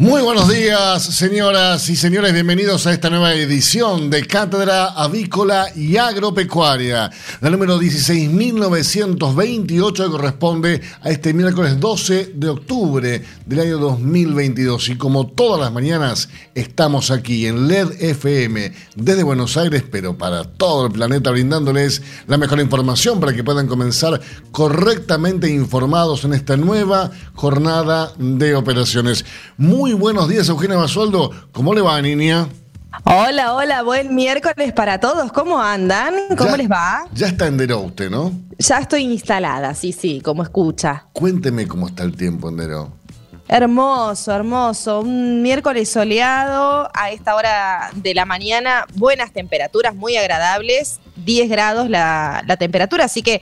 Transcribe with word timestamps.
Muy 0.00 0.22
buenos 0.22 0.48
días, 0.48 1.02
señoras 1.02 1.88
y 1.88 1.96
señores. 1.96 2.32
Bienvenidos 2.32 2.86
a 2.86 2.92
esta 2.92 3.10
nueva 3.10 3.34
edición 3.34 4.10
de 4.10 4.24
Cátedra 4.24 4.90
Avícola 4.90 5.72
y 5.74 5.96
Agropecuaria. 5.96 7.10
La 7.40 7.50
número 7.50 7.80
16.928 7.80 10.04
que 10.04 10.08
corresponde 10.08 10.80
a 11.02 11.10
este 11.10 11.34
miércoles 11.34 11.80
12 11.80 12.30
de 12.32 12.48
octubre 12.48 13.24
del 13.44 13.58
año 13.58 13.78
2022. 13.78 14.90
Y 14.90 14.96
como 14.96 15.26
todas 15.26 15.62
las 15.62 15.72
mañanas, 15.72 16.28
estamos 16.54 17.10
aquí 17.10 17.48
en 17.48 17.66
LED 17.66 18.00
FM 18.00 18.72
desde 18.94 19.24
Buenos 19.24 19.56
Aires, 19.56 19.82
pero 19.90 20.16
para 20.16 20.44
todo 20.44 20.86
el 20.86 20.92
planeta, 20.92 21.32
brindándoles 21.32 22.02
la 22.28 22.38
mejor 22.38 22.60
información 22.60 23.18
para 23.18 23.34
que 23.34 23.42
puedan 23.42 23.66
comenzar 23.66 24.20
correctamente 24.52 25.50
informados 25.50 26.22
en 26.22 26.34
esta 26.34 26.56
nueva 26.56 27.10
jornada 27.34 28.12
de 28.16 28.54
operaciones. 28.54 29.24
Muy 29.56 29.87
muy 29.88 29.94
buenos 29.94 30.28
días, 30.28 30.46
Eugenia 30.50 30.76
Basualdo. 30.76 31.30
¿Cómo 31.50 31.72
le 31.72 31.80
va, 31.80 32.02
niña? 32.02 32.46
Hola, 33.04 33.54
hola, 33.54 33.82
buen 33.82 34.14
miércoles 34.14 34.74
para 34.74 35.00
todos. 35.00 35.32
¿Cómo 35.32 35.58
andan? 35.58 36.14
¿Cómo 36.36 36.58
les 36.58 36.70
va? 36.70 37.06
Ya 37.14 37.28
está 37.28 37.46
en 37.46 37.72
usted, 37.72 38.10
¿no? 38.10 38.30
Ya 38.58 38.80
estoy 38.80 39.04
instalada, 39.04 39.72
sí, 39.72 39.92
sí, 39.92 40.20
como 40.20 40.42
escucha. 40.42 41.06
Cuénteme 41.14 41.66
cómo 41.66 41.86
está 41.86 42.02
el 42.02 42.14
tiempo 42.14 42.50
en 42.50 42.58
Hermoso, 43.48 44.30
hermoso. 44.34 45.00
Un 45.00 45.40
miércoles 45.40 45.88
soleado 45.88 46.90
a 46.92 47.10
esta 47.10 47.34
hora 47.34 47.90
de 47.94 48.12
la 48.12 48.26
mañana. 48.26 48.84
Buenas 48.94 49.32
temperaturas, 49.32 49.94
muy 49.94 50.18
agradables. 50.18 51.00
10 51.16 51.48
grados 51.48 51.88
la, 51.88 52.44
la 52.46 52.58
temperatura, 52.58 53.06
así 53.06 53.22
que 53.22 53.40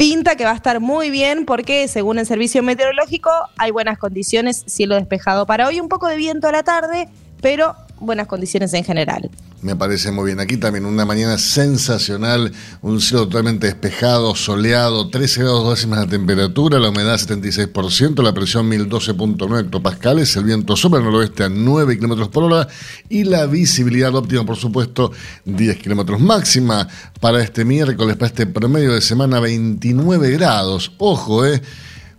pinta 0.00 0.34
que 0.34 0.44
va 0.44 0.52
a 0.52 0.54
estar 0.54 0.80
muy 0.80 1.10
bien 1.10 1.44
porque 1.44 1.86
según 1.86 2.18
el 2.18 2.24
servicio 2.24 2.62
meteorológico 2.62 3.30
hay 3.58 3.70
buenas 3.70 3.98
condiciones, 3.98 4.64
cielo 4.66 4.94
despejado 4.94 5.44
para 5.44 5.68
hoy, 5.68 5.78
un 5.78 5.90
poco 5.90 6.08
de 6.08 6.16
viento 6.16 6.48
a 6.48 6.52
la 6.52 6.62
tarde, 6.62 7.10
pero 7.42 7.76
buenas 8.00 8.26
condiciones 8.26 8.72
en 8.74 8.84
general. 8.84 9.30
Me 9.62 9.76
parece 9.76 10.10
muy 10.10 10.26
bien. 10.26 10.40
Aquí 10.40 10.56
también 10.56 10.86
una 10.86 11.04
mañana 11.04 11.36
sensacional, 11.38 12.50
un 12.80 13.00
cielo 13.00 13.28
totalmente 13.28 13.66
despejado, 13.66 14.34
soleado, 14.34 15.10
13 15.10 15.42
grados 15.42 15.70
décimas 15.70 16.00
la 16.00 16.06
temperatura, 16.06 16.78
la 16.78 16.88
humedad 16.88 17.16
76%, 17.16 18.22
la 18.22 18.32
presión 18.32 18.70
1012.9 18.70 19.60
hectopascales, 19.60 20.34
el 20.36 20.44
viento 20.44 20.74
el 20.74 21.04
noroeste 21.04 21.44
a 21.44 21.48
9 21.50 21.96
kilómetros 21.96 22.28
por 22.28 22.44
hora 22.44 22.68
y 23.08 23.24
la 23.24 23.46
visibilidad 23.46 24.14
óptima, 24.14 24.44
por 24.46 24.56
supuesto, 24.56 25.12
10 25.44 25.76
kilómetros 25.78 26.20
máxima 26.20 26.88
para 27.20 27.42
este 27.42 27.64
miércoles, 27.64 28.16
para 28.16 28.28
este 28.28 28.46
promedio 28.46 28.94
de 28.94 29.02
semana 29.02 29.40
29 29.40 30.30
grados. 30.30 30.92
Ojo, 30.98 31.44
eh 31.46 31.60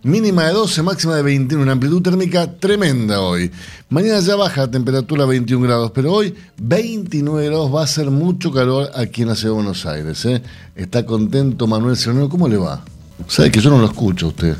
Mínima 0.04 0.46
de 0.46 0.52
12, 0.52 0.82
máxima 0.82 1.14
de 1.14 1.22
21, 1.22 1.62
una 1.62 1.72
amplitud 1.72 2.02
térmica 2.02 2.50
tremenda 2.58 3.20
hoy. 3.20 3.52
Mañana 3.88 4.18
ya 4.18 4.34
baja 4.34 4.62
la 4.62 4.70
temperatura 4.70 5.22
a 5.22 5.26
21 5.26 5.64
grados, 5.64 5.92
pero 5.92 6.12
hoy 6.12 6.34
29 6.60 7.46
grados 7.46 7.72
va 7.72 7.84
a 7.84 7.86
ser 7.86 8.10
mucho 8.10 8.50
calor 8.50 8.90
aquí 8.96 9.22
en 9.22 9.28
la 9.28 9.36
ciudad 9.36 9.50
de 9.50 9.62
Buenos 9.62 9.86
Aires. 9.86 10.24
¿eh? 10.24 10.42
Está 10.74 11.06
contento 11.06 11.68
Manuel 11.68 11.96
Serrano, 11.96 12.28
¿cómo 12.28 12.48
le 12.48 12.56
va? 12.56 12.84
Sabe 13.28 13.52
que 13.52 13.60
yo 13.60 13.70
no 13.70 13.78
lo 13.78 13.86
escucho 13.86 14.26
a 14.26 14.28
usted. 14.30 14.56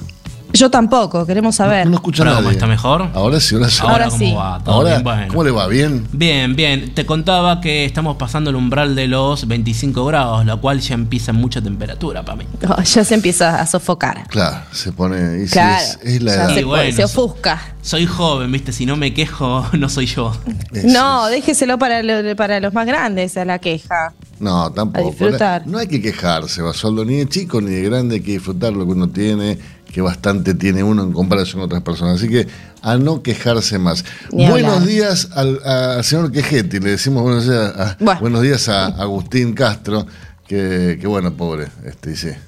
Yo 0.52 0.70
tampoco, 0.70 1.24
queremos 1.24 1.56
saber. 1.56 1.86
No, 1.86 1.92
no 1.92 1.96
escucho 1.96 2.24
nada. 2.24 2.50
¿Está 2.50 2.66
mejor? 2.66 3.08
Ahora 3.14 3.40
sí, 3.40 3.54
ahora 3.54 3.70
sí. 3.70 3.80
Ahora, 3.82 4.08
¿cómo 4.08 4.36
va? 4.36 4.60
¿Todo 4.62 4.84
bien? 4.84 5.02
Bueno. 5.02 5.28
¿Cómo 5.28 5.44
le 5.44 5.50
va? 5.50 5.66
¿Bien? 5.66 6.06
Bien, 6.12 6.54
bien. 6.54 6.94
Te 6.94 7.06
contaba 7.06 7.60
que 7.60 7.84
estamos 7.84 8.16
pasando 8.16 8.50
el 8.50 8.56
umbral 8.56 8.94
de 8.94 9.08
los 9.08 9.48
25 9.48 10.04
grados, 10.04 10.44
lo 10.44 10.60
cual 10.60 10.80
ya 10.80 10.94
empieza 10.94 11.32
mucha 11.32 11.62
temperatura 11.62 12.24
para 12.24 12.36
mí. 12.36 12.46
ya 12.84 13.04
se 13.04 13.14
empieza 13.14 13.60
a 13.60 13.66
sofocar. 13.66 14.26
Claro, 14.28 14.58
se 14.72 14.92
pone. 14.92 15.46
claro, 15.50 15.84
es, 16.02 16.22
la 16.22 16.34
edad. 16.34 16.90
Se, 16.90 17.04
ofusca. 17.04 17.74
Soy 17.80 18.06
joven, 18.06 18.52
¿viste? 18.52 18.72
Si 18.72 18.84
no 18.84 18.96
me 18.96 19.14
quejo, 19.14 19.66
no 19.72 19.88
soy 19.88 20.06
yo. 20.06 20.36
no, 20.84 21.26
déjeselo 21.28 21.78
para, 21.78 22.02
para 22.36 22.60
los 22.60 22.74
más 22.74 22.86
grandes 22.86 23.36
a 23.36 23.44
la 23.44 23.58
queja. 23.58 24.12
No, 24.38 24.70
tampoco. 24.72 25.06
A 25.06 25.10
disfrutar. 25.10 25.66
No 25.66 25.78
hay 25.78 25.86
que 25.86 26.02
quejarse, 26.02 26.62
Basoldo, 26.62 27.04
ni 27.04 27.16
de 27.16 27.28
chico 27.28 27.60
ni 27.60 27.70
de 27.70 27.82
grande, 27.82 28.16
hay 28.16 28.20
que 28.20 28.32
disfrutar 28.32 28.72
lo 28.72 28.84
que 28.84 28.92
uno 28.92 29.08
tiene 29.08 29.58
que 29.92 30.00
bastante 30.00 30.54
tiene 30.54 30.82
uno 30.82 31.02
en 31.02 31.12
comparación 31.12 31.60
con 31.60 31.66
otras 31.66 31.82
personas. 31.82 32.16
Así 32.16 32.28
que 32.28 32.46
a 32.80 32.96
no 32.96 33.22
quejarse 33.22 33.78
más. 33.78 34.04
buenos 34.30 34.86
días 34.86 35.28
al, 35.34 36.02
señor 36.02 36.32
Quejetti, 36.32 36.80
le 36.80 36.92
decimos 36.92 37.22
buenos 37.22 37.46
días 37.46 37.74
a, 37.76 37.96
buenos 38.20 38.42
días 38.42 38.68
a 38.68 38.86
Agustín 38.86 39.52
Castro, 39.52 40.06
que, 40.46 40.98
bueno, 41.04 41.34
pobre, 41.34 41.68
este, 41.84 42.10
dice, 42.10 42.38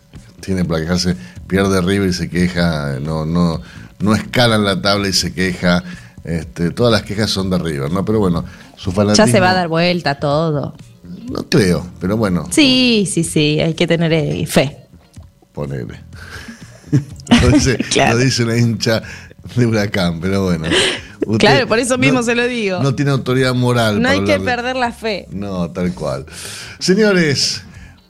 tiene 0.40 0.64
para 0.64 0.80
quejarse, 0.80 1.16
pierde 1.46 1.80
River 1.80 2.08
y 2.08 2.12
se 2.12 2.28
queja, 2.28 2.98
no, 3.00 3.26
no, 3.26 3.60
no 4.00 4.14
escala 4.14 4.56
en 4.56 4.64
la 4.64 4.80
tabla 4.80 5.08
y 5.08 5.12
se 5.12 5.32
queja. 5.32 5.84
Este, 6.24 6.70
todas 6.70 6.90
las 6.90 7.02
quejas 7.02 7.30
son 7.30 7.50
de 7.50 7.58
River, 7.58 7.92
¿no? 7.92 8.02
Pero 8.02 8.18
bueno, 8.18 8.44
su 8.76 8.90
fanatismo... 8.92 9.26
Ya 9.26 9.30
se 9.30 9.40
va 9.40 9.50
a 9.50 9.54
dar 9.54 9.68
vuelta 9.68 10.14
todo. 10.14 10.74
No 11.30 11.42
creo, 11.50 11.86
pero 12.00 12.16
bueno. 12.16 12.48
Sí, 12.50 13.06
sí, 13.10 13.22
sí, 13.22 13.60
hay 13.60 13.74
que 13.74 13.86
tener 13.86 14.10
eh, 14.14 14.46
fe. 14.46 14.78
Ponele. 15.52 16.00
lo, 17.42 18.18
dice, 18.18 18.42
una 18.44 18.56
hincha 18.56 19.02
de 19.54 19.66
huracán, 19.66 20.20
pero 20.20 20.44
bueno. 20.44 20.66
claro, 21.38 21.66
por 21.66 21.78
eso 21.78 21.98
mismo 21.98 22.22
se 22.22 22.34
lo 22.34 22.46
digo. 22.46 22.82
No 22.82 22.94
tiene 22.94 23.10
autoridad 23.10 23.54
moral. 23.54 24.00
No 24.00 24.08
hay 24.08 24.24
que 24.24 24.40
perder 24.40 24.76
la 24.76 24.92
fe. 24.92 25.26
No, 25.30 25.70
tal 25.70 25.92
cual. 25.94 26.26
Señores, 26.78 27.62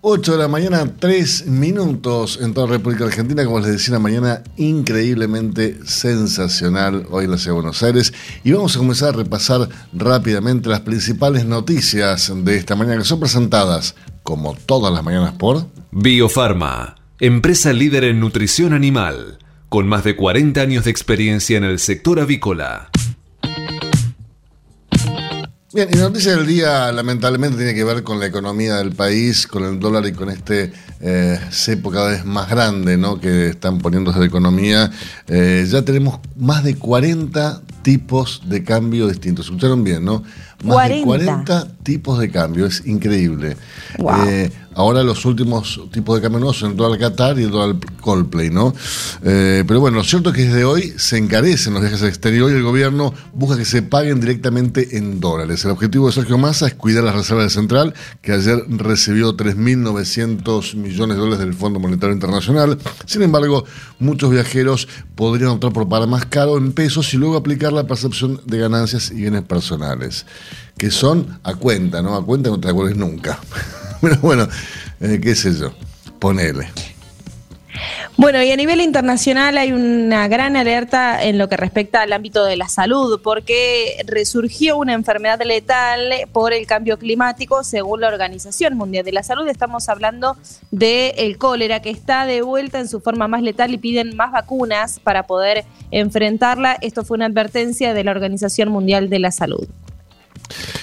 8 0.07 0.33
de 0.33 0.39
la 0.39 0.49
mañana, 0.49 0.87
3 0.99 1.47
minutos 1.47 2.39
en 2.41 2.53
toda 2.53 2.67
la 2.67 2.75
República 2.75 3.05
Argentina. 3.05 3.45
Como 3.45 3.61
les 3.61 3.73
decía, 3.73 3.93
una 3.93 4.01
mañana 4.01 4.43
increíblemente 4.57 5.79
sensacional 5.87 7.07
hoy 7.11 7.25
en 7.25 7.31
la 7.31 7.39
ciudad 7.39 7.53
de 7.53 7.63
Buenos 7.63 7.83
Aires. 7.83 8.13
Y 8.45 8.53
vamos 8.53 8.77
a 8.77 8.79
comenzar 8.79 9.09
a 9.11 9.17
repasar 9.17 9.69
rápidamente 9.93 10.69
las 10.69 10.81
principales 10.81 11.47
noticias 11.47 12.31
de 12.35 12.57
esta 12.57 12.77
mañana 12.77 12.99
que 12.99 13.05
son 13.05 13.21
presentadas, 13.21 13.95
como 14.23 14.55
todas 14.55 14.93
las 14.93 15.03
mañanas, 15.03 15.33
por 15.33 15.67
Biofarma 15.91 16.97
Empresa 17.27 17.73
líder 17.73 18.05
en 18.05 18.21
nutrición 18.21 18.75
animal, 18.75 19.39
con 19.71 19.89
más 19.89 20.05
de 20.05 20.15
40 20.15 20.61
años 20.61 20.85
de 20.85 20.91
experiencia 20.91 21.57
en 21.57 21.65
el 21.65 21.79
sector 21.79 22.21
avícola. 22.21 22.91
Bien, 25.73 25.89
y 25.91 25.97
la 25.97 26.03
noticia 26.03 26.37
del 26.37 26.47
día 26.47 26.93
lamentablemente 26.93 27.57
tiene 27.57 27.73
que 27.73 27.83
ver 27.83 28.03
con 28.03 28.21
la 28.21 28.27
economía 28.27 28.77
del 28.77 28.93
país, 28.93 29.47
con 29.47 29.65
el 29.65 29.81
dólar 29.81 30.05
y 30.07 30.13
con 30.13 30.29
este 30.29 30.71
eh, 31.01 31.41
cepo 31.51 31.91
cada 31.91 32.11
vez 32.11 32.27
más 32.27 32.51
grande 32.51 32.99
¿no? 32.99 33.19
que 33.19 33.49
están 33.49 33.79
poniéndose 33.79 34.21
de 34.21 34.27
economía. 34.27 34.91
Eh, 35.27 35.67
ya 35.67 35.81
tenemos 35.81 36.21
más 36.37 36.63
de 36.63 36.77
40 36.77 37.63
tipos 37.81 38.43
de 38.45 38.63
cambio 38.63 39.09
distintos. 39.09 39.47
Escucharon 39.47 39.83
bien, 39.83 40.05
¿no? 40.05 40.23
Más 40.63 40.89
de 40.89 41.03
40 41.03 41.69
tipos 41.83 42.19
de 42.19 42.31
cambio, 42.31 42.67
es 42.67 42.87
increíble. 42.87 43.57
Eh, 44.27 44.51
ahora 44.75 45.03
los 45.03 45.25
últimos 45.25 45.81
tipos 45.91 46.17
de 46.17 46.23
cambio 46.23 46.41
no 46.41 46.53
son 46.53 46.73
el 46.73 46.77
dólar 46.77 46.99
Qatar 46.99 47.39
y 47.39 47.45
el 47.45 47.51
dólar 47.51 47.77
Coldplay, 48.01 48.51
¿no? 48.51 48.75
Eh, 49.23 49.65
pero 49.67 49.81
bueno, 49.81 49.99
lo 49.99 50.05
cierto 50.05 50.31
es 50.31 50.37
que 50.37 50.45
desde 50.45 50.65
hoy 50.65 50.95
se 50.97 51.17
encarecen 51.19 51.75
los 51.75 51.83
viajes 51.83 52.03
al 52.03 52.09
exterior 52.09 52.51
y 52.51 52.55
el 52.55 52.63
gobierno 52.63 53.15
busca 53.33 53.57
que 53.57 53.65
se 53.65 53.83
paguen 53.83 54.21
directamente 54.21 54.97
en 54.97 55.21
dólares. 55.21 55.65
El 55.65 55.71
objetivo 55.71 56.07
de 56.07 56.13
Sergio 56.13 56.39
Massa 56.39 56.67
es 56.67 56.75
cuidar 56.75 57.05
las 57.05 57.15
reservas 57.15 57.45
de 57.45 57.51
Central, 57.51 57.95
que 58.21 58.33
ayer 58.33 58.65
recibió 58.69 59.37
3.900 59.37 60.75
millones 60.77 61.17
de 61.17 61.21
dólares 61.21 61.39
del 61.39 61.55
Fondo 61.55 61.81
Monetario 61.81 62.15
Internacional. 62.15 62.79
Sin 63.07 63.23
embargo, 63.23 63.65
muchos 63.99 64.31
viajeros 64.31 64.89
podrían 65.15 65.51
optar 65.51 65.73
por 65.73 65.89
pagar 65.89 66.09
más 66.09 66.27
caro 66.27 66.59
en 66.59 66.73
pesos 66.73 67.13
y 67.15 67.17
luego 67.17 67.37
aplicar 67.37 67.73
la 67.73 67.87
percepción 67.87 68.41
de 68.45 68.59
ganancias 68.59 69.11
y 69.11 69.17
bienes 69.17 69.43
personales 69.43 70.27
que 70.77 70.91
son 70.91 71.39
a 71.43 71.55
cuenta, 71.55 72.03
¿no? 72.03 72.15
A 72.15 72.25
cuenta 72.25 72.51
no 72.51 72.61
te 72.61 72.69
acuerdes 72.69 72.97
nunca. 72.97 73.39
Pero 74.05 74.19
bueno, 74.21 74.47
eh, 75.01 75.19
qué 75.23 75.35
sé 75.35 75.59
yo, 75.59 75.73
ponele. 76.19 76.69
Bueno, 78.19 78.43
y 78.43 78.51
a 78.53 78.57
nivel 78.57 78.83
internacional 78.83 79.57
hay 79.57 79.73
una 79.73 80.29
gran 80.29 80.57
alerta 80.57 81.25
en 81.25 81.39
lo 81.39 81.49
que 81.49 81.57
respecta 81.57 82.03
al 82.03 82.13
ámbito 82.13 82.45
de 82.45 82.57
la 82.57 82.69
salud, 82.69 83.21
porque 83.25 83.97
resurgió 84.07 84.77
una 84.77 84.93
enfermedad 84.93 85.41
letal 85.43 86.13
por 86.33 86.53
el 86.53 86.67
cambio 86.67 86.99
climático, 86.99 87.65
según 87.65 88.03
la 88.03 88.09
Organización 88.09 88.77
Mundial 88.77 89.07
de 89.07 89.13
la 89.13 89.23
Salud. 89.23 89.49
Estamos 89.49 89.89
hablando 89.89 90.37
del 90.71 91.39
cólera, 91.39 91.81
que 91.81 91.91
está 91.91 92.27
de 92.27 92.43
vuelta 92.43 92.81
en 92.81 92.89
su 92.89 93.01
forma 93.01 93.27
más 93.27 93.43
letal 93.43 93.73
y 93.73 93.79
piden 93.79 94.15
más 94.17 94.33
vacunas 94.33 95.01
para 95.01 95.27
poder 95.27 95.65
enfrentarla. 95.91 96.77
Esto 96.83 97.05
fue 97.05 97.17
una 97.17 97.27
advertencia 97.27 97.95
de 97.95 98.05
la 98.05 98.11
Organización 98.11 98.69
Mundial 98.69 99.09
de 99.09 99.19
la 99.19 99.33
Salud. 99.33 99.67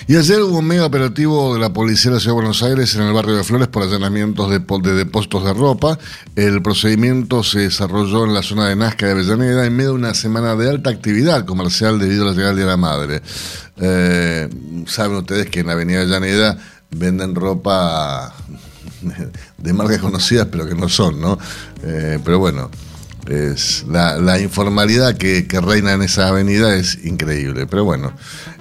Y 0.08 0.18
ayer 0.18 0.42
hubo 0.42 0.60
un 0.60 0.66
mega 0.66 0.86
operativo 0.86 1.54
de 1.54 1.60
la 1.60 1.72
Policía 1.72 2.12
de 2.12 2.16
la 2.16 2.20
Ciudad 2.20 2.36
de 2.36 2.42
Buenos 2.42 2.64
Aires 2.64 2.96
en 2.96 3.04
el 3.04 3.14
barrio 3.14 3.36
de 3.36 3.44
Flores 3.44 3.68
por 3.68 3.84
allanamientos 3.84 4.50
de, 4.50 4.60
de 4.60 4.94
depósitos 4.94 5.44
de 5.46 5.54
ropa. 5.54 5.98
El 6.36 6.62
procedimiento 6.62 7.44
se 7.44 7.60
desarrolló 7.60 8.26
en 8.26 8.34
la 8.34 8.42
zona 8.42 8.68
de 8.68 8.76
Nazca 8.76 9.06
de 9.06 9.14
Avellaneda 9.14 9.66
en 9.66 9.76
medio 9.76 9.92
de 9.92 9.96
una 9.96 10.14
semana 10.14 10.56
de 10.56 10.70
alta 10.70 10.90
actividad 10.90 11.46
comercial 11.46 12.00
debido 12.00 12.24
a 12.24 12.28
la 12.28 12.34
llegada 12.34 12.54
de 12.54 12.66
la 12.66 12.78
Madre. 12.78 13.22
Eh, 13.78 14.50
saben 14.88 15.18
ustedes 15.18 15.50
que 15.50 15.62
en 15.62 15.68
la 15.68 15.74
Avenida 15.74 16.02
Avellaneda 16.02 16.58
venden 16.90 17.36
ropa 17.36 18.34
de 19.58 19.74
marcas 19.74 20.00
conocidas 20.00 20.48
pero 20.52 20.68
que 20.68 20.76
no 20.76 20.90
son, 20.90 21.22
¿no? 21.22 21.38
Eh, 21.84 22.20
pero 22.24 22.40
bueno, 22.40 22.70
es 23.28 23.86
la, 23.88 24.40
informalidad 24.40 25.16
que, 25.18 25.46
reina 25.62 25.94
en 25.94 26.02
esa 26.02 26.30
avenida 26.30 26.76
es 26.76 27.04
increíble. 27.04 27.68
Pero 27.68 27.84
bueno, 27.86 28.14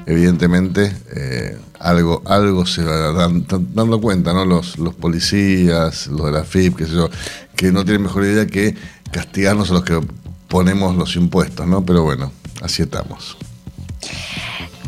evidentemente 0.07 0.93
eh, 1.15 1.57
algo, 1.79 2.23
algo 2.27 2.67
se 2.67 2.85
va 2.85 3.13
dando 3.13 4.01
cuenta, 4.01 4.33
¿no? 4.33 4.45
Los, 4.45 4.79
los 4.79 4.95
policías, 4.95 6.07
los 6.09 6.27
de 6.27 6.33
la 6.33 6.45
FIP, 6.45 6.77
qué 6.77 6.87
sé 6.87 6.93
yo, 6.93 7.11
que 7.57 7.73
no 7.73 7.85
tienen 7.85 8.03
mejor 8.03 8.25
idea 8.25 8.47
que 8.47 8.75
castigarnos 9.11 9.71
a 9.71 9.75
los 9.75 9.85
que 9.85 10.01
ponemos 10.49 10.97
los 10.97 11.17
impuestos, 11.17 11.67
¿no? 11.67 11.85
Pero 11.85 12.03
bueno, 12.03 12.33
así 12.63 12.83
estamos. 12.83 13.37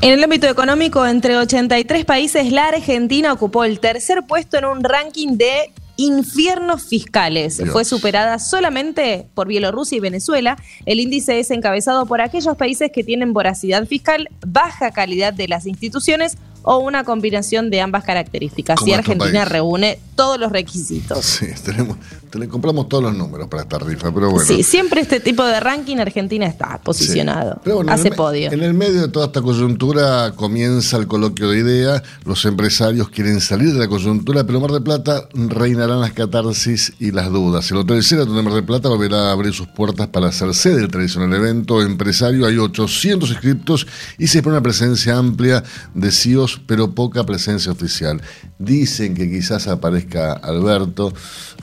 En 0.01 0.11
el 0.11 0.25
ámbito 0.25 0.49
económico, 0.49 1.07
entre 1.07 1.37
83 1.37 2.05
países, 2.05 2.51
la 2.51 2.67
Argentina 2.67 3.33
ocupó 3.33 3.63
el 3.63 3.79
tercer 3.79 4.25
puesto 4.27 4.59
en 4.59 4.65
un 4.65 4.83
ranking 4.83 5.37
de 5.37 5.73
infiernos 5.97 6.85
fiscales. 6.85 7.63
Fue 7.71 7.85
superada 7.85 8.39
solamente 8.39 9.27
por 9.35 9.47
Bielorrusia 9.49 9.97
y 9.97 10.01
Venezuela. 10.01 10.57
El 10.87 11.01
índice 11.01 11.39
es 11.39 11.51
encabezado 11.51 12.07
por 12.07 12.21
aquellos 12.21 12.57
países 12.57 12.91
que 12.93 13.05
tienen 13.05 13.33
voracidad 13.33 13.87
fiscal, 13.87 14.29
baja 14.47 14.91
calidad 14.91 15.33
de 15.33 15.49
las 15.49 15.67
instituciones 15.67 16.37
o 16.63 16.79
una 16.79 17.05
combinación 17.05 17.71
de 17.71 17.81
ambas 17.81 18.05
características. 18.05 18.81
y 18.87 18.93
Argentina 18.93 19.45
reúne 19.45 19.99
todos 20.15 20.39
los 20.39 20.53
requisitos. 20.53 21.25
Sí, 21.25 21.49
tenemos, 21.65 21.97
le 22.39 22.49
compramos 22.49 22.89
todos 22.89 23.03
los 23.03 23.15
números 23.15 23.49
para 23.49 23.63
esta 23.63 23.79
rifa, 23.79 24.13
pero 24.13 24.31
bueno. 24.31 24.47
Sí, 24.47 24.63
siempre 24.63 25.01
este 25.01 25.21
tipo 25.21 25.45
de 25.45 25.61
ranking 25.61 25.99
Argentina 25.99 26.47
está 26.47 26.79
posicionado. 26.79 27.61
hace 27.89 28.11
podio. 28.11 28.51
En 28.51 28.63
el 28.63 28.75
medio 28.75 29.03
de 29.03 29.09
toda 29.09 29.27
esta 29.27 29.43
coyuntura 29.43 30.33
comienza 30.35 30.97
el 30.97 31.07
coloquio 31.07 31.51
de 31.51 31.59
ideas. 31.59 32.03
Los 32.25 32.45
empresarios 32.45 33.09
quieren 33.11 33.41
salir 33.41 33.73
de 33.73 33.79
la 33.79 33.89
coyuntura, 33.89 34.45
pero 34.45 34.61
Mar 34.61 34.73
del 34.73 34.83
Plata 34.83 35.29
reinarán 35.35 36.01
las 36.01 36.13
catarsis 36.13 36.95
y 36.99 37.11
las 37.11 37.31
dudas. 37.31 37.71
El 37.71 37.79
Hotel 37.79 38.01
Sheraton 38.01 38.35
de 38.35 38.43
Mar 38.43 38.55
del 38.55 38.65
Plata 38.65 38.89
volverá 38.89 39.29
a 39.29 39.33
abrir 39.33 39.53
sus 39.53 39.69
puertas 39.69 40.09
para 40.09 40.29
hacer 40.29 40.55
sede 40.55 40.81
del 40.81 40.91
tradicional 40.91 41.33
evento 41.35 41.83
empresario. 41.83 42.47
Hay 42.47 42.59
800 42.59 43.31
inscriptos 43.31 43.87
y 44.19 44.27
se 44.27 44.39
espera 44.39 44.57
una 44.57 44.63
presencia 44.63 45.17
amplia 45.17 45.63
de 45.95 46.11
CEOs, 46.11 46.61
pero 46.67 46.95
poca 46.95 47.25
presencia 47.25 47.73
oficial. 47.73 48.21
Dicen 48.59 49.15
que 49.15 49.31
quizás 49.31 49.69
aparezca 49.69 50.33
Alberto, 50.33 51.13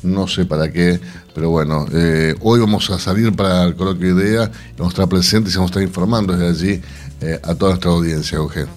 no 0.03 0.27
sé 0.27 0.45
para 0.45 0.58
qué, 0.67 0.99
pero 1.33 1.49
bueno, 1.49 1.85
eh, 1.93 2.35
hoy 2.41 2.59
vamos 2.59 2.89
a 2.89 2.99
salir 2.99 3.35
para 3.35 3.63
el 3.63 3.75
coloquio 3.75 4.15
de 4.15 4.23
idea, 4.23 4.51
vamos 4.77 4.93
a 4.93 4.95
estar 4.95 5.07
presentes 5.07 5.53
y 5.53 5.57
vamos 5.57 5.69
a 5.69 5.73
estar 5.73 5.83
informando 5.83 6.35
desde 6.35 6.49
allí 6.49 6.81
eh, 7.21 7.39
a 7.43 7.55
toda 7.55 7.71
nuestra 7.71 7.91
audiencia, 7.91 8.37
Eugenio. 8.37 8.69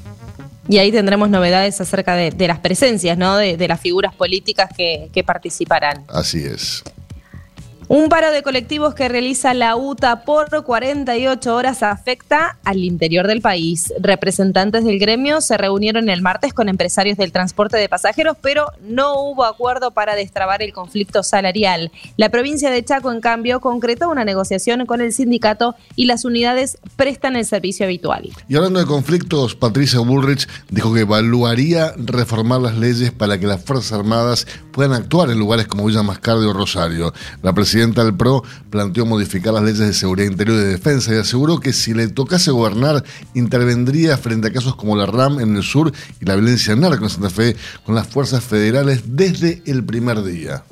Y 0.68 0.78
ahí 0.78 0.92
tendremos 0.92 1.28
novedades 1.28 1.80
acerca 1.80 2.14
de, 2.14 2.46
las 2.46 2.60
presencias, 2.60 3.18
¿no? 3.18 3.36
De, 3.36 3.66
las 3.66 3.80
figuras 3.80 4.14
políticas 4.14 4.70
que 4.76 5.24
participarán. 5.26 6.04
Así 6.08 6.44
es. 6.44 6.84
Un 7.88 8.08
paro 8.08 8.30
de 8.30 8.42
colectivos 8.42 8.94
que 8.94 9.08
realiza 9.08 9.54
la 9.54 9.76
UTA 9.76 10.24
por 10.24 10.64
48 10.64 11.54
horas 11.54 11.82
afecta 11.82 12.56
al 12.64 12.78
interior 12.78 13.26
del 13.26 13.40
país. 13.40 13.92
Representantes 14.00 14.84
del 14.84 14.98
gremio 14.98 15.40
se 15.40 15.56
reunieron 15.58 16.08
el 16.08 16.22
martes 16.22 16.54
con 16.54 16.68
empresarios 16.68 17.18
del 17.18 17.32
transporte 17.32 17.76
de 17.76 17.88
pasajeros, 17.88 18.36
pero 18.40 18.66
no 18.82 19.20
hubo 19.20 19.44
acuerdo 19.44 19.90
para 19.90 20.14
destrabar 20.14 20.62
el 20.62 20.72
conflicto 20.72 21.22
salarial. 21.22 21.90
La 22.16 22.28
provincia 22.28 22.70
de 22.70 22.84
Chaco, 22.84 23.10
en 23.10 23.20
cambio, 23.20 23.60
concretó 23.60 24.08
una 24.10 24.24
negociación 24.24 24.86
con 24.86 25.00
el 25.00 25.12
sindicato 25.12 25.74
y 25.96 26.06
las 26.06 26.24
unidades 26.24 26.78
prestan 26.96 27.36
el 27.36 27.44
servicio 27.44 27.84
habitual. 27.84 28.30
Y 28.48 28.56
hablando 28.56 28.78
de 28.78 28.86
conflictos, 28.86 29.54
Patricia 29.56 30.00
Bullrich 30.00 30.48
dijo 30.70 30.94
que 30.94 31.00
evaluaría 31.00 31.92
reformar 31.96 32.60
las 32.60 32.76
leyes 32.76 33.10
para 33.10 33.38
que 33.38 33.46
las 33.46 33.62
Fuerzas 33.62 33.92
Armadas 33.92 34.46
puedan 34.72 34.92
actuar 34.92 35.30
en 35.30 35.38
lugares 35.38 35.66
como 35.68 35.84
Villa 35.84 36.02
Mascardi 36.02 36.46
o 36.46 36.52
Rosario. 36.52 37.12
La 37.42 37.52
presidenta 37.52 38.04
del 38.04 38.16
PRO 38.16 38.42
planteó 38.70 39.06
modificar 39.06 39.54
las 39.54 39.62
leyes 39.62 39.78
de 39.78 39.92
seguridad 39.92 40.30
interior 40.30 40.58
y 40.58 40.62
de 40.62 40.68
defensa 40.68 41.14
y 41.14 41.18
aseguró 41.18 41.60
que 41.60 41.72
si 41.72 41.94
le 41.94 42.08
tocase 42.08 42.50
gobernar, 42.50 43.04
intervendría 43.34 44.16
frente 44.16 44.48
a 44.48 44.52
casos 44.52 44.74
como 44.74 44.96
la 44.96 45.06
RAM 45.06 45.40
en 45.40 45.56
el 45.56 45.62
sur 45.62 45.92
y 46.20 46.24
la 46.24 46.34
violencia 46.34 46.74
narco 46.74 47.04
en 47.04 47.10
Santa 47.10 47.30
Fe 47.30 47.54
con 47.84 47.94
las 47.94 48.08
fuerzas 48.08 48.42
federales 48.42 49.02
desde 49.06 49.62
el 49.66 49.84
primer 49.84 50.22
día. 50.22 50.64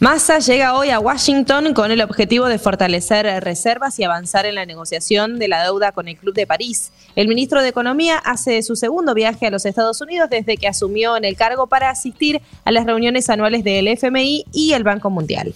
Massa 0.00 0.38
llega 0.38 0.74
hoy 0.74 0.90
a 0.90 1.00
Washington 1.00 1.74
con 1.74 1.90
el 1.90 2.00
objetivo 2.00 2.46
de 2.46 2.60
fortalecer 2.60 3.26
reservas 3.42 3.98
y 3.98 4.04
avanzar 4.04 4.46
en 4.46 4.54
la 4.54 4.64
negociación 4.64 5.40
de 5.40 5.48
la 5.48 5.64
deuda 5.64 5.90
con 5.90 6.06
el 6.06 6.16
Club 6.16 6.34
de 6.34 6.46
París. 6.46 6.92
El 7.16 7.26
ministro 7.26 7.62
de 7.62 7.68
Economía 7.70 8.16
hace 8.16 8.62
su 8.62 8.76
segundo 8.76 9.12
viaje 9.12 9.48
a 9.48 9.50
los 9.50 9.66
Estados 9.66 10.00
Unidos 10.00 10.30
desde 10.30 10.56
que 10.56 10.68
asumió 10.68 11.16
en 11.16 11.24
el 11.24 11.34
cargo 11.34 11.66
para 11.66 11.90
asistir 11.90 12.40
a 12.64 12.70
las 12.70 12.86
reuniones 12.86 13.28
anuales 13.28 13.64
del 13.64 13.88
FMI 13.88 14.44
y 14.52 14.72
el 14.72 14.84
Banco 14.84 15.10
Mundial. 15.10 15.52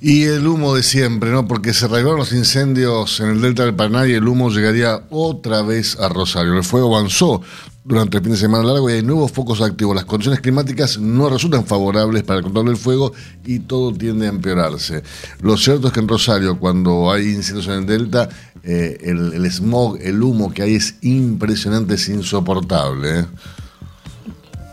Y 0.00 0.24
el 0.24 0.48
humo 0.48 0.74
de 0.74 0.82
siempre, 0.82 1.30
¿no? 1.30 1.46
Porque 1.46 1.72
se 1.72 1.84
arreglaron 1.84 2.18
los 2.18 2.32
incendios 2.32 3.20
en 3.20 3.28
el 3.28 3.40
delta 3.40 3.64
del 3.64 3.74
Paraná 3.74 4.04
y 4.04 4.14
el 4.14 4.26
humo 4.26 4.50
llegaría 4.50 5.02
otra 5.10 5.62
vez 5.62 5.96
a 6.00 6.08
Rosario. 6.08 6.56
El 6.56 6.64
fuego 6.64 6.96
avanzó 6.96 7.42
durante 7.90 8.18
el 8.18 8.22
fin 8.22 8.32
de 8.32 8.38
semana 8.38 8.62
largo 8.62 8.88
y 8.88 8.94
hay 8.94 9.02
nuevos 9.02 9.32
focos 9.32 9.60
activos. 9.60 9.96
Las 9.96 10.04
condiciones 10.04 10.40
climáticas 10.40 10.96
no 10.98 11.28
resultan 11.28 11.66
favorables 11.66 12.22
para 12.22 12.38
el 12.38 12.44
control 12.44 12.66
del 12.66 12.76
fuego 12.76 13.12
y 13.44 13.58
todo 13.58 13.92
tiende 13.92 14.26
a 14.26 14.28
empeorarse. 14.28 15.02
Lo 15.40 15.56
cierto 15.56 15.88
es 15.88 15.92
que 15.92 15.98
en 15.98 16.06
Rosario, 16.06 16.58
cuando 16.58 17.10
hay 17.10 17.30
incendios 17.30 17.66
en 17.66 17.72
el 17.74 17.86
delta, 17.86 18.28
eh, 18.62 18.96
el, 19.02 19.44
smog, 19.50 19.98
el 20.00 20.22
humo 20.22 20.52
que 20.52 20.62
hay 20.62 20.76
es 20.76 20.94
impresionante, 21.02 21.94
es 21.94 22.08
insoportable. 22.08 23.20
¿eh? 23.20 23.24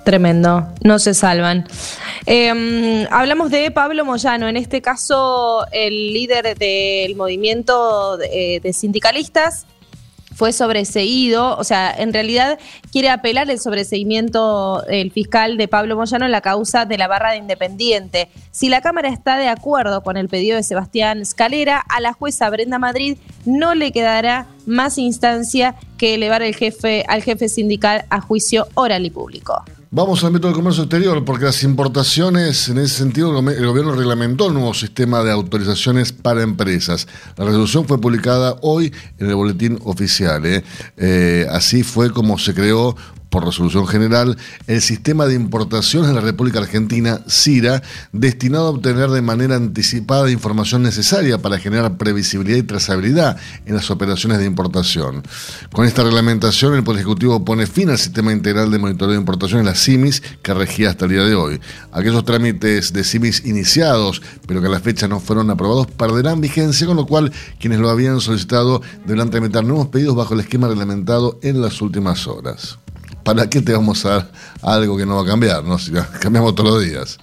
Tremendo, 0.06 0.68
no 0.84 1.00
se 1.00 1.16
salvan. 1.16 1.68
Em, 2.28 3.08
hablamos 3.10 3.50
de 3.50 3.72
Pablo 3.72 4.06
Moyano, 4.06 4.48
en 4.48 4.58
este 4.58 4.84
caso 4.84 5.66
el 5.72 6.14
líder 6.14 6.56
del 6.56 7.16
movimiento 7.16 8.16
de 8.18 8.72
sindicalistas 8.74 9.66
fue 10.38 10.54
sobreseído, 10.54 11.58
o 11.58 11.64
sea, 11.64 11.92
en 11.98 12.14
realidad 12.14 12.60
quiere 12.92 13.10
apelar 13.10 13.50
el 13.50 13.60
sobreseimiento 13.60 14.86
el 14.86 15.12
fiscal 15.12 15.58
de 15.58 15.68
Pablo 15.68 15.96
Moyano 15.96 16.26
en 16.26 16.32
la 16.32 16.42
causa 16.42 16.86
de 16.86 16.96
la 17.00 17.08
barra 17.08 17.32
de 17.32 17.38
Independiente. 17.38 18.30
Si 18.52 18.70
la 18.70 18.82
Cámara 18.82 19.10
está 19.10 19.38
de 19.38 19.48
acuerdo 19.48 20.04
con 20.04 20.16
el 20.16 20.30
pedido 20.30 20.56
de 20.56 20.62
Sebastián 20.62 21.26
Scalera, 21.26 21.80
a 21.80 22.02
la 22.02 22.14
jueza 22.14 22.52
Brenda 22.52 22.78
Madrid 22.78 23.18
no 23.46 23.74
le 23.74 23.92
quedará 23.92 24.46
más 24.68 25.00
instancia 25.00 25.74
que 25.98 26.14
elevar 26.14 26.44
el 26.44 26.54
jefe, 26.54 27.04
al 27.08 27.24
jefe 27.24 27.50
sindical 27.50 28.06
a 28.12 28.22
juicio 28.22 28.68
oral 28.76 29.08
y 29.08 29.10
público. 29.10 29.64
Vamos 29.90 30.22
al 30.22 30.28
ámbito 30.28 30.48
del 30.48 30.56
comercio 30.56 30.84
exterior, 30.84 31.24
porque 31.24 31.46
las 31.46 31.64
importaciones, 31.64 32.68
en 32.68 32.78
ese 32.78 32.96
sentido, 32.96 33.30
el 33.40 33.66
gobierno 33.66 33.96
reglamentó 33.96 34.48
el 34.48 34.54
nuevo 34.54 34.74
sistema 34.74 35.24
de 35.24 35.32
autorizaciones 35.32 36.12
para 36.12 36.42
empresas. 36.42 37.08
La 37.38 37.46
resolución 37.46 37.88
fue 37.88 37.98
publicada 37.98 38.58
hoy 38.62 38.94
en 39.18 39.30
el 39.30 39.36
boletín 39.36 39.80
oficial. 39.86 40.46
¿eh? 40.46 40.66
Eh, 40.98 41.48
así 41.50 41.84
fue 41.84 42.12
como 42.12 42.38
se 42.38 42.54
creó 42.54 42.98
por 43.30 43.46
resolución 43.46 43.88
general, 43.88 44.38
el 44.68 44.82
sistema 44.82 45.26
de 45.26 45.36
importaciones 45.36 46.10
de 46.10 46.16
la 46.16 46.22
República 46.22 46.60
Argentina, 46.60 47.22
CIRA, 47.28 47.84
destinado 48.12 48.68
a 48.68 48.72
obtener 48.72 49.10
de 49.10 49.22
manera 49.22 49.56
anticipada 49.56 50.32
información 50.32 50.84
necesaria 50.84 51.38
para 51.38 51.60
generar 51.60 51.98
previsibilidad 51.98 52.58
y 52.58 52.64
trazabilidad 52.64 53.38
en 53.66 53.76
las 53.76 53.92
operaciones 53.92 54.40
de 54.40 54.46
importación. 54.46 55.24
Con 55.72 55.86
esta 55.86 56.04
reglamentación, 56.04 56.76
el 56.76 56.84
Poder 56.84 57.00
Ejecutivo 57.00 57.44
pone 57.44 57.68
fin 57.68 57.90
al 57.90 57.98
sistema 57.98 58.32
integral 58.32 58.72
de 58.72 58.80
monitoreo 58.80 59.14
de 59.14 59.20
importaciones, 59.20 59.66
la 59.66 59.76
CIMIS, 59.76 60.22
que 60.42 60.54
regía 60.54 60.90
hasta 60.90 61.06
el 61.06 61.12
día 61.12 61.24
de 61.24 61.36
hoy. 61.36 61.60
Aquellos 61.92 62.24
trámites 62.26 62.94
de 62.94 63.04
CIMIS 63.04 63.46
iniciados, 63.46 64.22
pero 64.48 64.62
que 64.62 64.68
a 64.68 64.72
la 64.72 64.80
fecha 64.80 65.08
no 65.08 65.20
fueron 65.20 65.50
aprobados, 65.50 65.88
perderán 65.88 66.42
vigencia, 66.42 66.88
con 66.88 66.98
lo 66.98 67.06
cual 67.06 67.32
quienes 67.60 67.80
lo 67.80 67.90
habían 67.90 68.22
solicitado 68.22 68.82
deberán 69.06 69.30
tramitar 69.30 69.64
nuevos 69.64 69.88
pedidos 69.88 70.16
bajo 70.16 70.34
el 70.34 70.42
esquema 70.42 70.68
reglamentado 70.68 71.40
en 71.42 71.62
las 71.62 71.82
últimas 71.82 72.28
horas. 72.28 72.80
¿Para 73.28 73.50
qué 73.50 73.62
te 73.62 73.74
vamos 73.74 74.06
a 74.06 74.10
dar 74.10 74.28
algo 74.62 74.96
que 74.96 75.06
no 75.06 75.18
va 75.18 75.24
a 75.24 75.26
cambiar? 75.26 75.62
¿no? 75.62 75.78
Cambiamos 76.22 76.56
todos 76.56 76.76
los 76.76 76.84
días. 76.86 77.18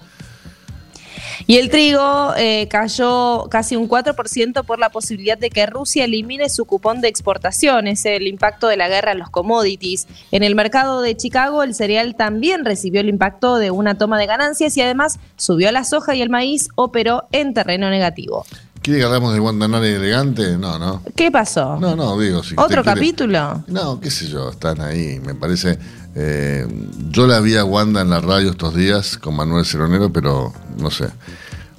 Y 1.46 1.56
el 1.56 1.70
trigo 1.70 2.32
eh, 2.36 2.68
cayó 2.70 3.46
casi 3.50 3.76
un 3.76 3.88
4% 3.88 4.64
por 4.64 4.78
la 4.78 4.90
posibilidad 4.90 5.38
de 5.38 5.50
que 5.50 5.64
Rusia 5.66 6.04
elimine 6.04 6.48
su 6.48 6.66
cupón 6.66 7.00
de 7.00 7.08
exportaciones, 7.08 8.04
el 8.04 8.26
impacto 8.26 8.68
de 8.68 8.76
la 8.76 8.88
guerra 8.88 9.12
en 9.12 9.18
los 9.18 9.30
commodities. 9.30 10.06
En 10.30 10.42
el 10.42 10.54
mercado 10.54 11.00
de 11.00 11.16
Chicago, 11.16 11.62
el 11.62 11.74
cereal 11.74 12.16
también 12.16 12.64
recibió 12.64 13.00
el 13.00 13.08
impacto 13.08 13.56
de 13.56 13.70
una 13.70 13.96
toma 13.96 14.18
de 14.18 14.26
ganancias 14.26 14.76
y 14.76 14.82
además 14.82 15.18
subió 15.36 15.72
la 15.72 15.84
soja 15.84 16.14
y 16.14 16.22
el 16.22 16.30
maíz 16.30 16.68
operó 16.76 17.24
en 17.32 17.54
terreno 17.54 17.90
negativo. 17.90 18.44
¿Quiere 18.84 18.98
que 19.00 19.04
hablamos 19.06 19.32
de 19.32 19.38
Guantanara 19.40 19.86
elegante? 19.88 20.58
No, 20.58 20.78
no. 20.78 21.00
¿Qué 21.16 21.30
pasó? 21.30 21.78
No, 21.80 21.96
no, 21.96 22.18
digo. 22.18 22.42
Si 22.44 22.52
¿Otro 22.54 22.82
quiere- 22.82 23.00
capítulo? 23.00 23.64
No, 23.66 23.98
qué 23.98 24.10
sé 24.10 24.28
yo, 24.28 24.50
están 24.50 24.80
ahí, 24.82 25.18
me 25.24 25.34
parece. 25.34 25.78
eh, 26.14 26.66
yo 27.08 27.26
la 27.26 27.40
vi 27.40 27.56
a 27.56 27.64
Wanda 27.64 28.02
en 28.02 28.10
la 28.10 28.20
radio 28.20 28.50
estos 28.50 28.74
días 28.74 29.16
con 29.16 29.34
Manuel 29.36 29.64
Ceronero, 29.64 30.12
pero 30.12 30.52
no 30.78 30.90
sé. 30.90 31.08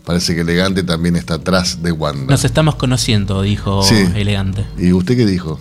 Parece 0.03 0.33
que 0.33 0.41
elegante 0.41 0.81
también 0.83 1.15
está 1.15 1.35
atrás 1.35 1.83
de 1.83 1.91
Wanda. 1.91 2.31
Nos 2.31 2.43
estamos 2.43 2.74
conociendo, 2.75 3.43
dijo 3.43 3.83
Sí. 3.83 4.07
elegante. 4.15 4.65
¿Y 4.79 4.91
usted 4.91 5.15
qué 5.15 5.25
dijo? 5.27 5.59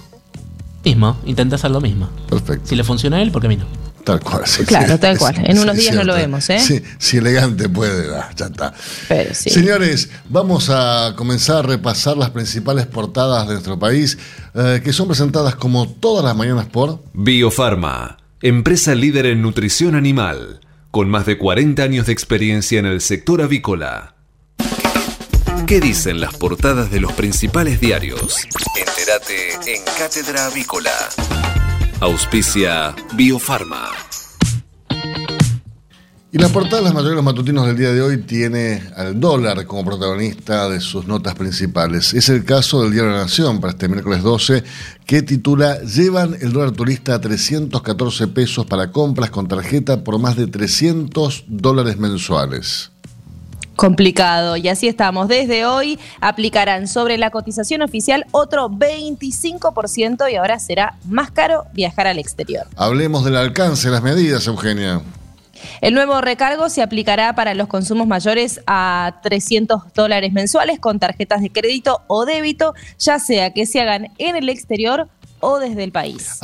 Mismo, 0.83 1.17
intenta 1.27 1.57
hacer 1.57 1.71
lo 1.71 1.81
mismo. 1.83 2.09
Perfecto. 2.29 2.67
Si 2.69 2.75
le 2.75 2.85
funciona 2.85 3.19
a 3.19 3.23
él, 3.23 3.31
¿por 3.31 3.43
qué 3.43 3.47
a 3.49 3.51
mí 3.51 3.57
no? 3.59 3.67
Tal 4.05 4.21
cual. 4.21 4.43
sí, 4.47 4.65
Claro, 4.65 4.95
sí, 4.95 5.01
tal 5.01 5.15
sí, 5.15 5.19
cual. 5.19 5.35
sí, 5.37 5.43
En 5.47 5.59
unos 5.59 5.77
sí, 5.77 5.83
días 5.83 5.95
no 5.95 6.05
lo 6.05 6.15
vemos, 6.15 6.49
¿eh? 6.51 6.61
Sí, 6.61 6.83
si 6.99 7.17
elegante 7.17 7.69
puede, 7.71 8.15
ah, 8.15 8.31
ya 8.37 8.47
está. 8.47 8.75
Pero 9.09 9.35
sí. 9.35 9.49
Señores, 9.51 10.11
vamos 10.29 10.69
a 10.71 11.15
comenzar 11.17 11.57
a 11.57 11.63
repasar 11.63 12.17
las 12.19 12.31
principales 12.31 12.87
portadas 12.87 13.47
de 13.49 13.55
nuestro 13.55 13.79
país, 13.79 14.19
eh, 14.55 14.83
que 14.85 14.93
son 14.93 15.09
presentadas 15.09 15.55
como 15.57 15.89
todas 15.89 16.23
las 16.25 16.37
mañanas 16.37 16.67
por... 16.67 17.03
Biofarma, 17.15 18.19
empresa 18.43 18.95
líder 18.95 19.25
en 19.27 19.41
nutrición 19.41 19.95
animal, 19.95 20.61
con 20.91 21.09
más 21.09 21.25
de 21.25 21.39
40 21.39 21.83
años 21.83 22.07
de 22.07 22.13
experiencia 22.13 22.79
en 22.79 22.87
el 22.87 23.01
sector 23.01 23.41
avícola. 23.41 24.15
¿Qué 25.67 25.81
dicen 25.81 26.21
las 26.21 26.35
portadas 26.37 26.91
de 26.91 27.01
los 27.01 27.13
principales 27.13 27.81
diarios? 27.81 28.37
Entérate 28.77 29.75
en 29.75 29.83
Cátedra 29.99 30.45
Avícola. 30.47 30.93
Auspicia 32.01 32.95
Biofarma. 33.15 33.89
Y 36.33 36.39
la 36.39 36.49
portada 36.49 36.79
de 36.79 36.85
las 36.85 36.95
mayores 36.95 37.23
matutinos 37.23 37.67
del 37.67 37.77
día 37.77 37.93
de 37.93 38.03
hoy 38.03 38.19
tiene 38.19 38.83
al 38.97 39.21
dólar 39.21 39.67
como 39.67 39.85
protagonista 39.85 40.69
de 40.69 40.81
sus 40.81 41.07
notas 41.07 41.37
principales. 41.37 42.13
Es 42.13 42.29
el 42.29 42.45
caso 42.45 42.83
del 42.83 42.93
Diario 42.93 43.13
de 43.13 43.19
la 43.19 43.23
Nación 43.23 43.61
para 43.61 43.73
este 43.73 43.89
miércoles 43.89 44.23
12, 44.23 44.65
que 45.07 45.23
titula 45.23 45.81
Llevan 45.83 46.37
el 46.41 46.53
dólar 46.53 46.73
turista 46.73 47.15
a 47.15 47.21
314 47.21 48.27
pesos 48.29 48.67
para 48.67 48.91
compras 48.91 49.31
con 49.31 49.47
tarjeta 49.47 50.03
por 50.03 50.19
más 50.19 50.37
de 50.37 50.49
300 50.49 51.45
dólares 51.47 51.99
mensuales. 51.99 52.94
Complicado. 53.77 54.57
Y 54.57 54.69
así 54.69 54.89
estamos. 54.89 55.29
Desde 55.29 55.67
hoy 55.67 55.99
aplicarán 56.21 56.89
sobre 56.89 57.19
la 57.19 57.31
cotización 57.31 57.83
oficial 57.83 58.27
otro 58.31 58.71
25% 58.71 60.31
y 60.31 60.37
ahora 60.37 60.59
será 60.59 60.97
más 61.09 61.31
caro 61.31 61.65
viajar 61.73 62.07
al 62.07 62.19
exterior. 62.19 62.67
Hablemos 62.77 63.25
del 63.25 63.37
alcance 63.37 63.89
de 63.89 63.93
las 63.93 64.03
medidas, 64.03 64.47
Eugenia. 64.47 65.03
El 65.81 65.95
nuevo 65.95 66.21
recargo 66.21 66.69
se 66.69 66.83
aplicará 66.83 67.35
para 67.35 67.55
los 67.55 67.69
consumos 67.69 68.07
mayores 68.07 68.61
a 68.67 69.21
300 69.23 69.93
dólares 69.95 70.33
mensuales 70.33 70.79
con 70.79 70.99
tarjetas 70.99 71.41
de 71.41 71.51
crédito 71.51 72.03
o 72.07 72.25
débito, 72.27 72.75
ya 72.99 73.19
sea 73.19 73.53
que 73.53 73.67
se 73.67 73.81
hagan 73.81 74.09
en 74.19 74.37
el 74.37 74.49
exterior 74.49 75.09
o 75.41 75.59
desde 75.59 75.85
el 75.85 75.93
país. 75.93 76.39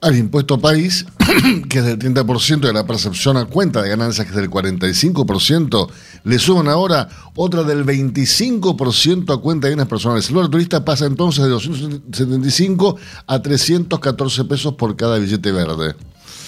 Al, 0.00 0.16
impuesto 0.16 0.58
país, 0.60 1.04
que 1.68 1.78
es 1.78 1.84
del 1.84 1.98
30% 1.98 2.60
de 2.60 2.72
la 2.72 2.86
percepción 2.86 3.36
a 3.36 3.46
cuenta 3.46 3.82
de 3.82 3.88
ganancias, 3.90 4.26
que 4.26 4.30
es 4.30 4.36
del 4.36 4.48
45%, 4.50 5.88
le 6.24 6.38
suman 6.38 6.68
ahora 6.68 7.08
otra 7.34 7.62
del 7.64 7.84
25% 7.84 9.34
a 9.34 9.40
cuenta 9.40 9.66
de 9.66 9.74
bienes 9.74 9.88
personales. 9.88 10.28
El 10.28 10.34
dólar 10.36 10.50
turista 10.50 10.84
pasa 10.84 11.06
entonces 11.06 11.44
de 11.44 11.50
275 11.50 12.96
a 13.26 13.42
314 13.42 14.44
pesos 14.44 14.74
por 14.74 14.94
cada 14.96 15.18
billete 15.18 15.50
verde. 15.52 15.94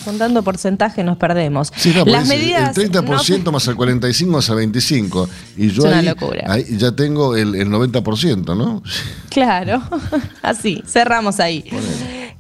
Contando 0.04 0.42
porcentaje 0.42 1.04
nos 1.04 1.19
perdemos. 1.19 1.71
Sí, 1.76 1.92
no, 1.95 2.07
Las 2.07 2.26
medidas 2.26 2.76
el 2.78 2.90
30% 2.90 3.45
no- 3.45 3.52
más 3.52 3.66
el 3.69 3.75
45 3.76 4.33
más 4.33 4.49
el 4.49 4.54
25. 4.57 5.28
Y 5.59 5.69
yo 5.73 5.83
Es 5.83 5.88
una 5.88 5.99
ahí, 5.99 6.07
locura. 6.07 6.42
ahí 6.47 6.64
ya 6.78 6.92
tengo 6.92 7.37
el, 7.37 7.54
el 7.54 7.69
90%, 7.69 8.57
¿no? 8.57 8.83
Claro, 9.28 9.83
así, 10.42 10.83
cerramos 10.87 11.38
ahí. 11.38 11.64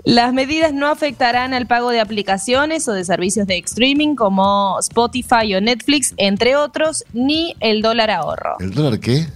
Las 0.04 0.32
medidas 0.32 0.72
no 0.72 0.88
afectarán 0.88 1.54
al 1.54 1.66
pago 1.66 1.90
de 1.90 2.00
aplicaciones 2.00 2.88
o 2.88 2.92
de 2.92 3.04
servicios 3.04 3.46
de 3.46 3.58
streaming 3.58 4.14
como 4.14 4.78
Spotify 4.80 5.54
o 5.54 5.60
Netflix, 5.60 6.14
entre 6.16 6.56
otros, 6.56 7.04
ni 7.12 7.54
el 7.60 7.82
dólar 7.82 8.10
ahorro. 8.10 8.56
¿El 8.60 8.72
dólar 8.72 8.98
qué? 9.00 9.26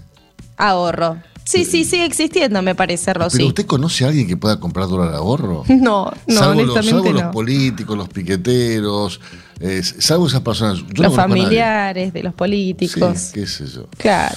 Ahorro. 0.56 1.18
Sí, 1.44 1.66
sí, 1.66 1.84
sigue 1.84 2.06
existiendo, 2.06 2.62
me 2.62 2.74
parece, 2.74 3.12
¿Pero 3.12 3.24
Rosy. 3.24 3.44
usted 3.44 3.66
conoce 3.66 4.04
a 4.04 4.08
alguien 4.08 4.26
que 4.26 4.36
pueda 4.36 4.58
comprar 4.58 4.88
dólar 4.88 5.14
ahorro? 5.14 5.64
No, 5.68 6.10
no, 6.26 6.38
salvo 6.38 6.62
los, 6.62 6.70
honestamente 6.76 6.90
salvo 6.90 7.12
los 7.12 7.22
no. 7.24 7.30
políticos, 7.30 7.96
los 7.98 8.08
piqueteros, 8.08 9.20
eh, 9.60 9.82
salvo 9.82 10.26
esas 10.26 10.40
personas. 10.40 10.78
Yo 10.78 11.02
no 11.02 11.08
los 11.10 11.16
nadie. 11.16 11.16
familiares 11.16 12.12
de 12.14 12.22
los 12.22 12.32
políticos. 12.34 13.18
Sí, 13.18 13.32
qué 13.34 13.46
sé 13.46 13.66
yo. 13.66 13.86
Claro. 13.98 14.36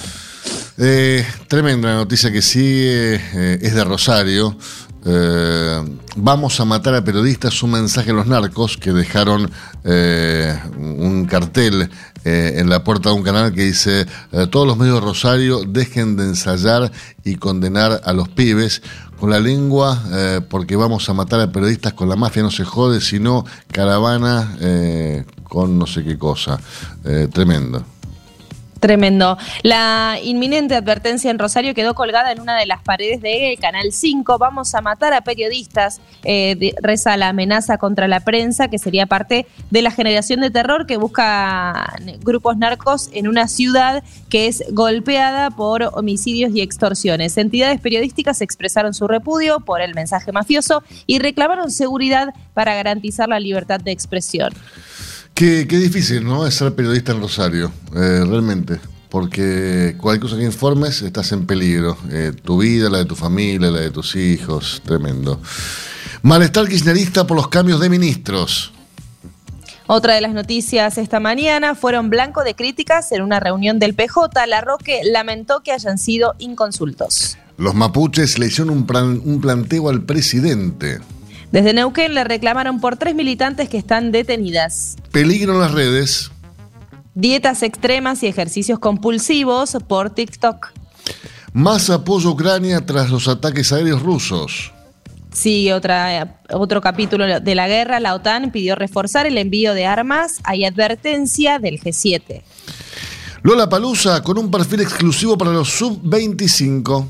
Eh, 0.76 1.24
tremenda 1.48 1.94
noticia 1.94 2.30
que 2.30 2.42
sigue, 2.42 3.14
eh, 3.16 3.58
es 3.62 3.74
de 3.74 3.84
Rosario. 3.84 4.56
Eh, 5.04 5.98
vamos 6.16 6.58
a 6.60 6.64
matar 6.64 6.94
a 6.94 7.04
periodistas, 7.04 7.62
un 7.62 7.72
mensaje 7.72 8.10
a 8.10 8.14
los 8.14 8.26
narcos 8.26 8.76
que 8.76 8.92
dejaron 8.92 9.50
eh, 9.84 10.58
un 10.76 11.24
cartel 11.26 11.88
eh, 12.24 12.54
en 12.56 12.68
la 12.68 12.82
puerta 12.82 13.10
de 13.10 13.14
un 13.14 13.22
canal 13.22 13.54
que 13.54 13.64
dice, 13.64 14.06
eh, 14.32 14.46
todos 14.48 14.66
los 14.66 14.76
medios 14.76 14.96
de 14.96 15.00
Rosario 15.00 15.62
dejen 15.66 16.16
de 16.16 16.24
ensayar 16.24 16.90
y 17.24 17.36
condenar 17.36 18.00
a 18.04 18.12
los 18.12 18.28
pibes 18.28 18.82
con 19.18 19.30
la 19.30 19.40
lengua 19.40 20.02
eh, 20.12 20.40
porque 20.48 20.76
vamos 20.76 21.08
a 21.08 21.14
matar 21.14 21.40
a 21.40 21.52
periodistas 21.52 21.92
con 21.92 22.08
la 22.08 22.16
mafia, 22.16 22.42
no 22.42 22.50
se 22.50 22.64
jode, 22.64 23.00
sino 23.00 23.44
caravana 23.72 24.56
con 25.44 25.78
no 25.78 25.86
sé 25.86 26.04
qué 26.04 26.18
cosa. 26.18 26.60
Tremendo. 27.32 27.97
Tremendo. 28.80 29.36
La 29.62 30.18
inminente 30.22 30.76
advertencia 30.76 31.30
en 31.30 31.38
Rosario 31.38 31.74
quedó 31.74 31.94
colgada 31.94 32.30
en 32.30 32.40
una 32.40 32.56
de 32.56 32.66
las 32.66 32.80
paredes 32.82 33.20
de 33.20 33.58
Canal 33.60 33.92
5. 33.92 34.38
Vamos 34.38 34.74
a 34.74 34.80
matar 34.80 35.12
a 35.14 35.20
periodistas. 35.22 36.00
Eh, 36.22 36.74
reza 36.80 37.16
la 37.16 37.28
amenaza 37.28 37.78
contra 37.78 38.06
la 38.06 38.20
prensa, 38.20 38.68
que 38.68 38.78
sería 38.78 39.06
parte 39.06 39.46
de 39.70 39.82
la 39.82 39.90
generación 39.90 40.40
de 40.40 40.50
terror 40.50 40.86
que 40.86 40.96
busca 40.96 41.96
grupos 42.20 42.56
narcos 42.56 43.10
en 43.12 43.26
una 43.26 43.48
ciudad 43.48 44.04
que 44.28 44.46
es 44.46 44.62
golpeada 44.70 45.50
por 45.50 45.90
homicidios 45.94 46.52
y 46.54 46.60
extorsiones. 46.60 47.36
Entidades 47.36 47.80
periodísticas 47.80 48.40
expresaron 48.40 48.94
su 48.94 49.08
repudio 49.08 49.58
por 49.60 49.80
el 49.80 49.94
mensaje 49.94 50.30
mafioso 50.30 50.84
y 51.06 51.18
reclamaron 51.18 51.72
seguridad 51.72 52.32
para 52.54 52.74
garantizar 52.74 53.28
la 53.28 53.40
libertad 53.40 53.80
de 53.80 53.90
expresión. 53.90 54.52
Qué, 55.38 55.68
qué 55.68 55.78
difícil, 55.78 56.24
¿no? 56.24 56.44
Es 56.48 56.54
ser 56.54 56.74
periodista 56.74 57.12
en 57.12 57.20
Rosario, 57.20 57.70
eh, 57.94 58.24
realmente. 58.26 58.80
Porque 59.08 59.94
cualquier 59.96 60.20
cosa 60.22 60.36
que 60.36 60.42
informes, 60.42 61.00
estás 61.02 61.30
en 61.30 61.46
peligro. 61.46 61.96
Eh, 62.10 62.32
tu 62.42 62.58
vida, 62.58 62.90
la 62.90 62.98
de 62.98 63.04
tu 63.04 63.14
familia, 63.14 63.70
la 63.70 63.78
de 63.78 63.90
tus 63.92 64.16
hijos, 64.16 64.82
tremendo. 64.84 65.40
Malestar 66.22 66.66
kirchnerista 66.66 67.24
por 67.24 67.36
los 67.36 67.46
cambios 67.46 67.78
de 67.78 67.88
ministros. 67.88 68.72
Otra 69.86 70.14
de 70.14 70.22
las 70.22 70.34
noticias 70.34 70.98
esta 70.98 71.20
mañana 71.20 71.76
fueron 71.76 72.10
blanco 72.10 72.42
de 72.42 72.56
críticas 72.56 73.12
en 73.12 73.22
una 73.22 73.38
reunión 73.38 73.78
del 73.78 73.94
PJ. 73.94 74.44
La 74.48 74.60
Roque 74.60 75.02
lamentó 75.04 75.60
que 75.62 75.70
hayan 75.70 75.98
sido 75.98 76.34
inconsultos. 76.40 77.38
Los 77.58 77.76
mapuches 77.76 78.40
le 78.40 78.46
hicieron 78.48 78.70
un, 78.70 78.86
plan- 78.86 79.22
un 79.24 79.40
planteo 79.40 79.88
al 79.88 80.02
presidente. 80.02 80.98
Desde 81.52 81.72
Neuquén 81.72 82.14
le 82.14 82.24
reclamaron 82.24 82.80
por 82.80 82.96
tres 82.96 83.14
militantes 83.14 83.68
que 83.68 83.78
están 83.78 84.12
detenidas. 84.12 84.96
Peligro 85.12 85.54
en 85.54 85.60
las 85.60 85.72
redes. 85.72 86.30
Dietas 87.14 87.62
extremas 87.62 88.22
y 88.22 88.26
ejercicios 88.26 88.78
compulsivos 88.78 89.76
por 89.88 90.10
TikTok. 90.10 90.68
Más 91.52 91.90
apoyo 91.90 92.28
a 92.28 92.32
Ucrania 92.32 92.84
tras 92.84 93.10
los 93.10 93.26
ataques 93.28 93.72
aéreos 93.72 94.02
rusos. 94.02 94.72
Sigue 95.32 95.72
otra, 95.72 96.40
otro 96.50 96.80
capítulo 96.80 97.40
de 97.40 97.54
la 97.54 97.68
guerra. 97.68 98.00
La 98.00 98.14
OTAN 98.14 98.50
pidió 98.50 98.74
reforzar 98.74 99.26
el 99.26 99.38
envío 99.38 99.74
de 99.74 99.86
armas. 99.86 100.40
Hay 100.44 100.64
advertencia 100.64 101.58
del 101.58 101.80
G7. 101.80 102.42
Lola 103.42 103.68
Palusa 103.68 104.22
con 104.22 104.36
un 104.36 104.50
perfil 104.50 104.80
exclusivo 104.80 105.38
para 105.38 105.52
los 105.52 105.68
sub-25. 105.70 107.06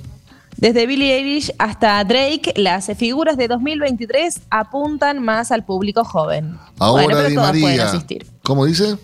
Desde 0.59 0.87
Billie 0.87 1.15
Eilish 1.17 1.53
hasta 1.59 2.03
Drake, 2.03 2.53
las 2.57 2.87
figuras 2.97 3.37
de 3.37 3.47
2023 3.47 4.41
apuntan 4.50 5.23
más 5.23 5.53
al 5.53 5.65
público 5.65 6.03
joven. 6.05 6.59
Ahora 6.81 7.05
bueno, 7.05 7.19
pero 7.19 7.29
Di 7.29 7.35
todos 7.37 7.50
pueden 7.50 7.62
María. 7.62 7.87
asistir. 7.88 8.27
¿Cómo 8.43 8.65
dice? 8.67 8.97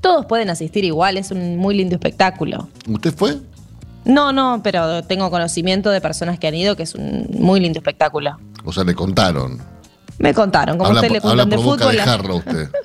Todos 0.00 0.26
pueden 0.26 0.50
asistir 0.50 0.84
igual, 0.84 1.16
es 1.16 1.30
un 1.30 1.58
muy 1.58 1.76
lindo 1.76 1.94
espectáculo. 1.94 2.68
¿Usted 2.88 3.14
fue? 3.14 3.38
No, 4.04 4.32
no, 4.32 4.62
pero 4.64 5.04
tengo 5.04 5.30
conocimiento 5.30 5.90
de 5.90 6.00
personas 6.00 6.40
que 6.40 6.48
han 6.48 6.56
ido, 6.56 6.74
que 6.74 6.82
es 6.82 6.96
un 6.96 7.28
muy 7.38 7.60
lindo 7.60 7.78
espectáculo. 7.78 8.36
O 8.64 8.72
sea, 8.72 8.82
le 8.82 8.94
contaron. 8.94 9.60
Me 10.18 10.34
contaron, 10.34 10.76
como 10.76 10.88
habla 10.88 11.02
usted 11.02 11.12
le 11.12 11.20
cuentan 11.20 11.50
de 11.50 11.56
fútbol. 11.56 11.92
de 11.92 11.98
jarro 12.02 12.36
usted. 12.36 12.68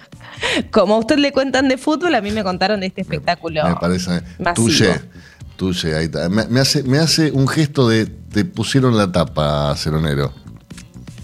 Como 0.72 0.96
a 0.96 1.00
usted 1.00 1.18
le 1.18 1.32
cuentan 1.32 1.68
de 1.70 1.78
fútbol, 1.78 2.14
a 2.14 2.22
mí 2.22 2.30
me 2.32 2.44
contaron 2.44 2.82
de 2.82 2.88
este 2.88 3.02
espectáculo. 3.02 3.68
Me 3.68 3.76
parece. 3.76 4.22
masivo. 4.38 4.68
Tuye. 4.68 5.02
Ahí 5.96 6.06
está. 6.06 6.30
Me, 6.30 6.48
me 6.48 6.60
hace, 6.60 6.84
me 6.84 7.00
hace 7.00 7.32
un 7.32 7.48
gesto 7.48 7.88
de 7.88 8.06
te 8.06 8.44
pusieron 8.44 8.98
la 8.98 9.12
tapa, 9.12 9.74
Ceronero. 9.78 10.34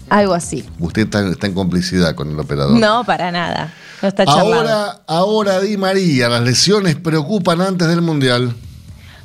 Algo 0.08 0.34
así. 0.34 0.64
Usted 0.78 1.02
está, 1.02 1.26
está 1.28 1.46
en 1.46 1.54
complicidad 1.54 2.14
con 2.14 2.30
el 2.30 2.38
operador. 2.38 2.78
No, 2.78 3.04
para 3.04 3.30
nada. 3.30 3.72
No 4.00 4.08
está. 4.08 4.24
Ahora, 4.24 5.02
ahora 5.06 5.60
Di 5.60 5.76
María, 5.76 6.28
las 6.28 6.42
lesiones 6.42 6.96
preocupan 6.96 7.60
antes 7.60 7.88
del 7.88 8.02
Mundial. 8.02 8.54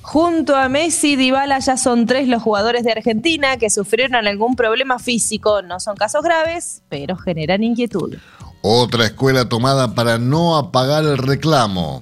Junto 0.01 0.55
a 0.55 0.69
Messi 0.69 1.13
y 1.13 1.15
Dybala 1.17 1.59
ya 1.59 1.75
son 1.75 2.05
tres 2.05 2.29
los 2.29 2.41
jugadores 2.41 2.83
de 2.83 2.91
Argentina 2.93 3.57
que 3.57 3.69
sufrieron 3.69 4.27
algún 4.27 4.55
problema 4.55 4.99
físico. 4.99 5.61
No 5.61 5.81
son 5.81 5.97
casos 5.97 6.23
graves, 6.23 6.83
pero 6.87 7.17
generan 7.17 7.63
inquietud. 7.63 8.15
Otra 8.61 9.05
escuela 9.05 9.49
tomada 9.49 9.93
para 9.95 10.17
no 10.17 10.55
apagar 10.55 11.03
el 11.03 11.17
reclamo. 11.17 12.01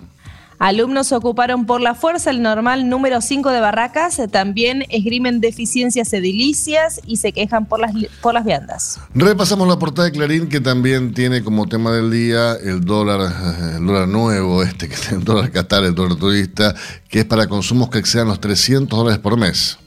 Alumnos 0.57 1.11
ocuparon 1.11 1.65
por 1.65 1.81
la 1.81 1.95
fuerza 1.95 2.29
el 2.31 2.41
normal 2.41 2.87
número 2.89 3.21
5 3.21 3.49
de 3.51 3.59
Barracas, 3.59 4.21
también 4.31 4.85
esgrimen 4.89 5.41
deficiencias 5.41 6.13
edilicias 6.13 7.01
y 7.05 7.17
se 7.17 7.33
quejan 7.33 7.65
por 7.65 7.79
las, 7.79 7.91
por 8.21 8.33
las 8.33 8.45
viandas. 8.45 8.99
Repasamos 9.13 9.67
la 9.67 9.77
portada 9.77 10.07
de 10.07 10.13
Clarín 10.13 10.47
que 10.47 10.61
también 10.61 11.13
tiene 11.13 11.43
como 11.43 11.67
tema 11.67 11.91
del 11.91 12.09
día 12.09 12.53
el 12.53 12.85
dólar, 12.85 13.19
eh, 13.21 13.75
el 13.77 13.85
dólar 13.85 14.07
nuevo, 14.07 14.63
este 14.63 14.87
que 14.87 14.95
es 14.95 15.11
el 15.11 15.23
dólar 15.23 15.51
Qatar, 15.51 15.83
el 15.83 15.93
dólar 15.93 16.17
turista, 16.17 16.73
que 17.09 17.19
es 17.19 17.25
para 17.25 17.47
consumos 17.47 17.89
que 17.89 17.99
excedan 17.99 18.27
los 18.27 18.39
300 18.39 18.97
dólares 18.97 19.19
por 19.19 19.37
mes. 19.37 19.77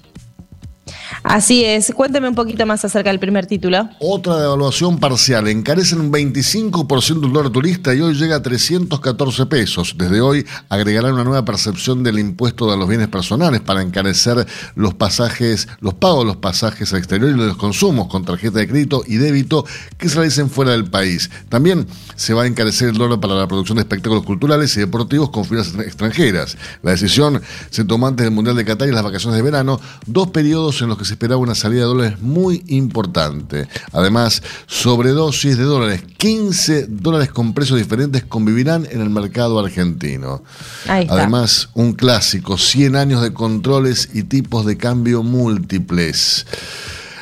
Así 1.23 1.65
es, 1.65 1.93
cuénteme 1.95 2.29
un 2.29 2.35
poquito 2.35 2.65
más 2.67 2.85
acerca 2.85 3.11
del 3.11 3.19
primer 3.19 3.47
título. 3.47 3.89
Otra 3.99 4.37
devaluación 4.41 4.99
parcial. 4.99 5.49
Encarecen 5.49 6.01
un 6.01 6.13
25% 6.13 7.25
el 7.25 7.33
dólar 7.33 7.51
turista 7.51 7.95
y 7.95 8.01
hoy 8.01 8.15
llega 8.15 8.37
a 8.37 8.43
314 8.43 9.47
pesos. 9.47 9.95
Desde 9.97 10.21
hoy 10.21 10.47
agregarán 10.69 11.15
una 11.15 11.25
nueva 11.25 11.45
percepción 11.45 12.03
del 12.03 12.19
impuesto 12.19 12.71
de 12.71 12.77
los 12.77 12.89
bienes 12.89 13.09
personales 13.09 13.61
para 13.61 13.83
encarecer 13.83 14.47
los 14.75 14.95
pasajes, 14.95 15.69
los 15.81 15.95
pagos 15.95 16.21
de 16.21 16.27
los 16.27 16.37
pasajes 16.37 16.93
al 16.93 17.01
exterior 17.01 17.31
y 17.31 17.35
los 17.35 17.57
consumos 17.57 18.09
con 18.09 18.25
tarjeta 18.25 18.61
de 18.61 18.69
crédito 18.69 19.03
y 19.07 19.17
débito 19.17 19.65
que 19.97 20.09
se 20.09 20.17
realicen 20.17 20.51
fuera 20.51 20.73
del 20.73 20.85
país. 20.91 21.31
También 21.49 21.87
se 22.15 22.35
va 22.35 22.45
a 22.45 22.47
encarecer 22.47 22.91
el 22.91 22.99
dólar 22.99 23.21
para 23.21 23.35
la 23.35 23.49
producción 23.49 23.77
de 23.77 23.83
espectáculos 23.83 24.25
culturales 24.25 24.77
y 24.77 24.81
deportivos 24.81 25.31
con 25.31 25.45
figuras 25.45 25.75
extranjeras. 25.75 26.57
La 26.83 26.93
decisión 26.93 27.43
se 27.71 27.85
tomó 27.85 28.07
antes 28.07 28.25
del 28.25 28.35
Mundial 28.35 28.57
de 28.57 28.65
Qatar 28.65 28.89
y 28.89 28.93
las 28.93 29.03
vacaciones 29.03 29.37
de 29.37 29.43
verano, 29.43 29.81
dos 30.07 30.31
periodos 30.31 30.81
en 30.83 30.89
los 30.89 30.99
que 30.99 31.08
se 31.09 31.15
esperaba 31.15 31.41
una 31.41 31.55
salida 31.55 31.81
de 31.81 31.87
dólares 31.87 32.21
muy 32.21 32.63
importante. 32.69 33.67
Además, 33.93 34.43
sobredosis 34.67 35.59
de 35.59 35.65
dólares, 35.65 36.03
15 36.19 36.87
dólares 36.89 37.31
con 37.31 37.53
precios 37.55 37.79
diferentes 37.79 38.25
convivirán 38.25 38.87
en 38.91 39.01
el 39.01 39.11
mercado 39.11 39.59
argentino. 39.59 40.43
Ahí 40.87 41.03
está. 41.03 41.15
Además, 41.15 41.71
un 41.75 41.93
clásico, 41.95 42.57
100 42.59 42.97
años 42.97 43.23
de 43.23 43.33
controles 43.33 44.11
y 44.15 44.23
tipos 44.25 44.65
de 44.67 44.77
cambio 44.77 45.23
múltiples. 45.23 46.47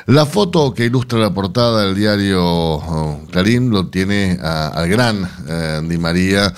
La 0.06 0.24
foto 0.24 0.72
que 0.72 0.84
ilustra 0.84 1.18
la 1.18 1.34
portada 1.34 1.84
del 1.84 1.96
diario 1.96 2.40
oh, 2.44 3.20
Clarín 3.32 3.70
lo 3.70 3.88
tiene 3.88 4.38
a- 4.40 4.68
al 4.68 4.88
gran 4.88 5.28
eh, 5.48 5.80
Di 5.88 5.98
María, 5.98 6.54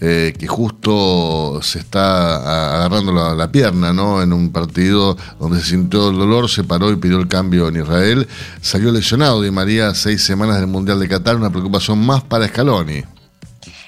eh, 0.00 0.34
que 0.38 0.46
justo 0.46 1.60
se 1.62 1.78
está 1.78 2.74
agarrando 2.74 3.12
la, 3.12 3.52
pierna, 3.52 3.92
¿no? 3.92 4.22
En 4.22 4.32
un 4.32 4.50
partido 4.50 5.16
donde 5.38 5.60
se 5.60 5.70
sintió 5.70 6.10
el 6.10 6.16
dolor, 6.16 6.48
se 6.48 6.64
paró 6.64 6.90
y 6.90 6.96
pidió 6.96 7.18
el 7.18 7.28
cambio 7.28 7.68
en 7.68 7.76
Israel. 7.76 8.26
Salió 8.62 8.92
lesionado 8.92 9.42
Di 9.42 9.50
María 9.50 9.94
seis 9.94 10.22
semanas 10.22 10.56
del 10.56 10.68
Mundial 10.68 11.00
de 11.00 11.08
Qatar, 11.08 11.36
una 11.36 11.50
preocupación 11.50 12.04
más 12.04 12.22
para 12.22 12.48
Scaloni. 12.48 13.04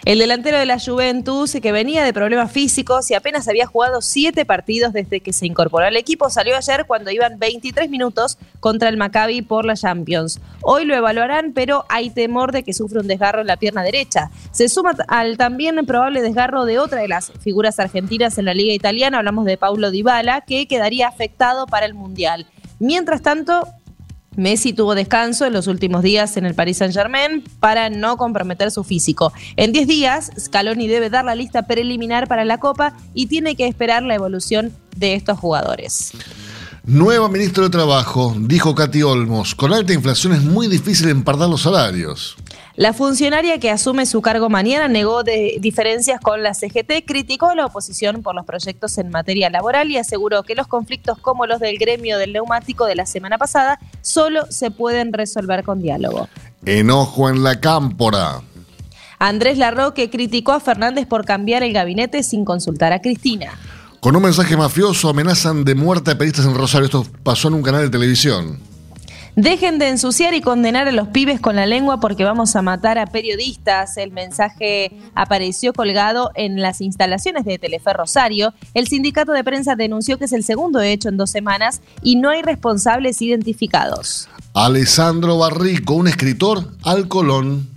El 0.04 0.18
delantero 0.18 0.58
de 0.58 0.66
la 0.66 0.80
Juventus, 0.80 1.52
que 1.62 1.70
venía 1.70 2.02
de 2.02 2.12
problemas 2.12 2.50
físicos 2.50 3.08
y 3.12 3.14
apenas 3.14 3.46
había 3.46 3.66
jugado 3.66 4.02
siete 4.02 4.44
partidos 4.44 4.92
desde 4.92 5.20
que 5.20 5.32
se 5.32 5.46
incorporó 5.46 5.86
al 5.86 5.96
equipo, 5.96 6.28
salió 6.28 6.56
ayer 6.56 6.86
cuando 6.88 7.12
iban 7.12 7.38
23 7.38 7.88
minutos 7.88 8.36
contra 8.58 8.88
el 8.88 8.96
Maccabi 8.96 9.42
por 9.42 9.64
la 9.64 9.76
Champions. 9.76 10.40
Hoy 10.60 10.86
lo 10.86 10.96
evaluarán, 10.96 11.52
pero 11.52 11.84
hay 11.88 12.10
temor 12.10 12.50
de 12.50 12.64
que 12.64 12.72
sufra 12.72 13.00
un 13.00 13.06
desgarro 13.06 13.42
en 13.42 13.46
la 13.46 13.58
pierna 13.58 13.84
derecha. 13.84 14.32
Se 14.50 14.68
suma 14.68 14.96
al 15.06 15.36
también 15.36 15.86
probable 15.86 16.20
desgarro 16.20 16.64
de 16.64 16.80
otra 16.80 17.00
de 17.00 17.06
las 17.06 17.30
figuras 17.40 17.78
argentinas 17.78 18.38
en 18.38 18.46
la 18.46 18.54
Liga 18.54 18.74
Italiana, 18.74 19.18
hablamos 19.18 19.44
de 19.44 19.56
Paulo 19.56 19.92
Dybala, 19.92 20.40
que 20.40 20.66
quedaría 20.66 21.06
afectado 21.06 21.66
para 21.66 21.86
el 21.86 21.94
Mundial. 21.94 22.48
Mientras 22.80 23.22
tanto, 23.22 23.68
Messi 24.36 24.72
tuvo 24.72 24.94
descanso 24.94 25.44
en 25.44 25.52
los 25.52 25.66
últimos 25.66 26.02
días 26.02 26.36
en 26.36 26.46
el 26.46 26.54
Paris 26.54 26.78
Saint-Germain 26.78 27.44
para 27.60 27.90
no 27.90 28.16
comprometer 28.16 28.70
su 28.70 28.84
físico. 28.84 29.32
En 29.56 29.72
10 29.72 29.86
días, 29.86 30.30
Scaloni 30.38 30.88
debe 30.88 31.10
dar 31.10 31.24
la 31.24 31.34
lista 31.34 31.66
preliminar 31.66 32.28
para 32.28 32.44
la 32.44 32.58
Copa 32.58 32.94
y 33.14 33.26
tiene 33.26 33.56
que 33.56 33.66
esperar 33.66 34.02
la 34.02 34.14
evolución 34.14 34.72
de 34.96 35.14
estos 35.14 35.38
jugadores. 35.38 36.12
Nueva 36.84 37.28
ministra 37.28 37.62
de 37.62 37.70
Trabajo, 37.70 38.34
dijo 38.40 38.74
Katy 38.74 39.02
Olmos, 39.04 39.54
con 39.54 39.72
alta 39.72 39.92
inflación 39.92 40.32
es 40.32 40.42
muy 40.42 40.66
difícil 40.66 41.08
empardar 41.10 41.48
los 41.48 41.62
salarios. 41.62 42.36
La 42.74 42.94
funcionaria 42.94 43.58
que 43.58 43.70
asume 43.70 44.06
su 44.06 44.22
cargo 44.22 44.48
mañana 44.48 44.88
negó 44.88 45.22
de 45.22 45.58
diferencias 45.60 46.18
con 46.20 46.42
la 46.42 46.54
CGT, 46.54 47.04
criticó 47.06 47.50
a 47.50 47.54
la 47.54 47.66
oposición 47.66 48.22
por 48.22 48.34
los 48.34 48.46
proyectos 48.46 48.96
en 48.96 49.10
materia 49.10 49.50
laboral 49.50 49.90
y 49.90 49.98
aseguró 49.98 50.42
que 50.42 50.54
los 50.54 50.68
conflictos 50.68 51.18
como 51.18 51.46
los 51.46 51.60
del 51.60 51.76
gremio 51.76 52.16
del 52.16 52.32
neumático 52.32 52.86
de 52.86 52.94
la 52.94 53.04
semana 53.04 53.36
pasada 53.36 53.78
solo 54.00 54.46
se 54.50 54.70
pueden 54.70 55.12
resolver 55.12 55.64
con 55.64 55.82
diálogo. 55.82 56.28
Enojo 56.64 57.28
en 57.28 57.42
la 57.42 57.60
cámpora. 57.60 58.40
Andrés 59.18 59.58
Larroque 59.58 60.08
criticó 60.08 60.52
a 60.52 60.60
Fernández 60.60 61.06
por 61.06 61.26
cambiar 61.26 61.62
el 61.62 61.74
gabinete 61.74 62.22
sin 62.22 62.46
consultar 62.46 62.94
a 62.94 63.02
Cristina. 63.02 63.52
Con 64.00 64.16
un 64.16 64.22
mensaje 64.22 64.56
mafioso 64.56 65.10
amenazan 65.10 65.64
de 65.64 65.74
muerte 65.74 66.10
a 66.10 66.14
periodistas 66.14 66.46
en 66.46 66.54
Rosario. 66.54 66.86
Esto 66.86 67.06
pasó 67.22 67.48
en 67.48 67.54
un 67.54 67.62
canal 67.62 67.82
de 67.82 67.90
televisión. 67.90 68.71
Dejen 69.36 69.78
de 69.78 69.88
ensuciar 69.88 70.34
y 70.34 70.42
condenar 70.42 70.88
a 70.88 70.92
los 70.92 71.08
pibes 71.08 71.40
con 71.40 71.56
la 71.56 71.64
lengua 71.64 72.00
porque 72.00 72.22
vamos 72.22 72.54
a 72.54 72.60
matar 72.60 72.98
a 72.98 73.06
periodistas. 73.06 73.96
El 73.96 74.10
mensaje 74.10 74.92
apareció 75.14 75.72
colgado 75.72 76.32
en 76.34 76.60
las 76.60 76.82
instalaciones 76.82 77.46
de 77.46 77.58
Telefe 77.58 77.94
Rosario. 77.94 78.52
El 78.74 78.88
sindicato 78.88 79.32
de 79.32 79.42
prensa 79.42 79.74
denunció 79.74 80.18
que 80.18 80.26
es 80.26 80.34
el 80.34 80.44
segundo 80.44 80.82
hecho 80.82 81.08
en 81.08 81.16
dos 81.16 81.30
semanas 81.30 81.80
y 82.02 82.16
no 82.16 82.28
hay 82.28 82.42
responsables 82.42 83.22
identificados. 83.22 84.28
Alessandro 84.52 85.38
Barrico, 85.38 85.94
un 85.94 86.08
escritor 86.08 86.68
al 86.82 87.08
Colón. 87.08 87.70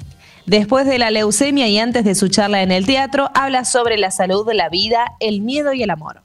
Después 0.46 0.86
de 0.86 1.00
la 1.00 1.10
leucemia 1.10 1.70
y 1.70 1.80
antes 1.80 2.04
de 2.04 2.16
su 2.16 2.28
charla 2.28 2.64
en 2.64 2.74
el 2.74 2.86
teatro, 2.86 3.32
habla 3.34 3.64
sobre 3.64 3.98
la 3.98 4.12
salud, 4.12 4.46
la 4.54 4.68
vida, 4.68 5.14
el 5.22 5.40
miedo 5.40 5.72
y 5.72 5.84
el 5.84 5.90
amor. 5.90 6.22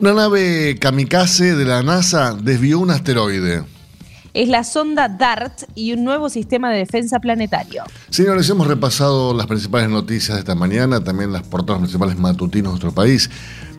Una 0.00 0.14
nave 0.14 0.78
kamikaze 0.80 1.54
de 1.54 1.64
la 1.66 1.82
NASA 1.82 2.32
desvió 2.32 2.78
un 2.78 2.90
asteroide. 2.90 3.64
Es 4.38 4.48
la 4.48 4.62
sonda 4.62 5.08
DART 5.08 5.64
y 5.74 5.92
un 5.94 6.04
nuevo 6.04 6.30
sistema 6.30 6.70
de 6.70 6.78
defensa 6.78 7.18
planetario. 7.18 7.82
Señores, 8.08 8.48
hemos 8.48 8.68
repasado 8.68 9.34
las 9.34 9.46
principales 9.48 9.88
noticias 9.88 10.36
de 10.36 10.38
esta 10.38 10.54
mañana, 10.54 11.02
también 11.02 11.32
las 11.32 11.42
portadas 11.42 11.80
principales 11.80 12.16
matutinos 12.16 12.66
de 12.66 12.70
nuestro 12.74 12.92
país. 12.92 13.28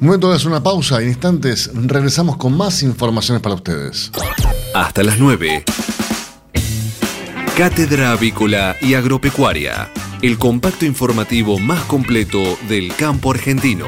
Momento 0.02 0.30
de 0.30 0.36
hacer 0.36 0.50
una 0.50 0.62
pausa. 0.62 1.02
En 1.02 1.08
instantes 1.08 1.72
regresamos 1.74 2.36
con 2.36 2.58
más 2.58 2.84
informaciones 2.84 3.42
para 3.42 3.56
ustedes. 3.56 4.12
Hasta 4.76 5.02
las 5.02 5.18
9. 5.18 5.64
Cátedra 7.56 8.12
Avícola 8.12 8.76
y 8.82 8.96
Agropecuaria, 8.96 9.90
el 10.22 10.38
compacto 10.38 10.86
informativo 10.86 11.58
más 11.58 11.86
completo 11.86 12.58
del 12.68 12.94
campo 12.98 13.32
argentino. 13.32 13.88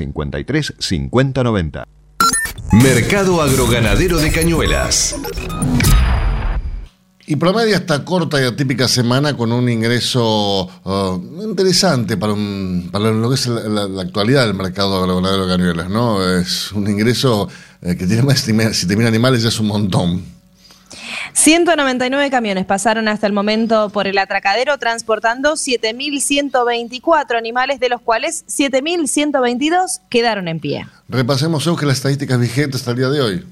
53 0.01 0.73
50 0.79 1.43
90. 1.43 1.87
Mercado 2.71 3.41
Agroganadero 3.41 4.17
de 4.17 4.31
Cañuelas. 4.31 5.15
Y 7.27 7.35
promedia 7.35 7.77
esta 7.77 8.03
corta 8.03 8.41
y 8.41 8.45
atípica 8.45 8.87
semana 8.87 9.37
con 9.37 9.51
un 9.51 9.69
ingreso 9.69 10.67
uh, 10.83 11.43
interesante 11.43 12.17
para, 12.17 12.33
un, 12.33 12.89
para 12.91 13.11
lo 13.11 13.29
que 13.29 13.35
es 13.35 13.47
la, 13.47 13.87
la 13.87 14.01
actualidad 14.01 14.47
del 14.47 14.55
mercado 14.55 14.97
agroganadero 14.97 15.45
de 15.45 15.55
Cañuelas, 15.55 15.89
¿no? 15.89 16.27
Es 16.27 16.71
un 16.71 16.89
ingreso 16.89 17.47
eh, 17.81 17.95
que 17.95 18.07
tiene 18.07 18.23
más, 18.23 18.39
si 18.39 18.87
termina 18.87 19.07
animales 19.07 19.43
ya 19.43 19.49
es 19.49 19.59
un 19.59 19.67
montón. 19.67 20.40
199 21.41 22.29
camiones 22.29 22.65
pasaron 22.67 23.07
hasta 23.07 23.25
el 23.25 23.33
momento 23.33 23.89
por 23.89 24.05
el 24.05 24.19
atracadero 24.19 24.77
transportando 24.77 25.53
7.124 25.53 27.35
animales, 27.35 27.79
de 27.79 27.89
los 27.89 27.99
cuales 27.99 28.45
7.122 28.45 30.01
quedaron 30.07 30.47
en 30.47 30.59
pie. 30.59 30.85
Repasemos, 31.09 31.67
que 31.79 31.87
las 31.87 31.97
estadísticas 31.97 32.39
vigentes 32.39 32.81
hasta 32.81 32.91
el 32.91 32.97
día 32.97 33.09
de 33.09 33.21
hoy. 33.21 33.43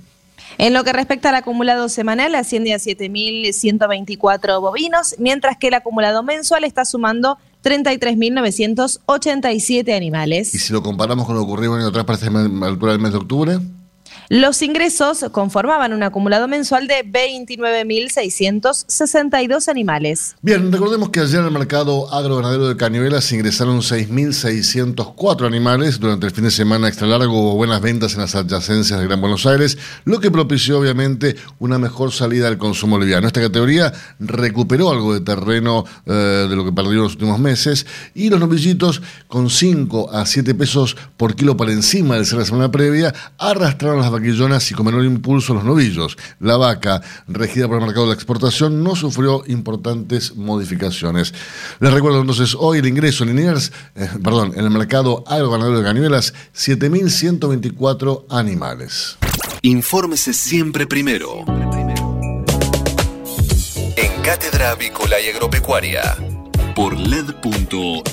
En 0.60 0.76
lo 0.76 0.84
que 0.84 0.94
respecta 0.94 1.30
al 1.30 1.36
acumulado 1.36 1.90
semanal, 1.90 2.36
asciende 2.36 2.76
a 2.76 2.78
7.124 2.78 4.62
bovinos, 4.62 5.16
mientras 5.18 5.58
que 5.58 5.70
el 5.70 5.74
acumulado 5.74 6.22
mensual 6.22 6.66
está 6.66 6.86
sumando 6.86 7.40
33.987 7.64 9.98
animales. 9.98 10.54
¿Y 10.54 10.60
si 10.60 10.74
lo 10.74 10.84
comparamos 10.84 11.26
con 11.26 11.34
lo 11.34 11.42
ocurrido 11.42 11.76
en 11.76 11.86
otras 11.86 12.06
partes 12.06 12.32
la 12.32 12.68
altura 12.68 12.92
del 12.92 13.02
mes 13.02 13.14
de 13.14 13.18
octubre? 13.18 13.58
Los 14.32 14.62
ingresos 14.62 15.26
conformaban 15.32 15.92
un 15.92 16.04
acumulado 16.04 16.48
mensual 16.48 16.88
de 16.88 17.04
29.662 17.04 19.68
animales. 19.68 20.36
Bien, 20.44 20.72
recordemos 20.72 21.10
que 21.10 21.22
ayer 21.22 21.40
en 21.40 21.46
el 21.46 21.52
mercado 21.52 22.14
agroganadero 22.14 22.68
de 22.68 22.78
Cañuelas 22.78 23.32
ingresaron 23.32 23.80
6.604 23.80 25.48
animales. 25.48 26.00
Durante 26.00 26.28
el 26.28 26.32
fin 26.32 26.44
de 26.44 26.52
semana 26.52 26.88
extra 26.88 27.08
largo 27.08 27.42
hubo 27.42 27.56
buenas 27.56 27.82
ventas 27.82 28.14
en 28.14 28.22
las 28.22 28.36
adyacencias 28.36 29.00
de 29.00 29.08
Gran 29.08 29.20
Buenos 29.20 29.48
Aires, 29.48 29.80
lo 30.06 30.20
que 30.20 30.30
propició 30.30 30.78
obviamente 30.78 31.36
una 31.58 31.80
mejor 31.80 32.12
salida 32.12 32.46
del 32.46 32.60
consumo 32.60 33.00
liviano. 33.00 33.26
Esta 33.26 33.42
categoría 33.42 33.92
recuperó 34.20 34.92
algo 34.92 35.16
de 35.16 35.22
terreno 35.22 35.86
eh, 36.06 36.46
de 36.48 36.56
lo 36.56 36.66
que 36.66 36.72
perdió 36.72 36.92
en 36.92 37.04
los 37.06 37.14
últimos 37.14 37.40
meses 37.40 37.88
y 38.14 38.30
los 38.30 38.40
novillitos 38.40 39.02
con 39.28 39.50
5 39.50 40.12
a 40.14 40.28
7 40.28 40.54
pesos 40.54 40.96
por 41.18 41.34
kilo 41.34 41.58
por 41.58 41.72
encima 41.72 42.20
de 42.20 42.32
la 42.32 42.46
semana 42.46 42.70
previa 42.70 43.12
arrastraron 43.40 44.02
las 44.02 44.19
vaquillonas 44.20 44.70
y 44.72 44.74
con 44.74 44.86
menor 44.86 45.06
impulso 45.06 45.54
los 45.54 45.64
novillos. 45.64 46.18
La 46.40 46.58
vaca, 46.58 47.02
regida 47.28 47.68
por 47.68 47.78
el 47.78 47.86
mercado 47.86 48.06
de 48.06 48.10
la 48.10 48.16
exportación, 48.16 48.84
no 48.84 48.96
sufrió 48.96 49.44
importantes 49.48 50.36
modificaciones. 50.36 51.34
Les 51.80 51.94
recuerdo 51.94 52.22
entonces 52.22 52.56
hoy 52.58 52.80
el 52.80 52.88
ingreso 52.88 53.24
en 53.24 53.36
Liniers, 53.36 53.72
eh, 53.96 54.10
perdón, 54.24 54.54
en 54.56 54.66
el 54.66 54.72
mercado 54.72 55.24
agroganadero 55.28 55.80
de 55.80 55.84
Cañuelas, 55.84 56.34
7.124 56.56 58.26
animales. 58.30 59.18
Infórmese 59.62 60.34
siempre 60.34 60.88
primero. 60.88 61.46
En 63.96 64.22
Cátedra 64.22 64.72
Avícola 64.72 65.20
y 65.20 65.30
Agropecuaria. 65.30 66.16
Por 66.76 66.98
LED.fm. 66.98 68.10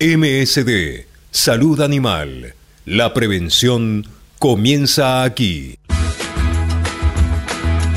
MSD. 0.00 1.06
Salud 1.30 1.80
Animal. 1.80 2.54
La 2.86 3.14
prevención 3.14 4.06
comienza 4.44 5.22
aquí. 5.22 5.78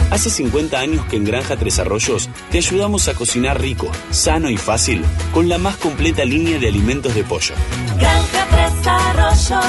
Hace 0.09 0.29
50 0.29 0.79
años 0.79 1.05
que 1.07 1.17
en 1.17 1.25
Granja 1.25 1.57
Tres 1.57 1.77
Arroyos 1.77 2.29
te 2.49 2.59
ayudamos 2.59 3.09
a 3.09 3.15
cocinar 3.15 3.59
rico, 3.59 3.91
sano 4.11 4.49
y 4.49 4.55
fácil 4.55 5.03
con 5.33 5.49
la 5.49 5.57
más 5.57 5.75
completa 5.75 6.23
línea 6.23 6.57
de 6.57 6.69
alimentos 6.69 7.13
de 7.15 7.25
pollo. 7.25 7.53
Granja 7.99 8.47
Tres 8.49 8.87
Arroyos, 8.87 9.65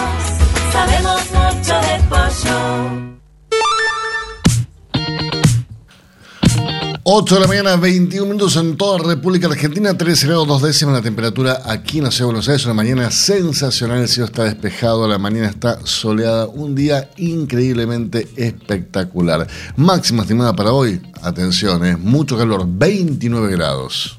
sabemos 0.72 1.20
mucho 1.32 1.74
de 1.80 1.98
pollo. 2.08 3.17
8 7.10 7.36
de 7.36 7.40
la 7.40 7.46
mañana, 7.46 7.76
21 7.76 8.26
minutos 8.26 8.54
en 8.56 8.76
toda 8.76 8.98
República 8.98 9.46
Argentina, 9.46 9.96
13 9.96 10.26
grados 10.26 10.46
2 10.46 10.60
décimas 10.60 10.94
la 10.96 11.00
temperatura 11.00 11.62
aquí 11.64 11.98
en 11.98 12.04
la 12.04 12.10
ciudad 12.10 12.24
de 12.24 12.32
Buenos 12.34 12.48
Aires. 12.50 12.66
Una 12.66 12.74
mañana 12.74 13.10
sensacional, 13.10 14.00
el 14.02 14.08
cielo 14.08 14.26
está 14.26 14.44
despejado, 14.44 15.08
la 15.08 15.16
mañana 15.16 15.46
está 15.46 15.78
soleada, 15.84 16.46
un 16.48 16.74
día 16.74 17.08
increíblemente 17.16 18.28
espectacular. 18.36 19.48
Máxima 19.76 20.24
estimada 20.24 20.54
para 20.54 20.72
hoy, 20.72 21.00
atención, 21.22 21.82
es 21.86 21.98
mucho 21.98 22.36
calor, 22.36 22.66
29 22.68 23.52
grados. 23.52 24.18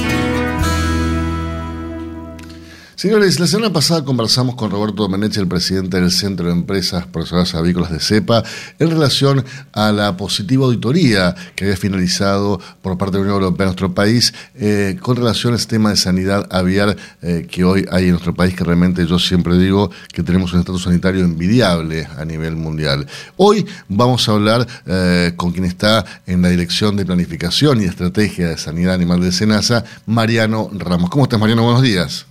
Señores, 3.01 3.39
la 3.39 3.47
semana 3.47 3.73
pasada 3.73 4.05
conversamos 4.05 4.53
con 4.53 4.69
Roberto 4.69 5.01
Domenech, 5.01 5.35
el 5.37 5.47
presidente 5.47 5.99
del 5.99 6.11
Centro 6.11 6.45
de 6.45 6.51
Empresas 6.51 7.07
Profesionales 7.07 7.55
Avícolas 7.55 7.91
de 7.91 7.99
CEPA, 7.99 8.43
en 8.77 8.91
relación 8.91 9.43
a 9.73 9.91
la 9.91 10.15
positiva 10.15 10.65
auditoría 10.65 11.33
que 11.55 11.63
había 11.63 11.77
finalizado 11.77 12.61
por 12.83 12.99
parte 12.99 13.13
de 13.13 13.17
la 13.17 13.23
Unión 13.23 13.41
Europea 13.41 13.63
en 13.63 13.69
nuestro 13.69 13.95
país 13.95 14.35
eh, 14.53 14.99
con 15.01 15.15
relación 15.15 15.53
a 15.53 15.55
este 15.55 15.77
tema 15.77 15.89
de 15.89 15.95
sanidad 15.95 16.47
aviar 16.51 16.95
eh, 17.23 17.47
que 17.49 17.63
hoy 17.63 17.87
hay 17.89 18.03
en 18.03 18.11
nuestro 18.11 18.35
país, 18.35 18.53
que 18.53 18.63
realmente 18.63 19.07
yo 19.07 19.17
siempre 19.17 19.57
digo 19.57 19.89
que 20.13 20.21
tenemos 20.21 20.53
un 20.53 20.59
estatus 20.59 20.83
sanitario 20.83 21.25
envidiable 21.25 22.07
a 22.19 22.23
nivel 22.23 22.55
mundial. 22.55 23.07
Hoy 23.35 23.65
vamos 23.89 24.29
a 24.29 24.33
hablar 24.33 24.67
eh, 24.85 25.33
con 25.37 25.53
quien 25.53 25.65
está 25.65 26.05
en 26.27 26.43
la 26.43 26.49
Dirección 26.49 26.95
de 26.97 27.07
Planificación 27.07 27.81
y 27.81 27.85
Estrategia 27.85 28.49
de 28.49 28.59
Sanidad 28.59 28.93
Animal 28.93 29.21
de 29.21 29.31
Senasa, 29.31 29.85
Mariano 30.05 30.69
Ramos. 30.71 31.09
¿Cómo 31.09 31.23
estás, 31.23 31.39
Mariano? 31.39 31.63
Buenos 31.63 31.81
días. 31.81 32.27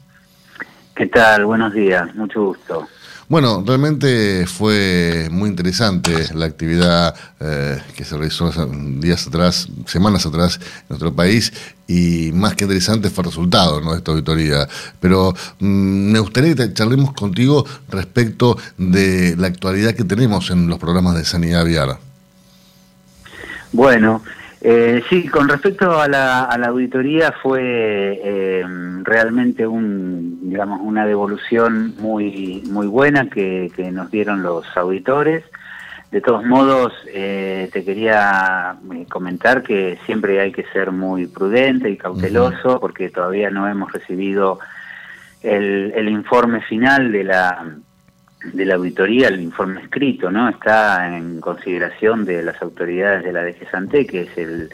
¿Qué 1.01 1.07
tal? 1.07 1.47
Buenos 1.47 1.73
días, 1.73 2.15
mucho 2.15 2.45
gusto. 2.45 2.87
Bueno, 3.27 3.65
realmente 3.67 4.45
fue 4.47 5.29
muy 5.31 5.49
interesante 5.49 6.13
la 6.35 6.45
actividad 6.45 7.15
eh, 7.41 7.79
que 7.97 8.05
se 8.05 8.19
realizó 8.19 8.51
días 8.99 9.27
atrás, 9.27 9.67
semanas 9.87 10.27
atrás 10.27 10.61
en 10.63 10.89
nuestro 10.91 11.11
país 11.15 11.55
y 11.89 12.33
más 12.35 12.55
que 12.55 12.65
interesante 12.65 13.09
fue 13.09 13.23
el 13.23 13.31
resultado 13.31 13.81
¿no? 13.81 13.93
de 13.93 13.97
esta 13.97 14.11
auditoría. 14.11 14.69
Pero 15.01 15.33
mm, 15.61 16.13
me 16.13 16.19
gustaría 16.19 16.55
que 16.55 16.75
charlemos 16.75 17.15
contigo 17.15 17.65
respecto 17.89 18.59
de 18.77 19.37
la 19.39 19.47
actualidad 19.47 19.95
que 19.95 20.05
tenemos 20.05 20.51
en 20.51 20.69
los 20.69 20.79
programas 20.79 21.15
de 21.15 21.25
sanidad 21.25 21.63
aviar. 21.63 21.97
Bueno, 23.73 24.23
eh, 24.63 25.03
sí, 25.09 25.27
con 25.29 25.49
respecto 25.49 25.99
a 25.99 26.07
la, 26.07 26.45
auditoría 26.45 27.33
fue 27.33 28.21
eh, 28.23 28.65
realmente 29.03 29.67
un, 29.67 30.51
digamos, 30.51 30.81
una 30.83 31.07
devolución 31.07 31.95
muy, 31.99 32.63
muy 32.71 32.87
buena 32.87 33.31
que, 33.31 33.71
nos 33.93 34.11
dieron 34.11 34.43
los 34.43 34.67
auditores. 34.77 35.45
De 36.11 36.21
todos 36.21 36.45
modos, 36.45 36.93
eh, 37.15 37.71
te 37.73 37.85
quería 37.85 38.77
comentar 39.09 39.63
que 39.63 39.97
siempre 40.05 40.41
hay 40.41 40.53
que 40.53 40.65
ser 40.73 40.91
muy 40.91 41.27
prudente 41.27 41.89
y 41.89 41.97
cauteloso 41.97 42.81
porque 42.81 43.11
todavía 43.11 43.49
no 43.51 43.69
hemos 43.69 43.93
recibido 43.93 44.59
el, 45.41 45.93
el 45.95 46.09
informe 46.09 46.61
final 46.63 47.13
de 47.13 47.25
la 47.25 47.65
de 48.45 48.65
la 48.65 48.77
auditoría, 48.77 49.29
el 49.29 49.41
informe 49.41 49.83
escrito, 49.83 50.31
¿no? 50.31 50.49
Está 50.49 51.17
en 51.17 51.41
consideración 51.41 52.25
de 52.25 52.43
las 52.43 52.61
autoridades 52.63 53.25
de 53.25 53.33
la 53.33 53.45
DG 53.45 54.07
que 54.09 54.23
es 54.23 54.39
el, 54.39 54.71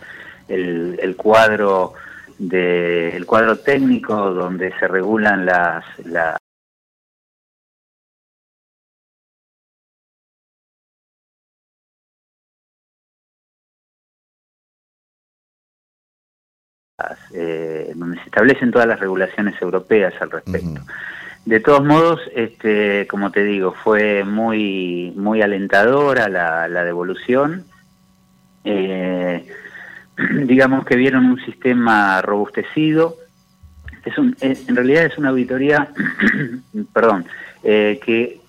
el, 0.48 1.16
cuadro 1.16 1.94
de, 2.38 3.16
el 3.16 3.26
cuadro 3.26 3.58
técnico 3.58 4.32
donde 4.32 4.72
se 4.78 4.86
regulan 4.86 5.44
las, 5.44 5.84
las 6.04 6.36
eh, 17.34 17.92
donde 17.94 18.16
se 18.18 18.24
establecen 18.24 18.70
todas 18.70 18.86
las 18.86 19.00
regulaciones 19.00 19.60
europeas 19.60 20.14
al 20.20 20.30
respecto. 20.30 20.80
De 21.46 21.60
todos 21.60 21.84
modos, 21.84 22.20
este, 22.34 23.06
como 23.06 23.30
te 23.30 23.44
digo, 23.44 23.72
fue 23.72 24.24
muy, 24.24 25.12
muy 25.14 25.42
alentadora 25.42 26.28
la, 26.28 26.84
devolución. 26.84 27.64
Eh, 28.64 29.46
digamos 30.44 30.84
que 30.84 30.96
vieron 30.96 31.24
un 31.24 31.38
sistema 31.44 32.20
robustecido. 32.20 33.14
Es 34.04 34.18
un, 34.18 34.36
eh, 34.40 34.58
en 34.66 34.74
realidad 34.74 35.04
es 35.04 35.16
una 35.18 35.28
auditoría, 35.28 35.88
perdón, 36.92 37.26
eh, 37.62 38.00
que 38.04 38.40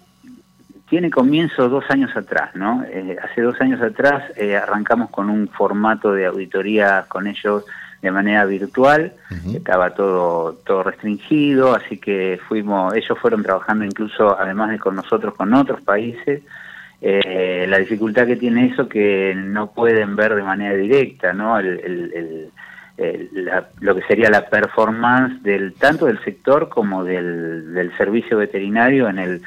tiene 0.90 1.12
comienzo 1.12 1.70
dos 1.70 1.86
años 1.90 2.16
atrás, 2.16 2.56
¿no? 2.56 2.84
hace 3.22 3.42
dos 3.42 3.62
años 3.62 3.80
atrás 3.82 4.24
arrancamos 4.64 5.12
con 5.12 5.30
un 5.30 5.50
formato 5.50 6.14
de 6.14 6.26
auditoría 6.26 7.06
con 7.10 7.28
ellos 7.28 7.66
de 8.08 8.12
manera 8.12 8.46
virtual, 8.46 9.14
estaba 9.54 9.94
todo, 9.94 10.54
todo 10.66 10.84
restringido, 10.84 11.76
así 11.76 11.98
que 11.98 12.40
fuimos, 12.48 12.96
ellos 12.96 13.18
fueron 13.20 13.44
trabajando 13.44 13.86
incluso, 13.86 14.40
además 14.40 14.72
de 14.72 14.80
con 14.80 14.96
nosotros, 14.96 15.34
con 15.36 15.54
otros 15.54 15.82
países. 15.82 16.42
Eh, 17.02 17.66
la 17.70 17.78
dificultad 17.78 18.26
que 18.26 18.36
tiene 18.36 18.68
eso 18.68 18.90
que 18.90 19.34
no 19.36 19.72
pueden 19.72 20.16
ver 20.16 20.36
de 20.36 20.44
manera 20.44 20.76
directa, 20.76 21.34
¿no? 21.34 21.60
El, 21.60 22.52
lo 23.80 23.94
que 23.94 24.02
sería 24.08 24.32
la 24.32 24.50
performance 24.50 25.44
del 25.44 25.76
tanto 25.76 26.08
del 26.08 26.20
sector 26.24 26.68
como 26.68 27.04
del, 27.04 27.74
del 27.74 27.96
servicio 27.96 28.38
veterinario 28.38 29.08
en 29.08 29.20
el 29.20 29.42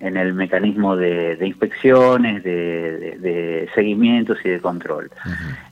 en 0.00 0.16
el 0.16 0.34
mecanismo 0.34 0.96
de, 0.96 1.38
inspecciones, 1.40 2.42
de, 2.42 3.68
seguimientos 3.74 4.38
y 4.44 4.50
de 4.50 4.60
control. 4.60 5.10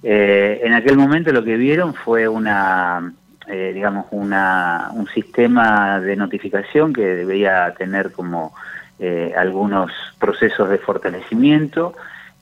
Eh, 0.02 0.60
en 0.62 0.72
aquel 0.72 0.96
momento 0.96 1.32
lo 1.32 1.44
que 1.44 1.56
vieron 1.56 1.94
fue 1.94 2.26
una, 2.28 3.12
eh, 3.46 3.72
digamos, 3.74 4.06
una, 4.10 4.88
un 4.92 5.06
sistema 5.08 6.00
de 6.00 6.16
notificación 6.16 6.92
que 6.92 7.02
debía 7.02 7.74
tener 7.76 8.12
como 8.12 8.54
eh, 8.98 9.32
algunos 9.36 9.92
procesos 10.18 10.68
de 10.68 10.78
fortalecimiento 10.78 11.94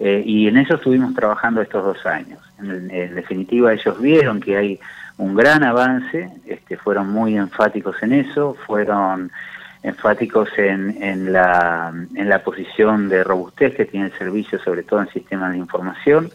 y 0.03 0.49
en 0.49 0.57
eso 0.57 0.77
estuvimos 0.77 1.13
trabajando 1.13 1.61
estos 1.61 1.85
dos 1.85 2.07
años. 2.07 2.39
En, 2.59 2.91
en, 2.91 3.15
definitiva, 3.15 3.75
ellos 3.75 4.01
vieron 4.01 4.41
que 4.41 4.57
hay 4.57 4.81
un 5.19 5.35
gran 5.35 5.63
avance, 5.63 6.31
este, 6.47 6.79
fueron 6.79 7.11
muy 7.11 7.37
enfáticos 7.37 8.03
en 8.03 8.15
eso, 8.15 8.57
fueron 8.67 9.31
enfáticos 9.83 10.49
en, 10.59 11.03
en, 11.03 11.33
la, 11.33 11.93
en 12.15 12.29
la 12.29 12.43
posición 12.43 13.09
de 13.09 13.25
robustez 13.25 13.75
que 13.75 13.87
tiene 13.87 14.07
el 14.07 14.19
servicio, 14.19 14.59
sobre 14.59 14.83
todo 14.83 15.01
en 15.01 15.09
sistemas 15.09 15.53
de 15.53 15.59
información. 15.59 16.31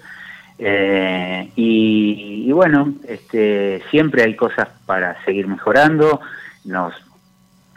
Eh, 0.58 1.52
y, 1.56 2.52
bueno, 2.52 2.94
este, 3.08 3.84
siempre 3.92 4.24
hay 4.24 4.36
cosas 4.36 4.70
para 4.86 5.24
seguir 5.26 5.48
mejorando. 5.48 6.22
Nos, 6.64 6.94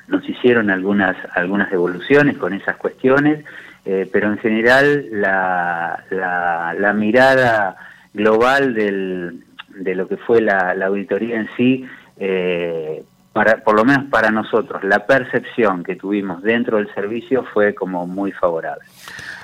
nos 0.06 0.26
hicieron 0.28 0.70
algunas, 0.70 1.16
algunas 1.34 1.70
devoluciones 1.70 2.38
con 2.38 2.54
esas 2.54 2.76
cuestiones, 2.76 3.44
eh, 3.84 4.08
pero 4.10 4.28
en 4.28 4.38
general 4.38 5.06
la, 5.10 6.02
la, 6.10 6.74
la 6.78 6.92
mirada 6.92 7.76
global 8.14 8.74
del, 8.74 9.44
de 9.68 9.94
lo 9.94 10.08
que 10.08 10.16
fue 10.16 10.40
la, 10.40 10.74
la 10.74 10.86
auditoría 10.86 11.36
en 11.36 11.48
sí 11.56 11.86
eh, 12.16 13.02
por 13.64 13.74
lo 13.74 13.84
menos 13.84 14.04
para 14.10 14.30
nosotros, 14.30 14.82
la 14.84 15.06
percepción 15.06 15.82
que 15.82 15.96
tuvimos 15.96 16.42
dentro 16.42 16.78
del 16.78 16.92
servicio 16.94 17.44
fue 17.52 17.74
como 17.74 18.06
muy 18.06 18.32
favorable. 18.32 18.84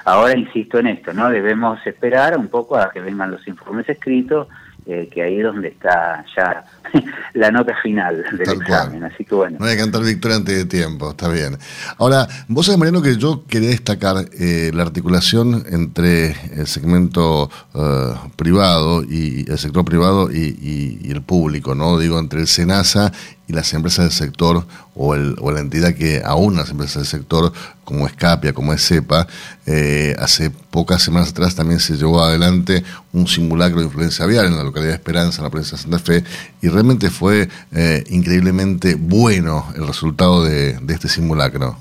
Ahora 0.04 0.36
insisto 0.36 0.78
en 0.78 0.88
esto, 0.88 1.12
¿no? 1.12 1.30
Debemos 1.30 1.84
esperar 1.86 2.36
un 2.38 2.48
poco 2.48 2.76
a 2.76 2.90
que 2.90 3.00
vengan 3.00 3.30
los 3.30 3.46
informes 3.48 3.88
escritos 3.88 4.48
eh, 4.86 5.08
que 5.10 5.22
ahí 5.22 5.38
es 5.38 5.44
donde 5.44 5.68
está 5.68 6.22
ya 6.36 6.62
la 7.32 7.50
nota 7.50 7.74
final 7.82 8.22
del 8.36 8.60
examen. 8.60 9.02
Así 9.04 9.24
que 9.24 9.34
bueno. 9.34 9.56
No 9.58 9.64
hay 9.64 9.76
que 9.76 9.82
cantar 9.82 10.02
victoria 10.02 10.36
antes 10.36 10.54
de 10.54 10.66
tiempo, 10.66 11.12
está 11.12 11.30
bien. 11.30 11.56
Ahora, 11.96 12.28
vos 12.48 12.66
sabés, 12.66 12.78
Mariano, 12.78 13.00
que 13.00 13.16
yo 13.16 13.44
quería 13.48 13.70
destacar 13.70 14.16
eh, 14.38 14.72
la 14.74 14.82
articulación 14.82 15.64
entre 15.70 16.36
el 16.54 16.66
segmento 16.66 17.50
eh, 17.74 18.14
privado 18.36 19.02
y 19.02 19.50
el 19.50 19.58
sector 19.58 19.86
privado 19.86 20.30
y, 20.30 21.00
y, 21.02 21.10
el 21.10 21.22
público, 21.22 21.74
¿no? 21.74 21.98
Digo, 21.98 22.18
entre 22.18 22.40
el 22.40 22.46
SENASA 22.46 23.10
y 23.46 23.52
las 23.52 23.72
empresas 23.74 24.06
del 24.06 24.12
sector 24.12 24.64
o, 24.94 25.14
el, 25.14 25.36
o 25.40 25.52
la 25.52 25.60
entidad 25.60 25.94
que 25.94 26.22
aún 26.24 26.56
las 26.56 26.70
empresas 26.70 26.96
del 26.96 27.20
sector 27.20 27.52
como 27.84 28.06
Escapia, 28.06 28.52
como 28.52 28.72
es 28.72 28.86
CEPA, 28.86 29.26
eh, 29.66 30.14
hace 30.18 30.50
pocas 30.50 31.02
semanas 31.02 31.30
atrás 31.30 31.54
también 31.54 31.80
se 31.80 31.96
llevó 31.96 32.22
adelante 32.22 32.82
un 33.12 33.26
simulacro 33.26 33.80
de 33.80 33.86
influencia 33.86 34.24
aviar 34.24 34.46
en 34.46 34.56
la 34.56 34.64
localidad 34.64 34.92
de 34.92 34.96
Esperanza, 34.96 35.38
en 35.38 35.44
la 35.44 35.50
provincia 35.50 35.76
de 35.76 35.82
Santa 35.82 35.98
Fe, 35.98 36.24
y 36.62 36.68
realmente 36.68 37.10
fue 37.10 37.48
eh, 37.74 38.04
increíblemente 38.08 38.94
bueno 38.94 39.66
el 39.76 39.86
resultado 39.86 40.44
de, 40.44 40.78
este 40.88 41.08
simulacro. 41.08 41.76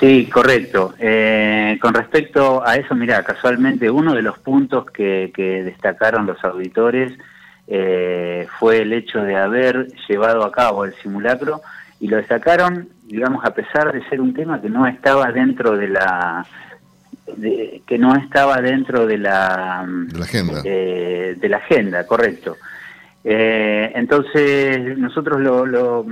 Sí, 0.00 0.28
correcto. 0.32 0.94
Eh, 0.98 1.78
con 1.80 1.94
respecto 1.94 2.66
a 2.66 2.74
eso, 2.74 2.96
mira, 2.96 3.22
casualmente 3.22 3.88
uno 3.88 4.14
de 4.14 4.22
los 4.22 4.36
puntos 4.40 4.86
que 4.90 5.30
destacaron 5.64 6.26
los 6.26 6.42
auditores 6.42 7.12
eh, 7.74 8.46
fue 8.58 8.82
el 8.82 8.92
hecho 8.92 9.22
de 9.22 9.34
haber 9.34 9.86
llevado 10.06 10.44
a 10.44 10.52
cabo 10.52 10.84
el 10.84 10.92
simulacro 10.96 11.62
y 12.00 12.06
lo 12.06 12.18
destacaron, 12.18 12.90
digamos, 13.04 13.42
a 13.46 13.54
pesar 13.54 13.94
de 13.94 14.06
ser 14.10 14.20
un 14.20 14.34
tema 14.34 14.60
que 14.60 14.68
no 14.68 14.86
estaba 14.86 15.32
dentro 15.32 15.74
de 15.78 15.88
la 15.88 16.46
que 17.86 17.98
no 17.98 18.14
estaba 18.14 18.60
dentro 18.60 19.06
de 19.06 19.16
la, 19.16 19.86
de 19.88 20.18
la 20.18 20.24
agenda, 20.26 20.60
eh, 20.66 21.34
de 21.40 21.48
la 21.48 21.56
agenda, 21.56 22.06
correcto. 22.06 22.58
Eh, 23.24 23.90
entonces 23.94 24.98
nosotros 24.98 25.40
lo, 25.40 26.04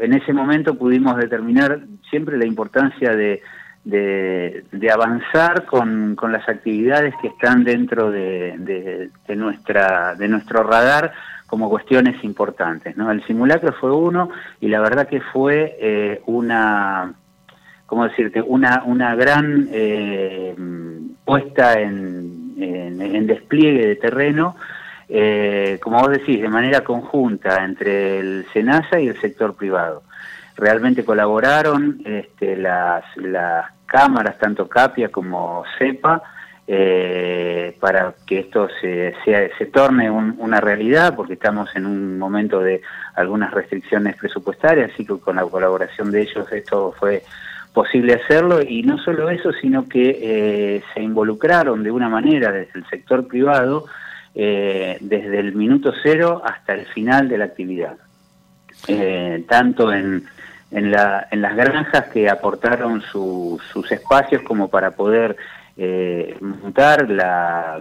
en 0.00 0.14
ese 0.14 0.32
momento 0.32 0.78
pudimos 0.78 1.18
determinar 1.18 1.78
siempre 2.08 2.38
la 2.38 2.46
importancia 2.46 3.14
de, 3.14 3.42
de, 3.86 4.90
avanzar 4.92 5.64
con, 5.64 6.16
con, 6.16 6.32
las 6.32 6.48
actividades 6.48 7.14
que 7.22 7.28
están 7.28 7.62
dentro 7.62 8.10
de, 8.10 9.10
de, 9.26 9.36
nuestra, 9.36 10.14
de 10.16 10.28
nuestro 10.28 10.64
radar 10.64 11.12
como 11.46 11.70
cuestiones 11.70 12.22
importantes. 12.24 12.96
¿no? 12.96 13.10
El 13.12 13.24
simulacro 13.26 13.72
fue 13.74 13.92
uno 13.92 14.30
y 14.60 14.68
la 14.68 14.80
verdad 14.80 15.08
que 15.08 15.20
fue 15.20 15.76
eh, 15.80 16.20
una, 16.26 17.14
¿cómo 17.86 18.08
decirte? 18.08 18.42
Una, 18.42 18.82
una 18.84 19.14
gran 19.14 19.68
eh, 19.70 20.54
puesta 21.24 21.80
en, 21.80 22.54
en, 22.58 23.26
despliegue 23.28 23.86
de 23.86 23.96
terreno, 23.96 24.56
eh, 25.08 25.78
como 25.80 26.00
vos 26.00 26.10
decís, 26.10 26.42
de 26.42 26.48
manera 26.48 26.82
conjunta 26.82 27.64
entre 27.64 28.18
el 28.18 28.46
SENASA 28.52 28.98
y 28.98 29.08
el 29.08 29.20
sector 29.20 29.54
privado 29.54 30.02
realmente 30.56 31.04
colaboraron 31.04 32.00
este, 32.04 32.56
las, 32.56 33.04
las 33.16 33.66
cámaras, 33.86 34.38
tanto 34.38 34.68
CAPIA 34.68 35.10
como 35.10 35.64
CEPA, 35.78 36.22
eh, 36.68 37.76
para 37.78 38.12
que 38.26 38.40
esto 38.40 38.68
se, 38.80 39.14
se, 39.24 39.66
torne 39.66 40.10
una 40.10 40.60
realidad, 40.60 41.14
porque 41.14 41.34
estamos 41.34 41.74
en 41.76 41.86
un 41.86 42.18
momento 42.18 42.60
de 42.60 42.80
algunas 43.14 43.52
restricciones 43.52 44.16
presupuestarias, 44.16 44.90
así 44.92 45.06
que 45.06 45.16
con 45.20 45.36
la 45.36 45.44
colaboración 45.44 46.10
de 46.10 46.22
ellos 46.22 46.50
esto 46.50 46.92
fue 46.98 47.22
posible 47.72 48.14
hacerlo, 48.14 48.60
y 48.62 48.82
no 48.82 48.98
solo 48.98 49.30
eso, 49.30 49.52
sino 49.52 49.88
que 49.88 50.18
eh, 50.20 50.82
se 50.92 51.02
involucraron 51.02 51.84
de 51.84 51.92
una 51.92 52.08
manera 52.08 52.50
desde 52.50 52.80
el 52.80 52.86
sector 52.88 53.28
privado, 53.28 53.84
eh, 54.34 54.98
desde 55.00 55.38
el 55.38 55.54
minuto 55.54 55.92
cero 56.02 56.42
hasta 56.44 56.74
el 56.74 56.86
final 56.86 57.28
de 57.28 57.38
la 57.38 57.44
actividad, 57.44 57.96
tanto 59.48 59.92
en 59.92 60.24
en, 60.70 60.90
la, 60.90 61.28
en 61.30 61.42
las 61.42 61.56
granjas 61.56 62.06
que 62.08 62.28
aportaron 62.28 63.02
sus 63.02 63.90
espacios 63.90 64.42
como 64.42 64.68
para 64.68 64.92
poder 64.92 65.36
eh, 65.76 66.36
montar 66.40 67.08
la 67.10 67.78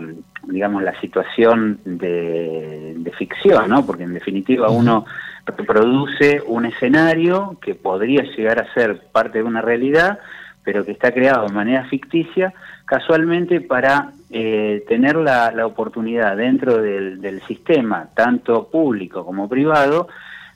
digamos 0.48 0.84
la 0.84 1.00
situación 1.00 1.80
de, 1.86 3.12
ficción, 3.18 3.70
¿no? 3.70 3.86
Porque 3.86 4.04
en 4.04 4.14
definitiva 4.14 4.70
uno 4.70 5.06
reproduce 5.46 6.42
un 6.46 6.66
escenario 6.66 7.58
que 7.62 7.76
podría 7.76 8.24
llegar 8.24 8.60
a 8.60 8.74
ser 8.74 9.00
parte 9.12 9.38
de 9.38 9.44
una 9.46 9.62
realidad, 9.62 10.20
pero 10.64 10.84
que 10.84 10.92
está 10.92 11.12
creado 11.14 11.48
de 11.48 11.54
manera 11.54 11.86
ficticia, 11.86 12.54
casualmente 12.86 13.62
para 13.62 14.12
eh, 14.30 14.84
tener 14.88 15.16
la, 15.16 15.52
la, 15.52 15.66
oportunidad 15.66 16.36
dentro 16.36 16.82
del, 16.82 17.22
del 17.22 17.42
sistema, 17.44 18.10
tanto 18.14 18.68
público 18.68 19.26
como 19.26 19.48
privado, 19.48 20.10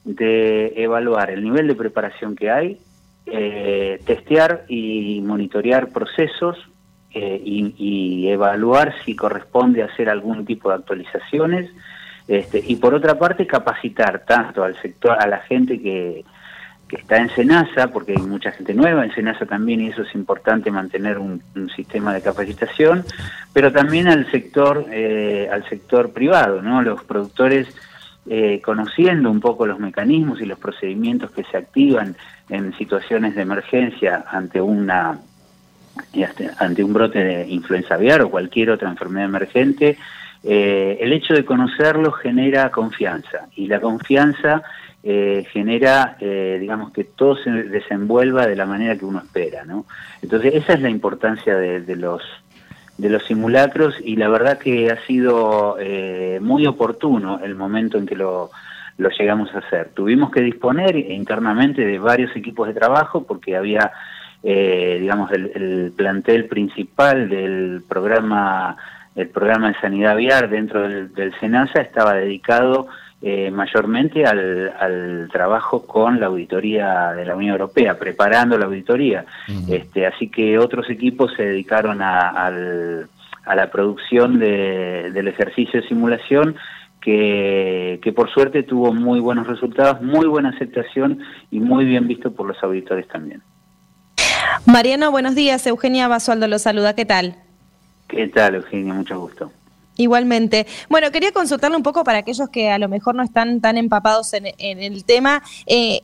de 0.04 0.74
evaluar 0.76 1.30
el 1.30 1.44
nivel 1.44 1.68
de 1.68 1.76
preparación 1.76 2.36
que 2.36 2.50
hay, 2.50 2.80
eh, 3.26 4.02
testear 4.06 4.66
y 4.68 5.22
monitorear 5.22 5.90
procesos 5.90 6.58
eh, 7.14 7.42
y, 7.44 8.28
evaluar 8.30 8.94
si 9.04 9.16
corresponde 9.16 9.84
hacer 9.84 10.10
algún 10.10 10.46
tipo 10.46 10.70
de 10.70 10.76
actualizaciones 10.76 11.70
este, 12.28 12.64
y 12.66 12.76
por 12.76 12.94
otra 12.94 13.18
parte 13.18 13.48
capacitar 13.48 14.24
tanto 14.26 14.64
al 14.64 14.80
sector, 14.80 15.18
a 15.20 15.28
la 15.28 15.40
gente 15.40 15.82
que, 15.82 16.24
que 16.90 16.98
está 16.98 17.18
en 17.18 17.30
Senasa, 17.30 17.88
porque 17.88 18.14
hay 18.14 18.22
mucha 18.22 18.52
gente 18.52 18.74
nueva 18.74 19.06
en 19.06 19.14
Senasa 19.14 19.46
también 19.46 19.80
y 19.82 19.88
eso 19.88 20.02
es 20.02 20.14
importante 20.16 20.72
mantener 20.72 21.20
un, 21.20 21.42
sistema 21.76 22.14
de 22.14 22.22
capacitación, 22.22 23.06
pero 23.54 23.72
también 23.72 24.08
al 24.08 24.30
sector, 24.32 24.86
eh, 24.92 25.48
al 25.52 25.68
sector 25.70 26.12
privado, 26.12 26.62
¿no? 26.62 26.82
Los 26.82 27.04
productores 27.04 27.68
eh, 28.32 28.62
conociendo 28.64 29.32
un 29.32 29.40
poco 29.40 29.66
los 29.66 29.80
mecanismos 29.80 30.40
y 30.40 30.46
los 30.46 30.60
procedimientos 30.60 31.32
que 31.32 31.44
se 31.46 31.58
activan 31.58 32.16
en 32.48 32.78
situaciones 32.78 33.34
de 33.34 33.42
emergencia 33.42 34.24
ante 34.30 34.62
una 34.62 35.20
ante 36.60 36.84
un 36.84 36.94
brote 36.94 37.24
de 37.24 37.48
influenza 37.50 37.96
aviar 37.96 38.22
o 38.22 38.30
cualquier 38.30 38.70
otra 38.70 38.88
enfermedad 38.88 39.26
emergente, 39.26 39.98
eh, 40.44 41.00
el 41.02 41.12
hecho 41.12 41.34
de 41.34 41.44
conocerlo 41.44 42.12
genera 42.12 42.70
confianza 42.70 43.48
y 43.56 43.66
la 43.66 43.82
confianza 43.82 44.62
eh, 45.02 45.48
genera, 45.52 46.16
digamos, 46.20 46.92
que 46.92 47.06
todo 47.06 47.36
se 47.36 47.50
desenvuelva 47.50 48.46
de 48.46 48.56
la 48.56 48.68
manera 48.68 48.96
que 48.96 49.06
uno 49.06 49.20
espera, 49.20 49.66
¿no? 49.66 49.86
Entonces 50.22 50.54
esa 50.54 50.74
es 50.74 50.82
la 50.82 50.90
importancia 50.92 51.56
de, 51.58 51.96
los 51.96 52.22
de 53.00 53.10
los 53.10 53.24
simulacros 53.24 53.96
y 54.04 54.18
la 54.18 54.28
verdad 54.28 54.58
que 54.58 54.92
ha 54.92 55.00
sido 55.08 55.78
eh, 55.80 56.38
muy 56.42 56.68
oportuno 56.68 57.40
el 57.42 57.56
momento 57.56 57.98
en 57.98 58.06
que 58.06 58.16
lo, 58.16 58.52
lo 58.98 59.10
llegamos 59.10 59.50
a 59.56 59.60
hacer. 59.60 59.92
Tuvimos 59.94 60.32
que 60.32 60.42
disponer 60.42 60.98
internamente 60.98 61.86
de 61.86 61.98
varios 61.98 62.36
equipos 62.36 62.68
de 62.68 62.74
trabajo 62.74 63.24
porque 63.24 63.56
había, 63.56 63.92
eh, 64.44 64.98
digamos, 65.00 65.32
el, 65.32 65.94
plantel 65.96 66.46
principal 66.48 67.30
del 67.30 67.84
programa, 67.88 68.76
el 69.16 69.30
programa 69.30 69.70
de 69.70 69.80
sanidad 69.80 70.12
aviar 70.12 70.50
dentro 70.50 70.82
del, 70.82 71.14
del 71.14 71.34
SENASA 71.40 71.80
estaba 71.80 72.16
dedicado 72.16 72.88
eh, 73.22 73.52
mayormente 73.52 74.26
al, 74.26 75.28
trabajo 75.32 75.86
con 75.86 76.20
la 76.20 76.28
auditoría 76.28 77.12
de 77.12 77.26
la 77.26 77.36
Unión 77.36 77.52
Europea, 77.52 78.00
preparando 78.00 78.58
la 78.58 78.66
auditoría. 78.66 79.26
este, 79.68 80.06
así 80.08 80.30
que 80.30 80.58
otros 80.58 80.90
equipos 80.90 81.34
se 81.36 81.44
dedicaron 81.44 82.02
a, 82.02 82.50
la 82.50 83.72
producción 83.72 84.40
del 84.40 85.28
ejercicio 85.28 85.82
de 85.82 85.88
simulación 85.88 86.56
que, 87.02 88.00
que, 88.02 88.14
por 88.14 88.30
suerte 88.30 88.64
tuvo 88.64 88.94
muy 88.94 89.20
buenos 89.20 89.48
resultados, 89.48 90.02
muy 90.02 90.28
buena 90.28 90.50
aceptación 90.50 91.20
y 91.50 91.60
muy 91.60 91.86
bien 91.86 92.08
visto 92.08 92.32
por 92.32 92.48
los 92.48 92.62
auditores 92.64 93.08
también. 93.08 93.42
Mariano, 94.66 95.12
buenos 95.12 95.36
días. 95.36 95.66
Eugenia 95.68 96.08
Basualdo 96.08 96.48
lo 96.48 96.60
saluda. 96.60 96.96
¿Qué 96.96 97.06
tal? 97.06 97.36
¿Qué 98.08 98.28
tal, 98.28 98.56
Eugenia? 98.56 98.94
Mucho 98.94 99.20
gusto. 99.20 99.52
Igualmente. 100.00 100.66
Bueno, 100.88 101.12
quería 101.12 101.34
consultarle 101.34 101.76
un 101.76 101.84
poco 101.84 102.06
para 102.06 102.20
aquellos 102.20 102.48
que 102.48 102.70
a 102.70 102.80
lo 102.80 102.88
mejor 102.88 103.16
no 103.16 103.22
están 103.22 103.60
tan 103.60 103.78
empapados 103.78 104.34
en, 104.34 104.46
el 104.58 105.04
tema. 105.04 105.44
Eh, 105.68 106.00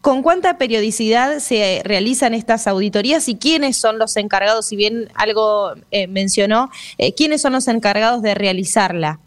¿Con 0.00 0.22
cuánta 0.22 0.56
periodicidad 0.56 1.40
se 1.40 1.82
realizan 1.84 2.32
estas 2.32 2.68
auditorías 2.68 3.28
y 3.28 3.38
quiénes 3.38 3.76
son 3.76 3.98
los 3.98 4.16
encargados, 4.16 4.68
si 4.68 4.76
bien 4.76 5.08
algo 5.16 5.72
eh, 5.90 6.06
mencionó, 6.06 6.70
eh, 6.96 7.12
quiénes 7.12 7.42
son 7.42 7.52
los 7.52 7.66
encargados 7.66 8.22
de 8.22 8.36
realizarla? 8.36 9.18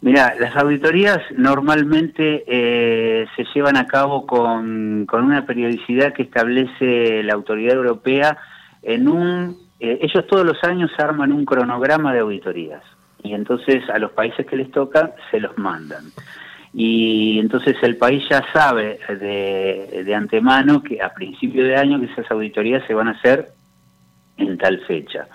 Mira, 0.00 0.34
las 0.40 0.56
auditorías 0.56 1.20
normalmente 1.36 2.44
se 2.48 3.44
llevan 3.54 3.76
a 3.76 3.86
cabo 3.86 4.26
con, 4.26 5.06
una 5.12 5.46
periodicidad 5.46 6.14
que 6.14 6.24
establece 6.24 7.22
la 7.22 7.34
autoridad 7.34 7.76
europea 7.76 8.38
en 8.82 9.08
un 9.08 9.67
eh, 9.80 9.98
ellos 10.02 10.26
todos 10.26 10.44
los 10.44 10.62
años 10.64 10.90
arman 10.98 11.32
un 11.32 11.44
cronograma 11.44 12.12
de 12.12 12.20
auditorías 12.20 12.82
y 13.22 13.34
entonces 13.34 13.88
a 13.90 13.98
los 13.98 14.12
países 14.12 14.46
que 14.46 14.56
les 14.56 14.70
toca 14.70 15.14
se 15.30 15.40
los 15.40 15.56
mandan. 15.58 16.04
Y 16.74 17.38
entonces 17.38 17.76
el 17.82 17.96
país 17.96 18.22
ya 18.28 18.44
sabe 18.52 18.98
de, 19.08 20.04
de 20.04 20.14
antemano 20.14 20.82
que 20.82 21.00
a 21.00 21.14
principio 21.14 21.64
de 21.64 21.76
año 21.76 21.98
que 21.98 22.06
esas 22.06 22.30
auditorías 22.30 22.86
se 22.86 22.94
van 22.94 23.08
a 23.08 23.12
hacer 23.12 23.48
en 24.36 24.58
tal 24.58 24.78
fecha. 24.86 25.28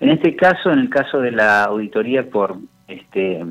En 0.00 0.10
este 0.10 0.34
caso, 0.34 0.70
en 0.70 0.80
el 0.80 0.90
caso 0.90 1.20
de 1.20 1.30
la 1.30 1.64
auditoría 1.64 2.28
por 2.28 2.56
este 2.88 3.42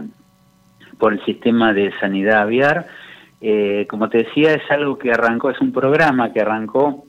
por 0.99 1.13
el 1.13 1.25
sistema 1.25 1.73
de 1.73 1.91
sanidad 1.99 2.43
aviar, 2.43 2.87
eh, 3.41 3.87
como 3.89 4.09
te 4.09 4.19
decía, 4.19 4.53
es 4.53 4.69
algo 4.69 4.97
que 4.97 5.11
arrancó, 5.11 5.49
es 5.49 5.59
un 5.59 5.73
programa 5.73 6.31
que 6.31 6.41
arrancó 6.41 7.05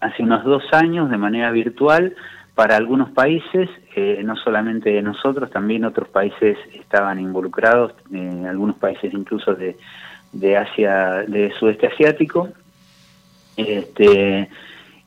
hace 0.00 0.22
unos 0.22 0.44
dos 0.44 0.62
años 0.72 1.10
de 1.10 1.18
manera 1.18 1.50
virtual 1.50 2.14
para 2.54 2.76
algunos 2.76 3.10
países, 3.10 3.68
eh, 3.94 4.22
no 4.24 4.34
solamente 4.36 5.00
nosotros, 5.02 5.50
también 5.50 5.84
otros 5.84 6.08
países 6.08 6.56
estaban 6.72 7.20
involucrados, 7.20 7.92
eh, 8.12 8.44
algunos 8.48 8.76
países 8.76 9.12
incluso 9.12 9.54
de, 9.54 9.76
de 10.32 10.56
Asia, 10.56 11.24
de 11.28 11.52
sudeste 11.58 11.88
asiático. 11.88 12.48
Este, 13.56 14.48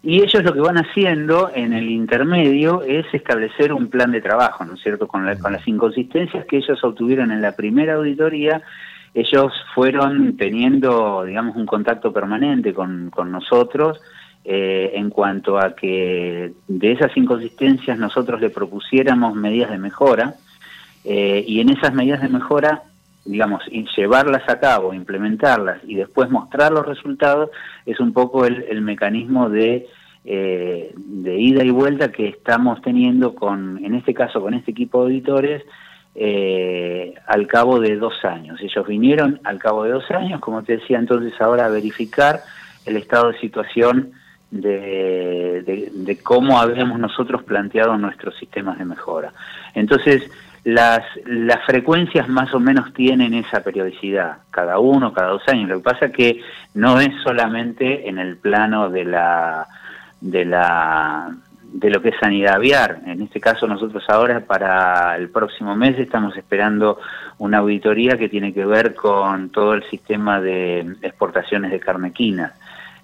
y 0.02 0.22
ellos 0.22 0.44
lo 0.44 0.54
que 0.54 0.62
van 0.62 0.78
haciendo 0.78 1.52
en 1.54 1.74
el 1.74 1.90
intermedio 1.90 2.84
es 2.84 3.06
establecer 3.14 3.74
un 3.74 3.90
plan 3.90 4.12
de 4.12 4.22
trabajo, 4.22 4.64
¿no 4.64 4.76
es 4.76 4.82
cierto? 4.82 5.08
Con, 5.08 5.26
con 5.38 5.52
las 5.52 5.68
inconsistencias 5.68 6.46
que 6.46 6.58
ellos 6.58 6.84
obtuvieron 6.84 7.32
en 7.32 7.42
la 7.42 7.54
primera 7.54 7.96
auditoría, 7.96 8.62
ellos 9.14 9.52
fueron 9.74 10.38
teniendo, 10.38 11.24
digamos, 11.26 11.56
un 11.56 11.66
contacto 11.66 12.14
permanente 12.14 12.74
con, 12.74 13.10
con 13.10 13.32
nosotros, 13.32 14.00
eh, 14.52 14.94
en 14.96 15.12
cuanto 15.12 15.60
a 15.60 15.76
que 15.76 16.54
de 16.68 16.92
esas 16.92 17.16
inconsistencias 17.16 18.00
nosotros 18.00 18.42
le 18.42 18.50
propusiéramos 18.50 19.36
medidas 19.36 19.70
de 19.70 19.78
mejora 19.78 20.38
eh, 21.06 21.46
y 21.46 21.60
en 21.60 21.70
esas 21.70 21.94
medidas 21.94 22.24
de 22.24 22.30
mejora, 22.30 22.82
digamos, 23.26 23.62
llevarlas 23.96 24.50
a 24.50 24.60
cabo, 24.60 24.96
implementarlas 24.96 25.82
y 25.84 25.94
después 25.94 26.32
mostrar 26.32 26.72
los 26.72 26.84
resultados 26.84 27.52
es 27.86 28.00
un 28.00 28.12
poco 28.12 28.48
el, 28.48 28.82
mecanismo 28.82 29.52
de, 29.52 29.86
eh, 30.26 30.96
de 30.96 31.40
ida 31.40 31.64
y 31.64 31.70
vuelta 31.70 32.12
que 32.12 32.30
estamos 32.30 32.82
teniendo 32.82 33.36
con, 33.36 33.86
en 33.86 33.94
este 33.94 34.16
caso, 34.16 34.42
con 34.42 34.56
este 34.56 34.72
equipo 34.72 34.98
de 34.98 35.14
auditores. 35.14 35.64
al 37.28 37.46
cabo 37.46 37.80
de 37.80 37.98
dos 37.98 38.26
años. 38.26 38.60
Ellos 38.62 38.88
vinieron 38.88 39.40
al 39.44 39.60
cabo 39.60 39.84
de 39.84 39.92
dos 39.92 40.10
años, 40.10 40.40
como 40.40 40.64
te 40.64 40.78
decía 40.78 40.98
entonces, 40.98 41.40
ahora 41.40 41.68
a 41.68 41.70
verificar 41.70 42.42
el 42.88 42.98
estado 42.98 43.32
de 43.32 43.40
situación 43.40 44.14
de, 44.52 46.20
cómo 46.24 46.60
habíamos 46.60 47.00
nosotros 47.00 47.44
planteado 47.44 47.98
nuestros 47.98 48.36
sistemas 48.38 48.78
de 48.78 48.86
mejora. 48.86 49.32
Entonces, 49.74 50.30
las, 50.64 51.02
las 51.26 51.64
frecuencias 51.66 52.28
más 52.28 52.54
o 52.54 52.60
menos 52.60 52.94
tienen 52.94 53.34
esa 53.34 53.62
periodicidad, 53.62 54.40
cada 54.52 54.80
uno, 54.80 55.14
cada 55.14 55.30
dos 55.30 55.48
años. 55.48 55.70
Lo 55.70 55.78
que 55.78 55.84
pasa 55.84 56.06
es 56.08 56.12
que 56.12 56.42
no 56.74 57.00
es 57.00 57.10
solamente 57.24 58.10
en 58.10 58.20
el 58.20 58.38
plano 58.38 58.90
de 58.90 59.06
la 59.06 59.68
de 60.22 60.44
la 60.44 61.34
de 61.72 61.90
lo 61.90 62.02
que 62.02 62.10
es 62.10 62.16
sanidad 62.20 62.56
aviar. 62.56 63.00
En 63.06 63.22
este 63.22 63.40
caso 63.40 63.68
nosotros 63.68 64.04
ahora 64.08 64.42
para 64.42 65.16
el 65.16 65.30
próximo 65.30 65.76
mes 65.76 65.98
estamos 66.00 66.36
esperando 66.36 67.00
una 67.38 67.60
auditoría 67.60 68.18
que 68.18 68.28
tiene 68.28 68.54
que 68.54 68.66
ver 68.66 68.96
con 68.96 69.50
todo 69.50 69.76
el 69.76 69.84
sistema 69.90 70.42
de 70.42 70.96
exportaciones 71.02 71.72
de 71.72 71.80
carnequina. 71.80 72.54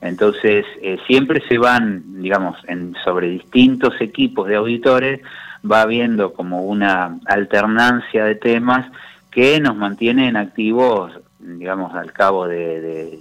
Entonces, 0.02 0.66
eh, 0.82 0.98
siempre 1.08 1.42
se 1.48 1.58
van, 1.58 2.22
digamos, 2.22 2.58
en, 2.68 2.96
sobre 3.04 3.30
distintos 3.30 3.94
equipos 4.00 4.48
de 4.48 4.56
auditores, 4.56 5.22
va 5.70 5.82
habiendo 5.82 6.34
como 6.34 6.64
una 6.64 7.18
alternancia 7.26 8.26
de 8.26 8.36
temas 8.36 8.88
que 9.32 9.60
nos 9.60 9.76
mantienen 9.76 10.38
activos, 10.38 11.12
digamos, 11.40 11.94
al 11.96 12.12
cabo 12.14 12.48
de, 12.48 13.20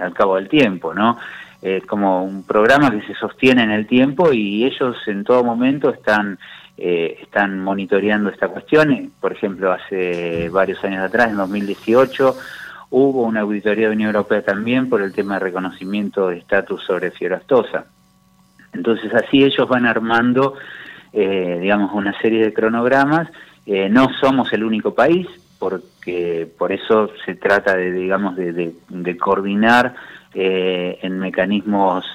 al 0.00 0.14
cabo 0.14 0.36
del 0.36 0.48
tiempo, 0.48 0.94
¿no? 0.94 1.18
Es 1.60 1.84
como 1.86 2.24
un 2.24 2.44
programa 2.44 2.90
que 2.90 3.06
se 3.06 3.14
sostiene 3.14 3.62
en 3.62 3.70
el 3.70 3.86
tiempo 3.86 4.32
y 4.32 4.64
ellos 4.64 4.96
en 5.06 5.24
todo 5.24 5.42
momento 5.42 5.90
están 5.90 6.38
eh, 6.76 7.18
están 7.22 7.60
monitoreando 7.60 8.30
esta 8.30 8.48
cuestión. 8.48 9.12
Por 9.20 9.32
ejemplo, 9.32 9.72
hace 9.72 10.48
varios 10.48 10.82
años 10.84 11.04
atrás, 11.04 11.30
en 11.30 11.36
2018, 11.36 12.36
Hubo 12.96 13.24
una 13.24 13.40
auditoría 13.40 13.86
de 13.86 13.88
la 13.88 13.94
Unión 13.96 14.14
Europea 14.14 14.42
también 14.42 14.88
por 14.88 15.02
el 15.02 15.12
tema 15.12 15.34
de 15.34 15.40
reconocimiento 15.40 16.28
de 16.28 16.38
estatus 16.38 16.84
sobre 16.84 17.10
fierostosa. 17.10 17.86
Entonces 18.72 19.12
así 19.12 19.42
ellos 19.42 19.68
van 19.68 19.84
armando, 19.84 20.54
eh, 21.12 21.58
digamos, 21.60 21.92
una 21.92 22.16
serie 22.20 22.44
de 22.44 22.54
cronogramas. 22.54 23.28
Eh, 23.66 23.88
no 23.88 24.10
somos 24.20 24.52
el 24.52 24.62
único 24.62 24.94
país, 24.94 25.26
porque 25.58 26.46
por 26.56 26.70
eso 26.70 27.10
se 27.26 27.34
trata 27.34 27.74
de, 27.74 27.90
digamos, 27.90 28.36
de, 28.36 29.16
coordinar 29.18 29.96
eh, 30.32 31.00
en 31.02 31.18
mecanismos 31.18 32.06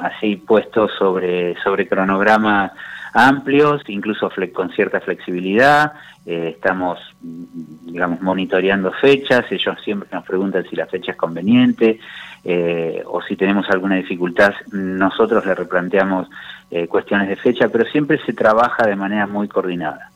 así 0.00 0.34
puestos 0.34 0.90
sobre, 0.98 1.54
sobre 1.62 1.86
cronogramas 1.86 2.72
amplios, 3.16 3.82
incluso 3.88 4.30
con 4.52 4.70
cierta 4.70 5.00
flexibilidad. 5.00 5.94
Eh, 6.26 6.52
estamos, 6.56 6.98
digamos, 7.22 8.20
monitoreando 8.20 8.92
fechas. 8.92 9.44
Ellos 9.50 9.76
siempre 9.82 10.08
nos 10.12 10.24
preguntan 10.24 10.66
si 10.68 10.76
la 10.76 10.86
fecha 10.86 11.12
es 11.12 11.16
conveniente 11.16 11.98
eh, 12.44 13.02
o 13.06 13.22
si 13.22 13.36
tenemos 13.36 13.66
alguna 13.70 13.96
dificultad. 13.96 14.52
Nosotros 14.70 15.46
le 15.46 15.54
replanteamos 15.54 16.28
eh, 16.70 16.86
cuestiones 16.88 17.28
de 17.28 17.36
fecha, 17.36 17.68
pero 17.68 17.86
siempre 17.90 18.20
se 18.26 18.34
trabaja 18.34 18.86
de 18.86 18.96
manera 18.96 19.26
muy 19.26 19.48
coordinada. 19.48 20.10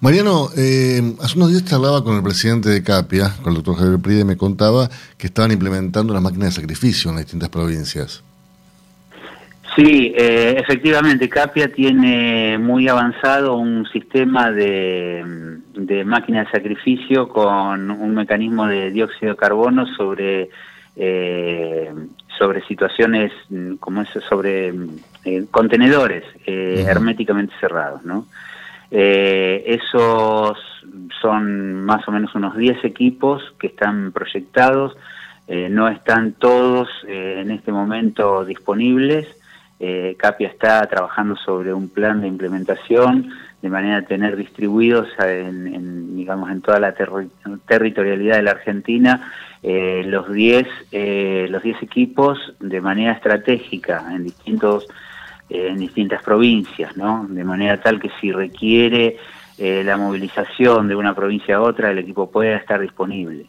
Mariano, 0.00 0.48
hace 0.48 1.36
unos 1.36 1.50
días 1.50 1.64
te 1.64 1.74
hablaba 1.74 2.04
con 2.04 2.16
el 2.16 2.22
presidente 2.22 2.68
de 2.68 2.82
Capia, 2.82 3.32
con 3.42 3.52
el 3.52 3.62
doctor 3.62 3.76
Javier 3.76 3.98
Pride, 3.98 4.20
y 4.20 4.24
me 4.24 4.36
contaba 4.36 4.90
que 5.16 5.28
estaban 5.28 5.52
implementando 5.52 6.12
las 6.12 6.22
máquinas 6.22 6.48
de 6.48 6.60
sacrificio 6.60 7.10
en 7.10 7.16
las 7.16 7.24
distintas 7.24 7.48
provincias. 7.48 8.22
Sí, 9.76 10.14
eh, 10.16 10.56
efectivamente, 10.58 11.28
Capia 11.28 11.70
tiene 11.70 12.56
muy 12.56 12.88
avanzado 12.88 13.58
un 13.58 13.86
sistema 13.92 14.50
de, 14.50 15.22
de, 15.74 16.02
máquina 16.02 16.44
de 16.44 16.50
sacrificio 16.50 17.28
con 17.28 17.90
un 17.90 18.14
mecanismo 18.14 18.66
de 18.66 18.90
dióxido 18.90 19.32
de 19.32 19.36
carbono 19.36 19.86
sobre, 19.94 20.48
eh, 20.96 21.92
sobre 22.38 22.64
situaciones, 22.64 23.32
como 23.78 24.00
eso, 24.00 24.18
sobre 24.22 24.72
eh, 25.26 25.44
contenedores 25.50 26.24
herméticamente 26.46 27.52
cerrados, 27.60 28.02
¿no? 28.02 28.26
esos 28.88 30.56
son 31.20 31.84
más 31.84 32.06
o 32.08 32.12
menos 32.12 32.34
unos 32.34 32.56
10 32.56 32.84
equipos 32.84 33.42
que 33.58 33.66
están 33.66 34.12
proyectados, 34.12 34.96
no 35.48 35.88
están 35.88 36.32
todos 36.34 36.88
en 37.08 37.50
este 37.50 37.72
momento 37.72 38.44
disponibles, 38.44 39.26
eh, 39.78 40.16
Capia 40.18 40.48
está 40.48 40.86
trabajando 40.86 41.36
sobre 41.36 41.74
un 41.74 41.88
plan 41.88 42.22
de 42.22 42.28
implementación 42.28 43.30
de 43.60 43.68
manera 43.68 44.00
de 44.00 44.06
tener 44.06 44.36
distribuidos 44.36 45.08
en, 45.18 46.16
digamos, 46.16 46.50
en 46.50 46.62
toda 46.62 46.80
la 46.80 46.94
territorialidad 47.66 48.36
de 48.36 48.42
la 48.42 48.52
Argentina 48.52 49.32
eh, 49.62 50.02
los 50.06 50.32
10 50.32 50.66
eh, 50.92 51.46
los 51.50 51.62
10 51.62 51.82
equipos 51.82 52.54
de 52.60 52.80
manera 52.80 53.12
estratégica 53.12 54.06
en 54.14 54.24
distintos 54.24 54.86
en 55.48 55.78
distintas 55.78 56.22
provincias, 56.24 56.96
¿no? 56.96 57.24
De 57.28 57.44
manera 57.44 57.80
tal 57.80 58.00
que 58.00 58.10
si 58.20 58.32
requiere 58.32 59.16
la 59.58 59.96
movilización 59.96 60.88
de 60.88 60.96
una 60.96 61.14
provincia 61.14 61.56
a 61.56 61.62
otra, 61.62 61.90
el 61.90 61.98
equipo 61.98 62.30
pueda 62.30 62.56
estar 62.56 62.80
disponible. 62.80 63.46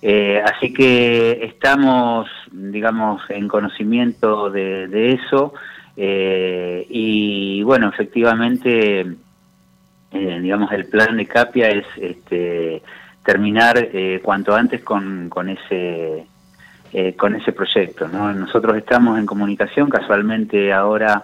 Eh, 0.00 0.40
así 0.44 0.72
que 0.72 1.44
estamos, 1.44 2.28
digamos, 2.52 3.22
en 3.30 3.48
conocimiento 3.48 4.48
de, 4.48 5.12
eso 5.12 5.54
eh, 5.96 6.86
y 6.88 7.62
bueno, 7.64 7.88
efectivamente, 7.88 9.00
eh, 9.00 10.38
digamos, 10.40 10.70
el 10.72 10.86
plan 10.86 11.16
de 11.16 11.26
Capia 11.26 11.70
es 11.70 11.86
este, 11.96 12.80
terminar 13.24 13.88
cuanto 14.22 14.54
antes 14.54 14.82
con, 14.82 15.28
con 15.28 15.48
ese 15.48 16.26
con 17.18 17.34
ese 17.34 17.52
proyecto. 17.52 18.08
¿no? 18.08 18.32
Nosotros 18.32 18.74
estamos 18.78 19.18
en 19.18 19.26
comunicación, 19.26 19.90
casualmente 19.90 20.72
ahora 20.72 21.22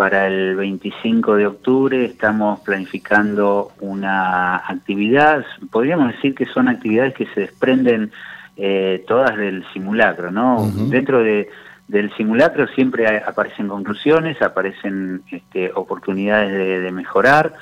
para 0.00 0.28
el 0.28 0.56
25 0.56 1.36
de 1.36 1.46
octubre 1.46 2.06
estamos 2.06 2.60
planificando 2.60 3.72
una 3.80 4.56
actividad, 4.56 5.44
podríamos 5.70 6.14
decir 6.14 6.34
que 6.34 6.46
son 6.46 6.68
actividades 6.68 7.12
que 7.12 7.26
se 7.34 7.40
desprenden 7.40 8.10
eh, 8.56 9.04
todas 9.06 9.36
del 9.36 9.62
simulacro, 9.74 10.30
¿no? 10.30 10.72
Dentro 10.88 11.22
de, 11.22 11.50
del 11.86 12.10
simulacro 12.16 12.66
siempre 12.68 13.18
aparecen 13.18 13.68
conclusiones, 13.68 14.40
aparecen 14.40 15.20
este, 15.30 15.70
oportunidades 15.74 16.82
de, 16.82 16.92
mejorar, 16.92 17.52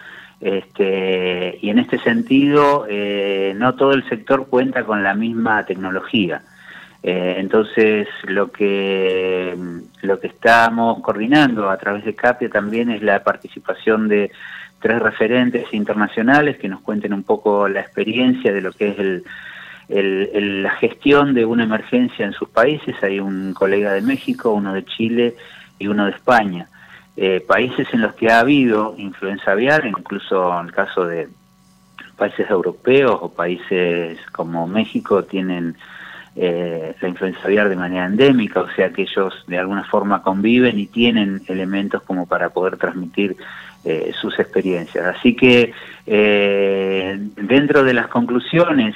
este, 0.41 1.59
y 1.61 1.71
en 1.71 1.81
este 1.81 1.99
sentido 1.99 2.87
eh, 2.89 3.53
no 3.57 3.75
todo 3.75 3.95
el 3.95 4.09
sector 4.09 4.47
cuenta 4.47 4.85
con 4.85 5.03
la 5.03 5.15
misma 5.15 5.67
tecnología. 5.67 6.43
Eh, 7.03 7.37
entonces, 7.39 8.09
lo 8.25 8.51
que, 8.51 9.57
lo 10.03 10.19
que 10.21 10.27
estamos 10.27 11.01
coordinando 11.01 11.71
a 11.71 11.77
través 11.77 12.05
de 12.05 12.15
CAPIA 12.15 12.49
también 12.51 12.91
es 12.91 13.03
la 13.03 13.23
participación 13.23 14.09
de 14.09 14.31
tres 14.81 15.01
referentes 15.01 15.73
internacionales 15.73 16.59
que 16.59 16.69
nos 16.69 16.81
cuenten 16.81 17.13
un 17.13 17.23
poco 17.23 17.69
la 17.69 17.81
experiencia 17.81 18.53
de 18.53 18.61
lo 18.61 18.73
que 18.73 18.89
es 18.89 18.99
el, 18.99 20.63
la 20.63 20.71
gestión 20.73 21.35
de 21.35 21.45
una 21.45 21.65
emergencia 21.65 22.27
en 22.27 22.33
sus 22.33 22.49
países. 22.49 22.97
Hay 23.03 23.21
un 23.21 23.55
colega 23.55 23.93
de 23.93 24.03
México, 24.03 24.53
uno 24.53 24.73
de 24.75 24.85
Chile 24.85 25.35
y 25.79 25.87
uno 25.87 26.05
de 26.07 26.13
España. 26.13 26.69
Eh, 27.17 27.43
países 27.47 27.89
en 27.93 28.03
los 28.03 28.15
que 28.15 28.31
ha 28.31 28.41
habido 28.41 28.95
influenza 28.97 29.53
aviar, 29.53 29.87
incluso 29.87 30.57
en 30.61 30.67
el 30.67 30.73
caso 30.73 31.05
de 31.05 31.29
países 32.17 32.49
europeos 32.51 33.19
o 33.21 33.33
países 33.33 34.19
como 34.33 34.67
México 34.67 35.25
tienen 35.25 35.77
eh, 36.41 36.95
la 37.01 37.09
influenza 37.09 37.41
aviar 37.43 37.69
de 37.69 37.75
manera 37.75 38.07
endémica, 38.07 38.61
o 38.61 38.71
sea 38.71 38.91
que 38.91 39.03
ellos 39.03 39.35
de 39.49 39.59
alguna 39.59 39.83
forma 39.83 40.23
conviven 40.23 40.79
y 40.79 40.87
tienen 40.87 41.43
elementos 41.49 42.01
como 42.03 42.27
para 42.27 42.51
poder 42.51 42.77
transmitir 42.77 43.37
eh, 43.85 44.13
sus 44.21 44.39
experiencias. 44.39 45.05
Así 45.05 45.35
que 45.35 45.73
eh, 46.07 47.19
dentro 47.43 47.83
de 47.83 47.93
las 47.93 48.07
conclusiones, 48.07 48.95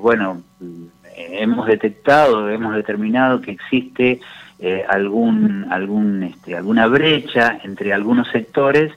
bueno, 0.00 0.42
hemos 1.16 1.66
detectado, 1.66 2.48
hemos 2.48 2.76
determinado 2.76 3.40
que 3.40 3.50
existe 3.50 4.20
algún, 4.88 5.66
algún, 5.72 6.22
este, 6.22 6.54
alguna 6.54 6.86
brecha 6.86 7.58
entre 7.64 7.92
algunos 7.92 8.28
sectores 8.28 8.92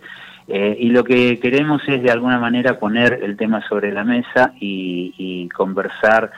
y 0.46 0.90
lo 0.90 1.04
que 1.04 1.40
queremos 1.40 1.82
es 1.88 2.04
de 2.04 2.12
alguna 2.12 2.38
manera 2.38 2.78
poner 2.78 3.20
el 3.24 3.36
tema 3.36 3.68
sobre 3.68 3.92
la 3.92 4.04
mesa 4.04 4.54
y 4.60 5.50
conversar 5.56 6.30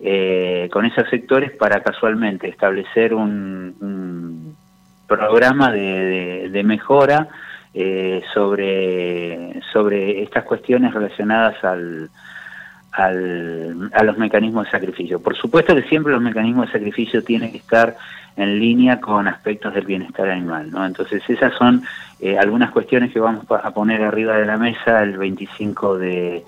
eh, 0.00 0.68
con 0.72 0.84
esos 0.84 1.08
sectores 1.10 1.50
para 1.52 1.82
casualmente 1.82 2.48
establecer 2.48 3.14
un, 3.14 4.56
programa 5.06 5.72
de, 5.72 6.62
mejora 6.64 7.28
eh, 7.72 8.22
sobre, 8.34 9.60
sobre 9.72 10.22
estas 10.22 10.44
cuestiones 10.44 10.92
relacionadas 10.92 11.64
al, 11.64 12.10
al, 12.92 13.90
a 13.94 14.04
los 14.04 14.18
mecanismos 14.18 14.66
de 14.66 14.70
sacrificio. 14.70 15.20
Por 15.20 15.34
supuesto 15.34 15.74
que 15.74 15.82
siempre 15.84 16.12
los 16.12 16.20
mecanismos 16.20 16.66
de 16.66 16.72
sacrificio 16.72 17.24
tienen 17.24 17.52
que 17.52 17.58
estar 17.58 17.96
en 18.36 18.58
línea 18.58 19.00
con 19.00 19.26
aspectos 19.26 19.74
del 19.74 19.86
bienestar 19.86 20.28
animal, 20.28 20.70
¿no? 20.70 20.84
Entonces 20.86 21.22
esas 21.28 21.54
son 21.54 21.82
eh, 22.20 22.38
algunas 22.38 22.70
cuestiones 22.70 23.12
que 23.12 23.18
vamos 23.18 23.46
a 23.50 23.70
poner 23.72 24.02
arriba 24.02 24.36
de 24.36 24.46
la 24.46 24.58
mesa 24.58 25.02
el 25.02 25.16
25 25.16 25.98
de, 25.98 26.44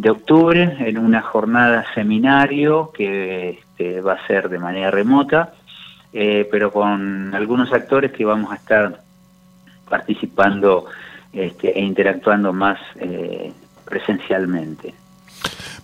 de 0.00 0.08
octubre 0.08 0.76
en 0.80 0.96
una 0.96 1.20
jornada 1.20 1.84
seminario 1.94 2.90
que 2.90 3.50
este, 3.50 4.00
va 4.00 4.14
a 4.14 4.26
ser 4.26 4.48
de 4.48 4.58
manera 4.58 4.90
remota, 4.90 5.52
eh, 6.14 6.48
pero 6.50 6.72
con 6.72 7.34
algunos 7.34 7.70
actores 7.72 8.10
que 8.10 8.24
vamos 8.24 8.50
a 8.50 8.56
estar 8.56 9.02
participando 9.90 10.86
este, 11.34 11.78
e 11.78 11.82
interactuando 11.82 12.50
más 12.54 12.78
eh, 12.96 13.52
presencialmente. 13.84 14.94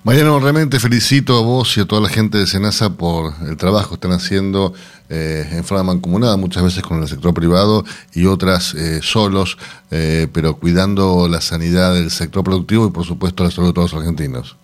Mariano, 0.07 0.39
realmente 0.39 0.79
felicito 0.79 1.37
a 1.37 1.43
vos 1.43 1.77
y 1.77 1.81
a 1.81 1.85
toda 1.85 2.01
la 2.01 2.09
gente 2.09 2.39
de 2.39 2.47
Senasa 2.47 2.97
por 2.97 3.33
el 3.45 3.57
trabajo 3.57 3.89
que 3.89 3.95
están 3.95 4.13
haciendo 4.13 4.73
eh, 5.11 5.43
en 5.51 5.65
forma 5.65 5.83
mancomunada, 5.83 6.37
muchas 6.37 6.63
veces 6.63 6.85
con 6.85 7.03
el 7.03 7.09
sector 7.09 7.35
privado 7.35 7.83
y 8.15 8.27
otras 8.27 8.73
eh, 8.75 9.01
solos, 9.03 9.59
eh, 9.91 10.29
pero 10.33 10.55
cuidando 10.61 11.27
la 11.29 11.41
sanidad 11.41 11.93
del 11.93 12.11
sector 12.11 12.45
productivo 12.45 12.87
y 12.87 12.93
por 12.93 13.05
supuesto 13.05 13.43
la 13.43 13.51
salud 13.51 13.71
de 13.71 13.75
todos 13.75 13.95
los 13.95 14.01
argentinos. 14.01 14.57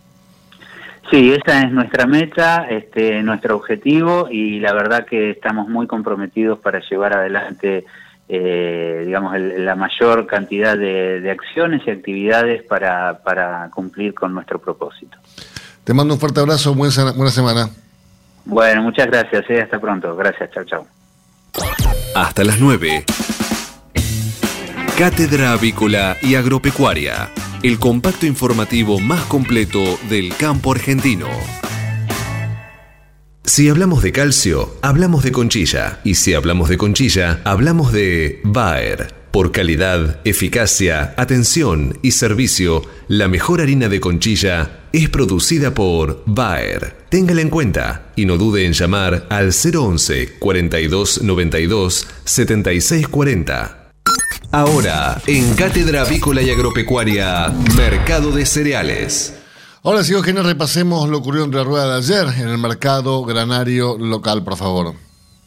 Sí, 1.10 1.32
esa 1.32 1.62
es 1.62 1.72
nuestra 1.72 2.06
meta, 2.06 2.68
este, 2.70 3.20
nuestro 3.24 3.56
objetivo 3.56 4.28
y 4.30 4.60
la 4.60 4.72
verdad 4.72 5.06
que 5.06 5.30
estamos 5.30 5.68
muy 5.68 5.88
comprometidos 5.88 6.60
para 6.60 6.78
llevar 6.88 7.16
adelante 7.16 7.84
eh, 8.34 9.02
digamos, 9.04 9.38
la 9.38 9.74
mayor 9.74 10.26
cantidad 10.26 10.74
de, 10.74 11.30
acciones 11.30 11.82
y 11.86 11.90
actividades 11.90 12.62
para, 12.62 13.18
para, 13.22 13.68
cumplir 13.74 14.14
con 14.14 14.32
nuestro 14.32 14.58
propósito. 14.58 15.18
Te 15.84 15.92
mando 15.92 16.14
un 16.14 16.20
fuerte 16.20 16.40
abrazo, 16.40 16.74
buena, 16.74 17.12
buena 17.12 17.30
semana. 17.30 17.68
Bueno, 18.46 18.82
muchas 18.84 19.06
gracias, 19.08 19.44
eh, 19.50 19.60
hasta 19.60 19.78
pronto. 19.78 20.16
Gracias, 20.16 20.50
chao, 20.50 20.64
chao. 20.64 20.86
Hasta 22.14 22.42
las 22.42 22.58
9. 22.58 23.04
Cátedra 24.96 25.52
Avícola 25.52 26.16
y 26.22 26.34
Agropecuaria, 26.36 27.28
el 27.62 27.78
compacto 27.78 28.24
informativo 28.24 28.98
más 28.98 29.24
completo 29.26 29.98
del 30.08 30.34
campo 30.38 30.72
argentino. 30.72 31.28
Si 33.44 33.68
hablamos 33.68 34.04
de 34.04 34.12
calcio, 34.12 34.76
hablamos 34.82 35.24
de 35.24 35.32
conchilla. 35.32 35.98
Y 36.04 36.14
si 36.14 36.32
hablamos 36.32 36.68
de 36.68 36.78
conchilla, 36.78 37.40
hablamos 37.44 37.92
de 37.92 38.40
Bayer. 38.44 39.12
Por 39.32 39.50
calidad, 39.50 40.20
eficacia, 40.24 41.12
atención 41.16 41.98
y 42.02 42.12
servicio, 42.12 42.82
la 43.08 43.26
mejor 43.26 43.60
harina 43.60 43.88
de 43.88 43.98
conchilla 43.98 44.82
es 44.92 45.08
producida 45.08 45.74
por 45.74 46.22
Bayer. 46.24 46.94
Téngala 47.08 47.40
en 47.40 47.50
cuenta 47.50 48.12
y 48.14 48.26
no 48.26 48.36
dude 48.36 48.64
en 48.64 48.74
llamar 48.74 49.26
al 49.28 49.50
011 49.52 50.34
42 50.38 51.22
92 51.22 52.06
76 52.24 53.08
40. 53.08 53.90
Ahora, 54.52 55.20
en 55.26 55.54
Cátedra 55.54 56.02
Avícola 56.02 56.42
y 56.42 56.50
Agropecuaria, 56.50 57.48
Mercado 57.76 58.30
de 58.30 58.46
Cereales. 58.46 59.41
Ahora 59.84 60.04
sí, 60.04 60.12
Eugenio, 60.12 60.44
repasemos 60.44 61.08
lo 61.08 61.18
ocurrido 61.18 61.44
entre 61.44 61.64
rueda 61.64 61.88
de 61.88 61.98
ayer 61.98 62.40
en 62.40 62.48
el 62.48 62.58
mercado 62.58 63.24
granario 63.24 63.98
local, 63.98 64.44
por 64.44 64.56
favor. 64.56 64.94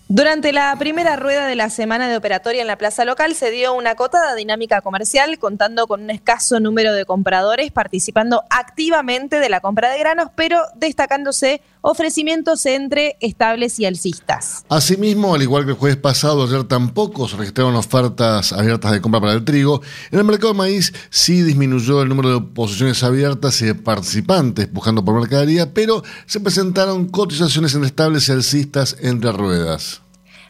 Durante 0.07 0.53
la 0.53 0.75
primera 0.77 1.15
rueda 1.15 1.47
de 1.47 1.55
la 1.55 1.71
semana 1.71 2.07
de 2.07 2.15
operatoria 2.15 2.61
en 2.61 2.67
la 2.67 2.77
plaza 2.77 3.05
local 3.05 3.33
se 3.33 3.49
dio 3.49 3.73
una 3.73 3.91
acotada 3.91 4.35
dinámica 4.35 4.81
comercial 4.81 5.39
contando 5.39 5.87
con 5.87 6.03
un 6.03 6.11
escaso 6.11 6.59
número 6.59 6.93
de 6.93 7.05
compradores 7.05 7.71
participando 7.71 8.43
activamente 8.51 9.39
de 9.39 9.49
la 9.49 9.61
compra 9.61 9.89
de 9.89 9.97
granos, 9.97 10.29
pero 10.35 10.61
destacándose 10.75 11.63
ofrecimientos 11.81 12.67
entre 12.67 13.17
estables 13.19 13.79
y 13.79 13.85
alcistas. 13.85 14.63
Asimismo, 14.69 15.33
al 15.33 15.41
igual 15.41 15.65
que 15.65 15.71
el 15.71 15.77
jueves 15.77 15.97
pasado, 15.97 16.43
ayer 16.43 16.65
tampoco 16.65 17.27
se 17.27 17.37
registraron 17.37 17.75
ofertas 17.75 18.53
abiertas 18.53 18.91
de 18.91 19.01
compra 19.01 19.21
para 19.21 19.33
el 19.33 19.43
trigo. 19.43 19.81
En 20.11 20.19
el 20.19 20.25
mercado 20.25 20.53
de 20.53 20.57
maíz 20.59 20.93
sí 21.09 21.41
disminuyó 21.41 22.03
el 22.03 22.09
número 22.09 22.39
de 22.39 22.41
posiciones 22.41 23.03
abiertas 23.03 23.59
y 23.63 23.65
de 23.65 23.75
participantes 23.75 24.71
buscando 24.71 25.03
por 25.03 25.19
mercadería, 25.19 25.73
pero 25.73 26.03
se 26.27 26.39
presentaron 26.39 27.07
cotizaciones 27.07 27.73
en 27.73 27.85
estables 27.85 28.29
y 28.29 28.33
alcistas 28.33 28.97
entre 29.01 29.31
ruedas. 29.31 30.04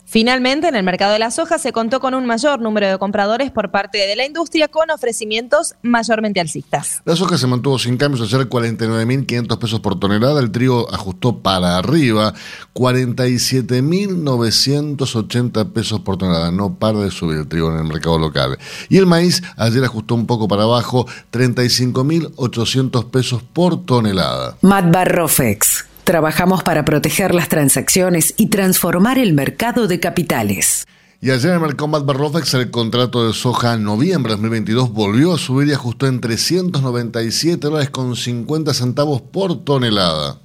Finalmente, 0.07 0.67
en 0.67 0.75
el 0.75 0.83
mercado 0.83 1.13
de 1.13 1.19
la 1.19 1.31
soja 1.31 1.57
se 1.57 1.73
contó 1.73 1.99
con 1.99 2.13
un 2.13 2.27
mayor 2.27 2.61
número 2.61 2.87
de 2.87 2.99
compradores 2.99 3.49
por 3.49 3.71
parte 3.71 3.97
de 3.97 4.15
la 4.15 4.23
industria 4.25 4.67
con 4.67 4.91
ofrecimientos 4.91 5.73
mayormente 5.81 6.39
alcistas. 6.39 7.01
La 7.05 7.15
soja 7.15 7.39
se 7.39 7.47
mantuvo 7.47 7.79
sin 7.79 7.97
cambios 7.97 8.21
ayer 8.21 8.47
49.500 8.47 9.57
pesos 9.57 9.79
por 9.79 9.99
tonelada, 9.99 10.39
el 10.39 10.51
trigo 10.51 10.87
ajustó 10.93 11.39
para 11.39 11.77
arriba 11.77 12.35
47.980 12.75 15.71
pesos 15.71 16.01
por 16.01 16.17
tonelada, 16.17 16.51
no 16.51 16.75
para 16.75 16.99
de 16.99 17.09
subir 17.09 17.39
el 17.39 17.47
trigo 17.47 17.71
en 17.71 17.79
el 17.79 17.85
mercado 17.85 18.19
local. 18.19 18.59
Y 18.89 18.97
el 18.97 19.07
maíz 19.07 19.41
ayer 19.57 19.83
ajustó 19.83 20.13
un 20.13 20.27
poco 20.27 20.47
para 20.47 20.61
abajo 20.63 21.07
35.800 21.31 23.09
pesos 23.09 23.41
por 23.41 23.83
tonelada. 23.85 24.55
Matbarrofex. 24.61 25.94
Trabajamos 26.05 26.61
para 26.61 26.85
proteger 26.85 27.33
las 27.33 27.49
transacciones 27.49 28.35
y 28.37 28.49
transformar 28.49 29.17
el 29.17 29.33
mercado 29.33 29.87
de 29.87 29.99
capitales. 29.99 30.85
Y 31.19 31.31
ayer 31.31 31.49
en 31.49 31.55
el 31.55 31.61
mercado 31.61 32.03
Barrofex 32.03 32.53
el 32.53 32.69
contrato 32.69 33.25
de 33.25 33.33
soja 33.33 33.73
en 33.73 33.83
noviembre 33.83 34.33
de 34.33 34.35
2022 34.35 34.91
volvió 34.93 35.33
a 35.33 35.39
subir 35.39 35.67
y 35.69 35.73
ajustó 35.73 36.05
en 36.05 36.21
397 36.21 37.57
dólares 37.57 37.89
con 37.89 38.15
50 38.15 38.75
centavos 38.75 39.23
por 39.23 39.63
tonelada. 39.63 40.37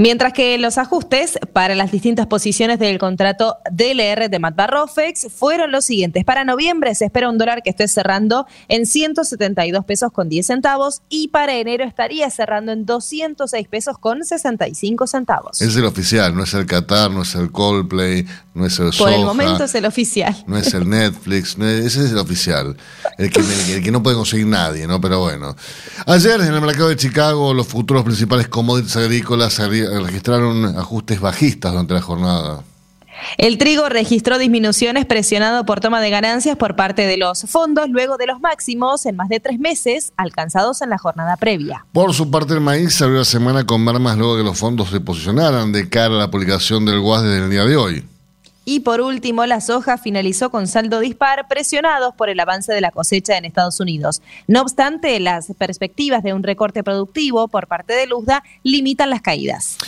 Mientras 0.00 0.32
que 0.32 0.56
los 0.56 0.78
ajustes 0.78 1.38
para 1.52 1.74
las 1.74 1.92
distintas 1.92 2.26
posiciones 2.26 2.78
del 2.78 2.98
contrato 2.98 3.58
DLR 3.70 4.30
de 4.30 4.38
Matbarrofex 4.38 5.26
fueron 5.30 5.72
los 5.72 5.84
siguientes. 5.84 6.24
Para 6.24 6.42
noviembre 6.42 6.94
se 6.94 7.04
espera 7.04 7.28
un 7.28 7.36
dólar 7.36 7.62
que 7.62 7.68
esté 7.68 7.86
cerrando 7.86 8.46
en 8.68 8.86
172 8.86 9.84
pesos 9.84 10.10
con 10.10 10.30
10 10.30 10.46
centavos 10.46 11.02
y 11.10 11.28
para 11.28 11.54
enero 11.56 11.84
estaría 11.84 12.30
cerrando 12.30 12.72
en 12.72 12.86
206 12.86 13.68
pesos 13.68 13.98
con 13.98 14.24
65 14.24 15.06
centavos. 15.06 15.60
Es 15.60 15.76
el 15.76 15.84
oficial, 15.84 16.34
no 16.34 16.44
es 16.44 16.54
el 16.54 16.64
Qatar, 16.64 17.10
no 17.10 17.20
es 17.20 17.34
el 17.34 17.52
Coldplay, 17.52 18.24
no 18.54 18.64
es 18.64 18.78
el 18.78 18.92
Por 18.96 19.12
el 19.12 19.26
momento 19.26 19.64
es 19.64 19.74
el 19.74 19.84
oficial. 19.84 20.34
No 20.46 20.56
es 20.56 20.72
el 20.72 20.88
Netflix, 20.88 21.58
ese 21.58 22.06
es 22.06 22.10
el 22.10 22.16
oficial. 22.16 22.74
El 23.18 23.30
que, 23.30 23.40
el 23.74 23.82
que 23.82 23.90
no 23.90 24.02
puede 24.02 24.16
conseguir 24.16 24.46
nadie, 24.46 24.86
¿no? 24.86 24.98
Pero 24.98 25.20
bueno. 25.20 25.54
Ayer 26.06 26.40
en 26.40 26.54
el 26.54 26.60
mercado 26.62 26.88
de 26.88 26.96
Chicago 26.96 27.52
los 27.52 27.66
futuros 27.66 28.02
principales 28.02 28.48
commodities 28.48 28.96
agrícolas 28.96 29.60
registraron 29.98 30.64
ajustes 30.78 31.20
bajistas 31.20 31.72
durante 31.72 31.94
la 31.94 32.02
jornada. 32.02 32.62
El 33.38 33.58
trigo 33.58 33.88
registró 33.88 34.38
disminuciones 34.38 35.04
presionado 35.04 35.64
por 35.64 35.80
toma 35.80 36.00
de 36.00 36.10
ganancias 36.10 36.56
por 36.56 36.76
parte 36.76 37.06
de 37.06 37.16
los 37.16 37.42
fondos 37.42 37.88
luego 37.88 38.16
de 38.16 38.26
los 38.26 38.40
máximos 38.40 39.06
en 39.06 39.16
más 39.16 39.28
de 39.28 39.40
tres 39.40 39.58
meses 39.58 40.12
alcanzados 40.16 40.82
en 40.82 40.90
la 40.90 40.98
jornada 40.98 41.36
previa. 41.36 41.84
Por 41.92 42.14
su 42.14 42.30
parte, 42.30 42.54
el 42.54 42.60
maíz 42.60 43.00
abrió 43.02 43.18
la 43.18 43.24
semana 43.24 43.64
con 43.64 43.84
mermas 43.84 44.16
luego 44.16 44.36
de 44.36 44.42
que 44.42 44.48
los 44.48 44.58
fondos 44.58 44.90
se 44.90 45.00
posicionaran 45.00 45.72
de 45.72 45.88
cara 45.88 46.14
a 46.14 46.18
la 46.18 46.30
publicación 46.30 46.84
del 46.84 47.00
GUAS 47.00 47.22
desde 47.22 47.44
el 47.44 47.50
día 47.50 47.64
de 47.64 47.76
hoy. 47.76 48.04
Y 48.64 48.80
por 48.80 49.00
último, 49.00 49.46
la 49.46 49.60
soja 49.60 49.96
finalizó 49.96 50.50
con 50.50 50.66
saldo 50.66 51.00
dispar, 51.00 51.48
presionados 51.48 52.14
por 52.14 52.28
el 52.28 52.38
avance 52.38 52.72
de 52.72 52.80
la 52.80 52.90
cosecha 52.90 53.36
en 53.36 53.44
Estados 53.44 53.80
Unidos. 53.80 54.22
No 54.46 54.60
obstante, 54.60 55.18
las 55.18 55.52
perspectivas 55.58 56.22
de 56.22 56.34
un 56.34 56.42
recorte 56.42 56.84
productivo 56.84 57.48
por 57.48 57.66
parte 57.66 57.94
de 57.94 58.06
Luzda 58.06 58.44
limitan 58.62 59.10
las 59.10 59.22
caídas. 59.22 59.78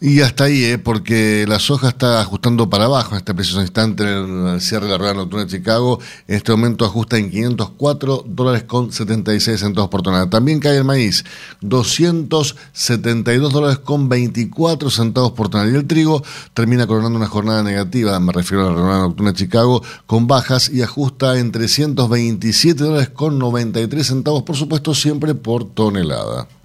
Y 0.00 0.20
hasta 0.20 0.44
ahí, 0.44 0.64
¿eh? 0.64 0.78
porque 0.78 1.44
la 1.48 1.58
soja 1.58 1.88
está 1.88 2.20
ajustando 2.20 2.68
para 2.68 2.84
abajo 2.84 3.12
en 3.12 3.18
este 3.18 3.34
preciso 3.34 3.60
instante 3.60 4.02
en 4.02 4.46
el 4.48 4.60
cierre 4.60 4.86
de 4.86 4.92
la 4.92 4.98
rueda 4.98 5.14
nocturna 5.14 5.44
de 5.44 5.50
Chicago. 5.50 6.00
En 6.26 6.36
este 6.36 6.52
momento 6.52 6.84
ajusta 6.84 7.16
en 7.16 7.30
504 7.30 8.24
dólares 8.26 8.64
con 8.64 8.92
76 8.92 9.60
centavos 9.60 9.90
por 9.90 10.02
tonelada. 10.02 10.28
También 10.28 10.60
cae 10.60 10.76
el 10.76 10.84
maíz, 10.84 11.24
272 11.60 13.52
dólares 13.52 13.78
con 13.78 14.08
24 14.08 14.90
centavos 14.90 15.32
por 15.32 15.48
tonelada. 15.48 15.74
Y 15.74 15.80
el 15.80 15.86
trigo 15.86 16.22
termina 16.52 16.86
coronando 16.86 17.16
una 17.18 17.28
jornada 17.28 17.62
negativa, 17.62 18.18
me 18.20 18.32
refiero 18.32 18.68
a 18.68 18.72
la 18.72 18.76
rueda 18.76 18.98
nocturna 18.98 19.32
de 19.32 19.38
Chicago, 19.38 19.82
con 20.06 20.26
bajas 20.26 20.68
y 20.68 20.82
ajusta 20.82 21.38
en 21.38 21.52
327 21.52 22.82
dólares 22.82 23.08
con 23.10 23.38
93 23.38 24.06
centavos, 24.06 24.42
por 24.42 24.56
supuesto, 24.56 24.94
siempre 24.94 25.34
por 25.34 25.64
tonelada. 25.64 26.48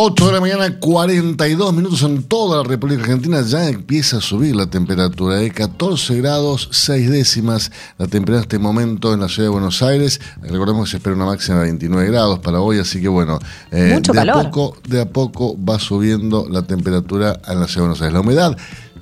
8 0.00 0.26
de 0.28 0.32
la 0.32 0.40
mañana, 0.40 0.78
42 0.78 1.74
minutos 1.74 2.02
en 2.04 2.22
toda 2.22 2.58
la 2.58 2.62
República 2.62 3.02
Argentina. 3.02 3.42
Ya 3.42 3.68
empieza 3.68 4.18
a 4.18 4.20
subir 4.20 4.54
la 4.54 4.66
temperatura 4.66 5.38
de 5.38 5.50
14 5.50 6.14
grados 6.18 6.68
6 6.70 7.10
décimas. 7.10 7.72
La 7.98 8.06
temperatura 8.06 8.36
en 8.36 8.42
este 8.42 8.58
momento 8.60 9.12
en 9.12 9.18
la 9.18 9.28
ciudad 9.28 9.48
de 9.48 9.54
Buenos 9.54 9.82
Aires. 9.82 10.20
Recordemos 10.40 10.84
que 10.84 10.90
se 10.92 10.96
espera 10.98 11.16
una 11.16 11.24
máxima 11.24 11.56
de 11.56 11.64
29 11.64 12.06
grados 12.12 12.38
para 12.38 12.60
hoy, 12.60 12.78
así 12.78 13.00
que 13.00 13.08
bueno, 13.08 13.40
eh, 13.72 14.00
de, 14.00 14.20
A 14.20 14.32
poco, 14.34 14.76
de 14.86 15.00
a 15.00 15.08
poco 15.08 15.56
va 15.64 15.80
subiendo 15.80 16.46
la 16.48 16.62
temperatura 16.62 17.40
en 17.48 17.58
la 17.58 17.66
ciudad 17.66 17.74
de 17.74 17.88
Buenos 17.88 18.00
Aires. 18.00 18.14
La 18.14 18.20
humedad 18.20 18.56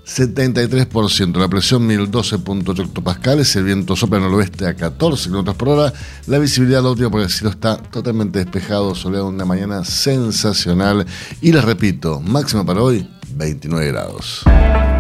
73%, 0.07 1.37
la 1.37 1.49
presión 1.49 1.89
1012.8 1.89 2.85
hectopascales, 2.85 3.57
el 3.57 3.65
viento 3.65 3.97
sopla 3.97 4.19
al 4.19 4.33
oeste 4.35 4.67
a 4.67 4.75
14 4.75 5.31
km 5.31 5.55
por 5.55 5.69
hora, 5.71 5.93
la 6.29 6.39
visibilidad 6.39 6.85
óptima 6.87 7.11
porque 7.11 7.25
el 7.25 7.31
cielo 7.31 7.51
está 7.51 7.77
totalmente 7.77 8.39
despejado, 8.39 8.95
soleado 8.95 9.27
una 9.27 9.45
mañana 9.45 9.85
sensacional. 9.85 11.05
Y 11.41 11.51
les 11.51 11.65
repito, 11.65 12.21
máxima 12.21 12.65
para 12.65 12.83
hoy 12.83 13.09
29 13.35 13.89
grados. 13.89 14.45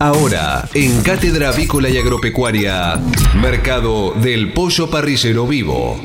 Ahora, 0.00 0.68
en 0.74 1.02
Cátedra 1.02 1.48
Avícola 1.48 1.88
y 1.88 1.98
Agropecuaria, 1.98 3.00
Mercado 3.34 4.12
del 4.12 4.52
Pollo 4.52 4.88
Parrillero 4.88 5.44
Vivo. 5.44 6.00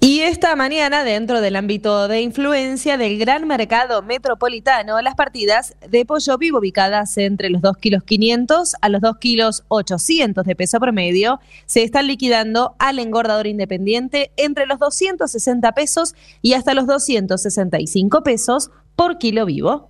Y 0.00 0.20
esta 0.20 0.56
mañana, 0.56 1.04
dentro 1.04 1.42
del 1.42 1.54
ámbito 1.54 2.08
de 2.08 2.22
influencia 2.22 2.96
del 2.96 3.18
gran 3.18 3.46
mercado 3.46 4.00
metropolitano, 4.00 5.02
las 5.02 5.16
partidas 5.16 5.74
de 5.86 6.06
pollo 6.06 6.38
vivo 6.38 6.60
ubicadas 6.60 7.18
entre 7.18 7.50
los 7.50 7.60
2 7.60 7.76
kilos 7.76 8.04
500 8.04 8.76
a 8.80 8.88
los 8.88 9.02
2 9.02 9.18
kilos 9.18 9.64
800 9.68 10.46
de 10.46 10.56
peso 10.56 10.80
promedio 10.80 11.40
se 11.66 11.82
están 11.82 12.06
liquidando 12.06 12.74
al 12.78 13.00
engordador 13.00 13.48
independiente 13.48 14.32
entre 14.38 14.64
los 14.64 14.78
260 14.78 15.72
pesos 15.72 16.14
y 16.40 16.54
hasta 16.54 16.72
los 16.72 16.86
265 16.86 18.22
pesos 18.22 18.70
por 18.96 19.18
kilo 19.18 19.44
vivo. 19.44 19.89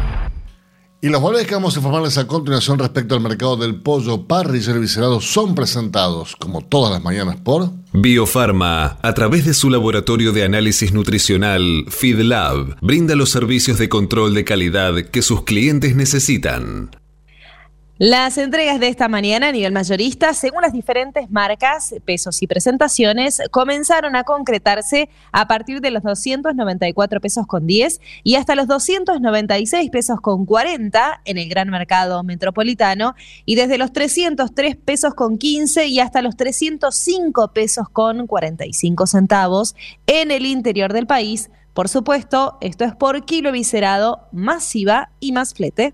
Y 1.03 1.09
los 1.09 1.19
valores 1.19 1.47
que 1.47 1.55
vamos 1.55 1.75
a 1.75 1.79
informarles 1.79 2.19
a 2.19 2.27
continuación 2.27 2.77
respecto 2.77 3.15
al 3.15 3.21
mercado 3.21 3.57
del 3.57 3.73
pollo 3.73 4.27
parrillero 4.27 4.77
y 4.77 4.81
viscerado 4.81 5.19
son 5.19 5.55
presentados, 5.55 6.35
como 6.35 6.61
todas 6.61 6.93
las 6.93 7.01
mañanas, 7.01 7.37
por... 7.37 7.71
Biofarma, 7.91 8.99
a 9.01 9.13
través 9.15 9.43
de 9.43 9.55
su 9.55 9.71
laboratorio 9.71 10.31
de 10.31 10.43
análisis 10.43 10.93
nutricional, 10.93 11.85
FeedLab, 11.89 12.77
brinda 12.81 13.15
los 13.15 13.31
servicios 13.31 13.79
de 13.79 13.89
control 13.89 14.35
de 14.35 14.45
calidad 14.45 14.93
que 15.05 15.23
sus 15.23 15.43
clientes 15.43 15.95
necesitan. 15.95 16.91
Las 18.03 18.39
entregas 18.39 18.79
de 18.79 18.87
esta 18.87 19.07
mañana 19.07 19.49
a 19.49 19.51
nivel 19.51 19.71
mayorista, 19.71 20.33
según 20.33 20.63
las 20.63 20.73
diferentes 20.73 21.29
marcas, 21.29 21.93
pesos 22.03 22.41
y 22.41 22.47
presentaciones, 22.47 23.43
comenzaron 23.51 24.15
a 24.15 24.23
concretarse 24.23 25.07
a 25.31 25.47
partir 25.47 25.81
de 25.81 25.91
los 25.91 26.01
294 26.01 27.21
pesos 27.21 27.45
con 27.45 27.67
10 27.67 28.01
y 28.23 28.37
hasta 28.37 28.55
los 28.55 28.65
296 28.65 29.91
pesos 29.91 30.19
con 30.19 30.47
40 30.47 31.21
en 31.25 31.37
el 31.37 31.47
gran 31.47 31.69
mercado 31.69 32.23
metropolitano 32.23 33.13
y 33.45 33.53
desde 33.53 33.77
los 33.77 33.93
303 33.93 34.77
pesos 34.77 35.13
con 35.13 35.37
15 35.37 35.85
y 35.85 35.99
hasta 35.99 36.23
los 36.23 36.35
305 36.35 37.53
pesos 37.53 37.87
con 37.87 38.25
45 38.25 39.05
centavos 39.05 39.75
en 40.07 40.31
el 40.31 40.47
interior 40.47 40.91
del 40.91 41.05
país. 41.05 41.51
Por 41.75 41.87
supuesto, 41.87 42.57
esto 42.61 42.83
es 42.83 42.95
por 42.95 43.25
kilo 43.25 43.51
viscerado, 43.51 44.27
masiva 44.31 45.11
y 45.19 45.33
más 45.33 45.53
flete. 45.53 45.93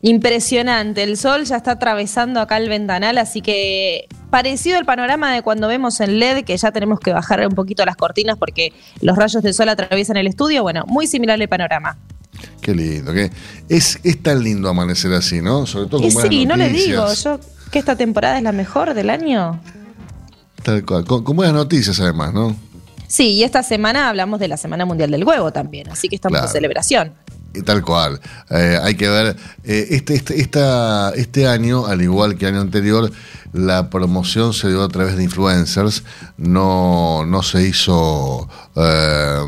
Impresionante, 0.00 1.04
el 1.04 1.16
sol 1.16 1.44
ya 1.44 1.56
está 1.56 1.72
atravesando 1.72 2.40
acá 2.40 2.56
el 2.56 2.68
ventanal, 2.68 3.18
así 3.18 3.40
que 3.40 4.08
parecido 4.30 4.76
el 4.80 4.84
panorama 4.84 5.32
de 5.32 5.42
cuando 5.42 5.68
vemos 5.68 6.00
en 6.00 6.18
LED, 6.18 6.44
que 6.44 6.56
ya 6.56 6.72
tenemos 6.72 6.98
que 6.98 7.12
bajar 7.12 7.46
un 7.46 7.54
poquito 7.54 7.84
las 7.84 7.94
cortinas 7.94 8.36
porque 8.36 8.72
los 9.00 9.16
rayos 9.16 9.44
del 9.44 9.54
sol 9.54 9.68
atraviesan 9.68 10.16
el 10.16 10.26
estudio, 10.26 10.62
bueno, 10.62 10.82
muy 10.88 11.06
similar 11.06 11.40
el 11.40 11.48
panorama. 11.48 11.96
Qué 12.60 12.74
lindo, 12.74 13.12
que 13.12 13.30
es, 13.68 14.00
es 14.02 14.20
tan 14.20 14.42
lindo 14.42 14.68
amanecer 14.68 15.12
así, 15.12 15.40
¿no? 15.40 15.66
Sobre 15.66 15.86
todo 15.86 16.00
con 16.00 16.10
Y 16.10 16.12
buenas 16.12 16.32
sí, 16.32 16.46
no 16.46 16.56
le 16.56 16.70
digo, 16.70 17.06
yo 17.14 17.38
que 17.70 17.78
esta 17.78 17.94
temporada 17.94 18.38
es 18.38 18.42
la 18.42 18.52
mejor 18.52 18.94
del 18.94 19.08
año. 19.10 19.60
Tal 20.62 20.84
cual, 20.84 21.04
con, 21.04 21.24
con 21.24 21.36
buenas 21.36 21.54
noticias 21.54 21.98
además, 22.00 22.32
¿no? 22.32 22.56
Sí, 23.08 23.32
y 23.32 23.42
esta 23.44 23.62
semana 23.62 24.08
hablamos 24.08 24.40
de 24.40 24.48
la 24.48 24.56
Semana 24.56 24.86
Mundial 24.86 25.10
del 25.10 25.24
Huevo 25.24 25.52
también, 25.52 25.90
así 25.90 26.08
que 26.08 26.14
estamos 26.14 26.38
Claro. 26.38 26.46
de 26.46 26.52
celebración. 26.52 27.12
Tal 27.66 27.82
cual. 27.82 28.18
Eh, 28.48 28.78
hay 28.82 28.94
que 28.94 29.06
ver, 29.10 29.36
eh, 29.64 29.86
este, 29.90 30.14
este, 30.14 30.40
esta, 30.40 31.10
este 31.10 31.46
año, 31.46 31.84
al 31.84 32.00
igual 32.00 32.38
que 32.38 32.46
el 32.46 32.54
año 32.54 32.62
anterior, 32.62 33.12
la 33.52 33.90
promoción 33.90 34.54
se 34.54 34.68
dio 34.70 34.82
a 34.82 34.88
través 34.88 35.16
de 35.18 35.24
influencers, 35.24 36.04
no, 36.38 37.26
no 37.26 37.42
se 37.42 37.68
hizo 37.68 38.48
eh, 38.74 39.38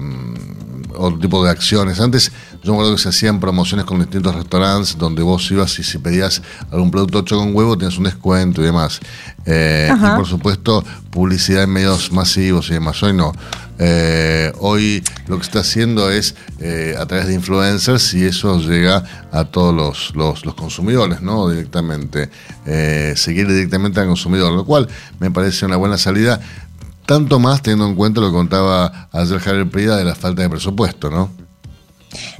otro 0.96 1.18
tipo 1.18 1.42
de 1.42 1.50
acciones. 1.50 1.98
Antes 2.00 2.30
yo 2.64 2.72
me 2.72 2.78
acuerdo 2.78 2.96
que 2.96 3.02
se 3.02 3.10
hacían 3.10 3.40
promociones 3.40 3.84
con 3.84 3.98
distintos 3.98 4.34
restaurantes 4.34 4.96
donde 4.96 5.22
vos 5.22 5.50
ibas 5.50 5.78
y 5.78 5.82
si 5.82 5.98
pedías 5.98 6.40
algún 6.70 6.90
producto 6.90 7.18
hecho 7.18 7.36
con 7.36 7.54
huevo 7.54 7.76
tenías 7.76 7.98
un 7.98 8.04
descuento 8.04 8.62
y 8.62 8.64
demás. 8.64 9.00
Eh, 9.44 9.90
y 9.94 10.16
por 10.16 10.26
supuesto, 10.26 10.82
publicidad 11.10 11.64
en 11.64 11.70
medios 11.70 12.10
masivos 12.10 12.70
y 12.70 12.74
demás. 12.74 13.02
Hoy 13.02 13.12
no. 13.12 13.32
Eh, 13.78 14.50
hoy 14.60 15.04
lo 15.26 15.36
que 15.36 15.44
se 15.44 15.50
está 15.50 15.60
haciendo 15.60 16.10
es 16.10 16.36
eh, 16.58 16.96
a 16.98 17.04
través 17.04 17.26
de 17.26 17.34
influencers 17.34 18.14
y 18.14 18.24
eso 18.24 18.58
llega 18.58 19.04
a 19.30 19.44
todos 19.44 19.74
los, 19.74 20.16
los, 20.16 20.46
los 20.46 20.54
consumidores, 20.54 21.20
¿no? 21.20 21.50
Directamente. 21.50 22.30
Seguir 23.14 23.46
directamente 23.46 24.00
al 24.00 24.06
consumidor, 24.06 24.54
lo 24.54 24.64
cual 24.64 24.88
me 25.20 25.30
parece 25.30 25.66
una 25.66 25.76
buena 25.76 25.98
salida. 25.98 26.40
Tanto 27.04 27.38
más 27.38 27.60
teniendo 27.60 27.86
en 27.86 27.94
cuenta 27.94 28.22
lo 28.22 28.28
que 28.28 28.32
contaba 28.32 29.08
ayer 29.12 29.38
Javier 29.38 29.68
Prida 29.68 29.98
de 29.98 30.04
la 30.04 30.14
falta 30.14 30.40
de 30.40 30.48
presupuesto, 30.48 31.10
¿no? 31.10 31.43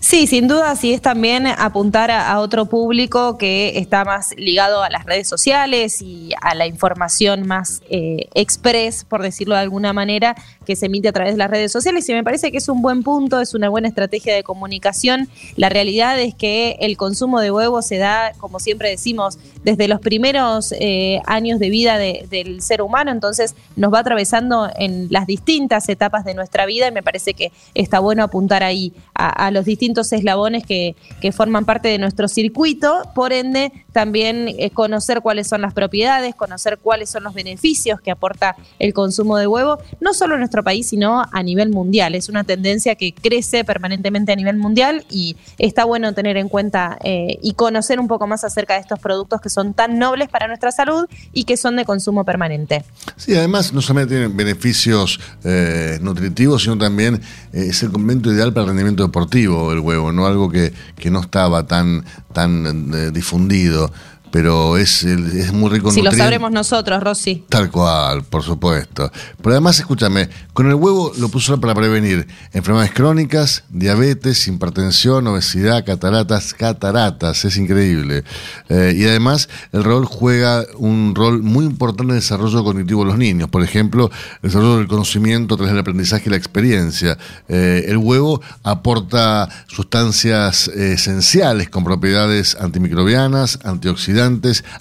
Sí, 0.01 0.27
sin 0.27 0.49
duda, 0.49 0.75
sí 0.77 0.93
es 0.93 1.03
también 1.03 1.47
apuntar 1.47 2.11
a, 2.11 2.31
a 2.31 2.41
otro 2.41 2.67
público 2.67 3.39
que 3.39 3.79
está 3.79 4.05
más 4.05 4.35
ligado 4.37 4.83
a 4.83 4.91
las 4.91 5.05
redes 5.05 5.29
sociales 5.29 6.01
y 6.03 6.31
a 6.41 6.55
la 6.55 6.67
información 6.67 7.47
más 7.47 7.83
eh, 7.89 8.29
express, 8.35 9.05
por 9.05 9.23
decirlo 9.23 9.55
de 9.55 9.61
alguna 9.61 9.93
manera, 9.93 10.35
que 10.65 10.77
se 10.77 10.87
emite 10.87 11.09
a 11.09 11.13
través 11.13 11.35
de 11.35 11.39
las 11.39 11.51
redes 11.51 11.73
sociales. 11.73 12.09
Y 12.09 12.13
me 12.13 12.25
parece 12.25 12.51
que 12.51 12.59
es 12.59 12.69
un 12.69 12.83
buen 12.83 13.03
punto, 13.03 13.41
es 13.41 13.55
una 13.55 13.69
buena 13.69 13.89
estrategia 13.89 14.35
de 14.35 14.43
comunicación. 14.43 15.29
La 15.57 15.69
realidad 15.69 16.19
es 16.21 16.35
que 16.35 16.77
el 16.81 16.97
consumo 16.97 17.41
de 17.41 17.51
huevos 17.51 17.87
se 17.87 17.99
da, 17.99 18.33
como 18.39 18.59
siempre 18.61 18.91
decimos, 18.91 19.39
desde 19.65 19.89
los 19.89 20.01
primeros 20.01 20.73
eh, 20.79 21.21
años 21.27 21.59
de 21.59 21.71
vida 21.71 21.99
de- 21.99 22.27
del 22.31 22.63
ser 22.63 22.83
humano, 22.83 23.11
entonces 23.11 23.55
nos 23.77 23.93
va 23.93 24.01
atravesando 24.01 24.71
en 24.77 25.09
las 25.11 25.27
distintas 25.27 25.89
etapas 25.89 26.25
de 26.25 26.35
nuestra 26.35 26.67
vida 26.67 26.87
y 26.89 26.93
me 26.93 27.03
parece 27.03 27.35
que 27.35 27.51
está 27.75 27.99
bueno 27.99 28.23
apuntar 28.23 28.63
ahí 28.63 28.93
a, 29.15 29.47
a 29.47 29.51
los 29.51 29.65
distintos 29.65 30.13
eslabones 30.13 30.65
que, 30.67 30.95
que 31.21 31.33
forman 31.33 31.65
parte 31.65 31.89
de 31.89 31.99
nuestro 31.99 32.29
circuito, 32.29 33.03
por 33.15 33.33
ende 33.33 33.73
también 33.93 34.49
eh, 34.59 34.71
conocer 34.71 35.21
cuáles 35.23 35.49
son 35.49 35.63
las 35.63 35.73
propiedades, 35.73 36.35
conocer 36.35 36.79
cuáles 36.79 37.09
son 37.09 37.23
los 37.25 37.33
beneficios 37.33 38.01
que 38.01 38.11
aporta 38.11 38.57
el 38.79 38.93
consumo 38.93 39.39
de 39.39 39.47
huevo, 39.47 39.79
no 40.01 40.13
solo 40.13 40.35
en 40.35 40.41
nuestro 40.41 40.63
país, 40.63 40.89
sino 40.89 41.25
a 41.33 41.43
nivel 41.43 41.71
mundial. 41.71 42.15
Es 42.15 42.29
una 42.29 42.45
tendencia 42.45 42.97
que 42.97 43.15
crece 43.15 43.65
permanentemente 43.65 44.33
a 44.33 44.37
nivel 44.37 44.57
mundial 44.59 45.05
y 45.11 45.37
está 45.59 45.85
bueno 45.85 46.13
tener 46.13 46.37
en 46.37 46.49
cuenta 46.49 46.99
eh, 47.03 47.39
y 47.41 47.55
conocer 47.55 47.99
un 47.99 48.09
poco 48.09 48.27
más 48.27 48.45
acerca 48.45 48.75
de 48.75 48.81
estos 48.81 48.99
productos 48.99 49.41
que 49.41 49.49
son 49.49 49.54
tan 49.75 49.99
nobles 49.99 50.29
para 50.29 50.49
nuestra 50.49 50.73
salud 50.73 51.07
y 51.33 51.45
que 51.45 51.57
son 51.57 51.77
de 51.77 51.85
consumo 51.85 52.25
permanente. 52.25 52.85
Sí, 53.17 53.35
además 53.35 53.73
no 53.73 53.81
solamente 53.81 54.15
tienen 54.15 54.37
beneficios 54.37 55.21
eh, 55.45 55.99
nutritivos, 56.03 56.63
sino 56.63 56.77
también 56.77 57.15
eh, 57.53 57.67
es 57.71 57.83
el 57.83 57.91
complemento 57.91 58.33
ideal 58.33 58.53
para 58.53 58.63
el 58.63 58.69
rendimiento 58.69 59.05
deportivo 59.05 59.73
el 59.73 59.81
huevo, 59.81 60.13
no 60.13 60.27
algo 60.27 60.51
que, 60.51 60.73
que 60.97 61.11
no 61.11 61.21
estaba 61.21 61.67
tan, 61.67 62.05
tan 62.33 62.93
eh, 62.95 63.11
difundido, 63.11 63.93
pero 64.35 64.77
es, 64.79 65.05
el- 65.05 65.31
es 65.39 65.53
muy 65.53 65.71
rico 65.71 65.91
en 65.91 65.95
Si 65.95 66.03
lo 66.03 66.11
sabremos 66.11 66.51
nosotros, 66.51 67.01
Rosy. 67.01 67.45
Tal 67.49 67.71
cual, 67.71 68.25
por 68.25 68.43
supuesto. 68.43 69.09
Pero 69.41 69.51
además, 69.53 69.79
escúchame, 69.79 70.29
con 70.53 70.67
el 70.67 70.75
huevo 70.75 71.13
lo 71.19 71.29
puso 71.29 71.61
para 71.61 71.73
prevenir 71.73 72.27
enfermedades 72.53 72.91
crónicas, 72.93 73.63
diabetes, 73.69 74.49
hipertensión, 74.49 75.25
obesidad, 75.29 75.85
cataratas, 75.87 76.53
cataratas, 76.53 77.45
es 77.45 77.57
increíble. 77.57 78.25
Eh, 78.69 78.95
y 78.97 79.05
además, 79.05 79.49
el 79.71 79.85
rol 79.85 80.05
juega 80.05 80.65
un 80.79 81.15
rol 81.15 81.41
muy 81.41 81.65
importante 81.67 82.03
en 82.03 82.17
el 82.17 82.17
desarrollo 82.17 82.65
cognitivo 82.65 83.03
de 83.05 83.11
los 83.11 83.19
niños. 83.19 83.49
Por 83.51 83.63
ejemplo, 83.63 84.11
el 84.43 84.49
desarrollo 84.51 84.79
del 84.79 84.89
conocimiento 84.89 85.55
a 85.55 85.59
través 85.59 85.73
del 85.75 85.81
aprendizaje 85.81 86.25
y 86.27 86.31
la 86.31 86.37
experiencia. 86.39 87.17
Eh, 87.47 87.85
el 87.87 87.99
huevo 87.99 88.41
aporta 88.65 89.49
sustancias 89.69 90.67
eh, 90.75 90.95
esenciales 90.95 91.71
con 91.71 91.85
propiedades 91.85 92.57
antimicrobianas, 92.59 93.61
antioxidantes, 93.63 94.24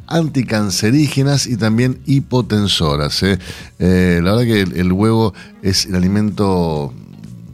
anticancerígenas 0.07 1.47
y 1.47 1.57
también 1.57 1.99
hipotensoras. 2.05 3.21
¿eh? 3.23 3.39
Eh, 3.79 4.19
la 4.23 4.31
verdad 4.31 4.45
que 4.45 4.61
el, 4.61 4.77
el 4.77 4.91
huevo 4.91 5.33
es 5.61 5.85
el 5.85 5.95
alimento, 5.95 6.93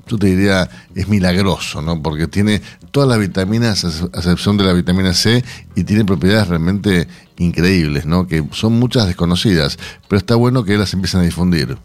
yo 0.08 0.18
te 0.18 0.28
diría, 0.28 0.70
es 0.96 1.08
milagroso, 1.08 1.82
¿no? 1.82 2.02
Porque 2.02 2.28
tiene 2.28 2.62
todas 2.92 3.10
las 3.10 3.20
vitaminas, 3.20 3.86
a 3.86 4.18
excepción 4.18 4.58
de 4.58 4.64
la 4.64 4.74
vitamina 4.74 5.14
C, 5.14 5.44
y 5.76 5.84
tiene 5.84 6.06
propiedades 6.06 6.48
realmente 6.48 7.08
increíbles, 7.38 8.06
¿no? 8.06 8.28
Que 8.28 8.44
son 8.52 8.74
muchas 8.74 9.08
desconocidas, 9.08 9.78
pero 10.08 10.18
está 10.18 10.36
bueno 10.36 10.64
que 10.64 10.78
las 10.78 10.94
empiecen 10.94 11.22
a 11.22 11.24
difundir. 11.24 11.78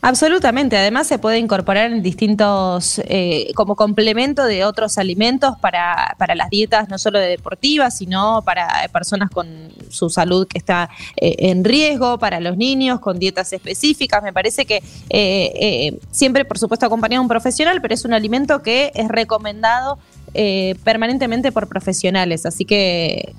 Absolutamente, 0.00 0.76
además 0.76 1.08
se 1.08 1.18
puede 1.18 1.38
incorporar 1.38 1.90
en 1.90 2.02
distintos, 2.02 3.00
eh, 3.04 3.50
como 3.56 3.74
complemento 3.74 4.44
de 4.44 4.64
otros 4.64 4.96
alimentos 4.96 5.56
para, 5.60 6.14
para 6.18 6.36
las 6.36 6.50
dietas 6.50 6.88
no 6.88 6.98
solo 6.98 7.18
de 7.18 7.26
deportivas, 7.26 7.98
sino 7.98 8.42
para 8.42 8.88
personas 8.92 9.28
con 9.28 9.48
su 9.90 10.08
salud 10.08 10.46
que 10.46 10.56
está 10.56 10.88
eh, 11.16 11.34
en 11.50 11.64
riesgo, 11.64 12.16
para 12.18 12.38
los 12.38 12.56
niños 12.56 13.00
con 13.00 13.18
dietas 13.18 13.52
específicas. 13.52 14.22
Me 14.22 14.32
parece 14.32 14.66
que 14.66 14.76
eh, 14.76 15.52
eh, 15.60 15.98
siempre, 16.12 16.44
por 16.44 16.58
supuesto, 16.58 16.86
acompañado 16.86 17.20
de 17.20 17.24
un 17.24 17.28
profesional, 17.28 17.82
pero 17.82 17.92
es 17.92 18.04
un 18.04 18.12
alimento 18.12 18.62
que 18.62 18.92
es 18.94 19.08
recomendado 19.08 19.98
eh, 20.34 20.76
permanentemente 20.84 21.52
por 21.52 21.68
profesionales, 21.68 22.44
así 22.46 22.64
que 22.64 23.34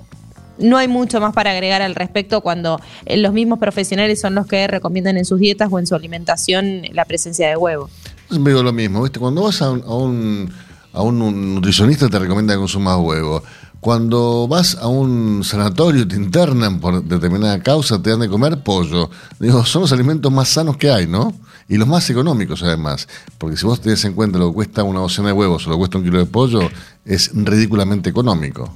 no 0.60 0.76
hay 0.76 0.88
mucho 0.88 1.20
más 1.20 1.32
para 1.32 1.50
agregar 1.50 1.82
al 1.82 1.94
respecto 1.94 2.40
cuando 2.40 2.80
eh, 3.06 3.16
los 3.16 3.32
mismos 3.32 3.58
profesionales 3.58 4.20
son 4.20 4.34
los 4.34 4.46
que 4.46 4.66
recomiendan 4.66 5.16
en 5.16 5.24
sus 5.24 5.40
dietas 5.40 5.68
o 5.70 5.78
en 5.78 5.86
su 5.86 5.94
alimentación 5.94 6.82
la 6.92 7.04
presencia 7.04 7.48
de 7.48 7.56
huevo. 7.56 7.90
Siempre 8.28 8.52
digo 8.52 8.62
lo 8.62 8.72
mismo, 8.72 9.02
¿viste? 9.02 9.18
Cuando 9.18 9.42
vas 9.42 9.60
a 9.62 9.70
un, 9.70 10.52
a 10.92 11.02
un, 11.02 11.54
nutricionista 11.54 12.08
te 12.08 12.18
recomienda 12.18 12.54
que 12.54 12.60
consumas 12.60 12.98
huevo. 12.98 13.42
Cuando 13.80 14.46
vas 14.46 14.76
a 14.76 14.88
un 14.88 15.42
sanatorio 15.42 16.06
te 16.06 16.14
internan 16.14 16.80
por 16.80 17.02
determinada 17.02 17.62
causa, 17.62 18.00
te 18.00 18.10
dan 18.10 18.20
de 18.20 18.28
comer 18.28 18.62
pollo. 18.62 19.10
Digo, 19.38 19.64
son 19.64 19.82
los 19.82 19.92
alimentos 19.92 20.30
más 20.30 20.48
sanos 20.48 20.76
que 20.76 20.90
hay, 20.90 21.06
¿no? 21.06 21.32
Y 21.66 21.78
los 21.78 21.88
más 21.88 22.08
económicos 22.10 22.62
además. 22.62 23.08
Porque 23.38 23.56
si 23.56 23.64
vos 23.64 23.80
tenés 23.80 24.04
en 24.04 24.12
cuenta 24.12 24.38
lo 24.38 24.48
que 24.48 24.54
cuesta 24.54 24.82
una 24.82 25.00
docena 25.00 25.28
de 25.28 25.32
huevos 25.32 25.66
o 25.66 25.70
lo 25.70 25.76
que 25.76 25.78
cuesta 25.78 25.98
un 25.98 26.04
kilo 26.04 26.18
de 26.18 26.26
pollo, 26.26 26.60
es 27.04 27.30
ridículamente 27.32 28.10
económico. 28.10 28.70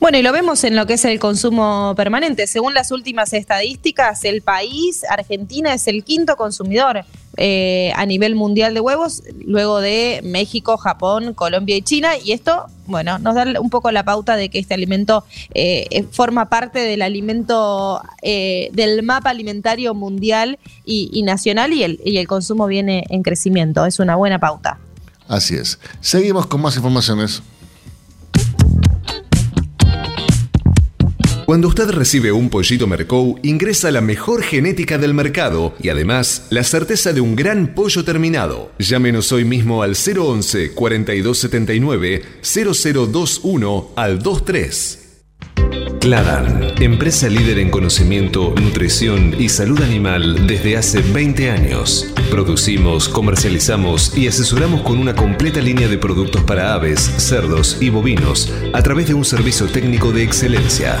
Bueno, 0.00 0.18
y 0.18 0.22
lo 0.22 0.32
vemos 0.32 0.64
en 0.64 0.76
lo 0.76 0.86
que 0.86 0.94
es 0.94 1.04
el 1.04 1.18
consumo 1.18 1.94
permanente. 1.96 2.46
Según 2.46 2.74
las 2.74 2.90
últimas 2.90 3.32
estadísticas, 3.32 4.24
el 4.24 4.42
país, 4.42 5.02
Argentina, 5.08 5.74
es 5.74 5.86
el 5.88 6.04
quinto 6.04 6.36
consumidor 6.36 7.04
eh, 7.36 7.92
a 7.96 8.06
nivel 8.06 8.34
mundial 8.34 8.74
de 8.74 8.80
huevos, 8.80 9.22
luego 9.44 9.80
de 9.80 10.20
México, 10.22 10.76
Japón, 10.76 11.34
Colombia 11.34 11.76
y 11.76 11.82
China. 11.82 12.16
Y 12.22 12.32
esto, 12.32 12.66
bueno, 12.86 13.18
nos 13.18 13.34
da 13.34 13.60
un 13.60 13.70
poco 13.70 13.90
la 13.90 14.04
pauta 14.04 14.36
de 14.36 14.48
que 14.48 14.58
este 14.58 14.74
alimento 14.74 15.24
eh, 15.54 16.04
forma 16.12 16.48
parte 16.48 16.80
del 16.80 17.02
alimento, 17.02 18.02
eh, 18.22 18.70
del 18.72 19.02
mapa 19.02 19.30
alimentario 19.30 19.94
mundial 19.94 20.58
y, 20.84 21.10
y 21.12 21.22
nacional 21.22 21.72
y 21.72 21.82
el, 21.82 22.00
y 22.04 22.18
el 22.18 22.28
consumo 22.28 22.66
viene 22.66 23.04
en 23.08 23.22
crecimiento. 23.22 23.84
Es 23.86 23.98
una 23.98 24.16
buena 24.16 24.38
pauta. 24.38 24.78
Así 25.26 25.54
es. 25.56 25.78
Seguimos 26.00 26.46
con 26.46 26.60
más 26.60 26.76
informaciones. 26.76 27.42
Cuando 31.46 31.68
usted 31.68 31.90
recibe 31.90 32.32
un 32.32 32.48
pollito 32.48 32.86
Mercou, 32.86 33.38
ingresa 33.42 33.90
la 33.90 34.00
mejor 34.00 34.42
genética 34.42 34.96
del 34.96 35.12
mercado 35.12 35.74
y 35.78 35.90
además 35.90 36.46
la 36.48 36.64
certeza 36.64 37.12
de 37.12 37.20
un 37.20 37.36
gran 37.36 37.74
pollo 37.74 38.02
terminado. 38.02 38.72
Llámenos 38.78 39.30
hoy 39.30 39.44
mismo 39.44 39.82
al 39.82 39.94
011 39.94 40.72
4279 40.72 42.22
0021 42.42 43.90
al 43.96 44.18
23. 44.20 45.00
Cladan, 46.04 46.74
empresa 46.82 47.28
líder 47.28 47.58
en 47.58 47.70
conocimiento, 47.70 48.54
nutrición 48.60 49.34
y 49.38 49.48
salud 49.48 49.80
animal 49.80 50.46
desde 50.46 50.76
hace 50.76 51.00
20 51.00 51.50
años. 51.50 52.12
Producimos, 52.30 53.08
comercializamos 53.08 54.14
y 54.14 54.28
asesoramos 54.28 54.82
con 54.82 54.98
una 54.98 55.14
completa 55.14 55.62
línea 55.62 55.88
de 55.88 55.96
productos 55.96 56.42
para 56.42 56.74
aves, 56.74 57.00
cerdos 57.00 57.78
y 57.80 57.88
bovinos 57.88 58.52
a 58.74 58.82
través 58.82 59.08
de 59.08 59.14
un 59.14 59.24
servicio 59.24 59.66
técnico 59.66 60.12
de 60.12 60.24
excelencia. 60.24 61.00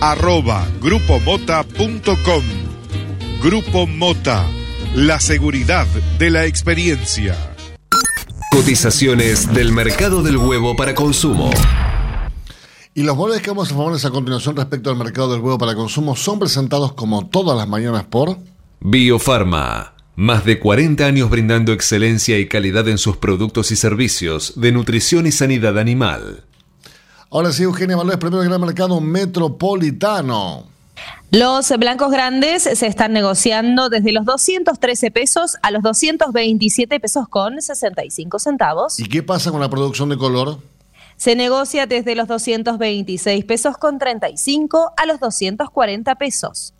arroba 0.00 0.66
grupomota.com. 0.80 2.42
Grupo 3.42 3.86
Mota, 3.86 4.46
la 4.94 5.20
seguridad 5.20 5.86
de 6.18 6.30
la 6.30 6.46
experiencia. 6.46 7.36
Cotizaciones 8.50 9.52
del 9.52 9.72
mercado 9.72 10.22
del 10.22 10.36
huevo 10.36 10.76
para 10.76 10.94
consumo. 10.94 11.50
Y 12.94 13.02
los 13.02 13.18
valores 13.18 13.42
que 13.42 13.50
vamos 13.50 13.68
a 13.68 13.72
informarles 13.72 14.04
a 14.04 14.10
continuación 14.10 14.56
respecto 14.56 14.90
al 14.90 14.96
mercado 14.96 15.32
del 15.32 15.40
huevo 15.40 15.58
para 15.58 15.74
consumo 15.74 16.14
son 16.14 16.38
presentados 16.38 16.92
como 16.92 17.26
todas 17.26 17.56
las 17.56 17.68
mañanas 17.68 18.04
por 18.04 18.38
Biofarma. 18.80 19.94
Más 20.16 20.44
de 20.44 20.60
40 20.60 21.04
años 21.04 21.28
brindando 21.28 21.72
excelencia 21.72 22.38
y 22.38 22.46
calidad 22.46 22.86
en 22.88 22.98
sus 22.98 23.16
productos 23.16 23.72
y 23.72 23.76
servicios 23.76 24.52
de 24.60 24.70
nutrición 24.70 25.26
y 25.26 25.32
sanidad 25.32 25.76
animal. 25.78 26.44
Ahora 27.34 27.50
sí, 27.50 27.64
Eugenia 27.64 27.96
Valores, 27.96 28.18
primero 28.18 28.38
del 28.42 28.48
gran 28.48 28.60
mercado 28.60 29.00
metropolitano. 29.00 30.68
Los 31.32 31.68
blancos 31.80 32.12
grandes 32.12 32.62
se 32.62 32.86
están 32.86 33.12
negociando 33.12 33.88
desde 33.88 34.12
los 34.12 34.24
213 34.24 35.10
pesos 35.10 35.56
a 35.60 35.72
los 35.72 35.82
227 35.82 37.00
pesos 37.00 37.26
con 37.28 37.60
65 37.60 38.38
centavos. 38.38 39.00
¿Y 39.00 39.06
qué 39.06 39.24
pasa 39.24 39.50
con 39.50 39.60
la 39.60 39.68
producción 39.68 40.10
de 40.10 40.16
color? 40.16 40.60
Se 41.16 41.34
negocia 41.34 41.86
desde 41.86 42.14
los 42.14 42.28
226 42.28 43.44
pesos 43.46 43.78
con 43.78 43.98
35 43.98 44.92
a 44.96 45.04
los 45.04 45.18
240 45.18 46.14
pesos. 46.14 46.72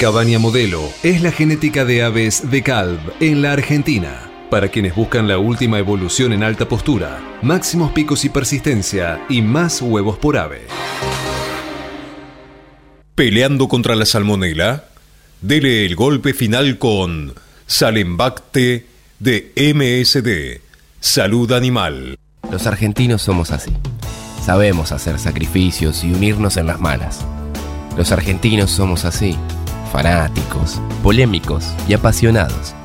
Cabaña 0.00 0.40
Modelo 0.40 0.82
es 1.04 1.22
la 1.22 1.30
genética 1.30 1.84
de 1.84 2.02
aves 2.02 2.50
de 2.50 2.64
Calv 2.64 2.98
en 3.20 3.40
la 3.40 3.52
Argentina. 3.52 4.29
Para 4.50 4.68
quienes 4.68 4.96
buscan 4.96 5.28
la 5.28 5.38
última 5.38 5.78
evolución 5.78 6.32
en 6.32 6.42
alta 6.42 6.68
postura, 6.68 7.20
máximos 7.40 7.92
picos 7.92 8.24
y 8.24 8.30
persistencia 8.30 9.24
y 9.28 9.42
más 9.42 9.80
huevos 9.80 10.18
por 10.18 10.36
ave. 10.36 10.62
Peleando 13.14 13.68
contra 13.68 13.94
la 13.94 14.06
salmonela, 14.06 14.86
dele 15.40 15.86
el 15.86 15.94
golpe 15.94 16.34
final 16.34 16.78
con 16.78 17.34
Salembacte 17.68 18.86
de 19.20 19.52
MSD, 19.54 20.60
Salud 20.98 21.52
Animal. 21.52 22.18
Los 22.50 22.66
argentinos 22.66 23.22
somos 23.22 23.52
así. 23.52 23.70
Sabemos 24.44 24.90
hacer 24.90 25.20
sacrificios 25.20 26.02
y 26.02 26.12
unirnos 26.12 26.56
en 26.56 26.66
las 26.66 26.80
malas. 26.80 27.24
Los 27.96 28.10
argentinos 28.10 28.72
somos 28.72 29.04
así, 29.04 29.36
fanáticos, 29.92 30.80
polémicos 31.04 31.66
y 31.86 31.94
apasionados. 31.94 32.74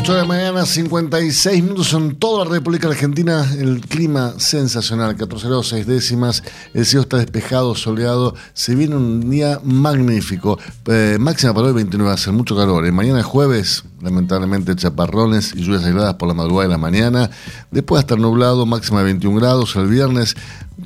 8 0.00 0.12
de 0.14 0.18
la 0.18 0.24
mañana, 0.24 0.64
56 0.64 1.62
minutos 1.62 1.92
en 1.92 2.16
toda 2.16 2.46
la 2.46 2.50
República 2.50 2.88
Argentina. 2.88 3.46
El 3.58 3.82
clima 3.82 4.32
sensacional, 4.38 5.14
14 5.14 5.46
grados 5.46 5.68
6 5.68 5.86
décimas. 5.86 6.42
El 6.72 6.86
cielo 6.86 7.02
está 7.02 7.18
despejado, 7.18 7.74
soleado. 7.74 8.34
Se 8.54 8.74
viene 8.74 8.96
un 8.96 9.28
día 9.28 9.60
magnífico. 9.62 10.58
Eh, 10.86 11.18
máxima 11.20 11.52
para 11.52 11.66
hoy 11.66 11.74
29, 11.74 12.08
va 12.08 12.14
a 12.14 12.16
ser 12.16 12.32
mucho 12.32 12.56
calor. 12.56 12.86
¿eh? 12.86 12.92
Mañana 12.92 13.22
jueves, 13.22 13.84
lamentablemente, 14.00 14.74
chaparrones 14.74 15.52
y 15.54 15.64
lluvias 15.64 15.84
aisladas 15.84 16.14
por 16.14 16.28
la 16.28 16.34
madrugada 16.34 16.68
de 16.68 16.72
la 16.72 16.78
mañana. 16.78 17.30
Después 17.70 17.98
a 17.98 18.00
estar 18.00 18.18
nublado, 18.18 18.64
máxima 18.64 19.00
de 19.00 19.04
21 19.04 19.38
grados. 19.38 19.76
El 19.76 19.88
viernes, 19.88 20.34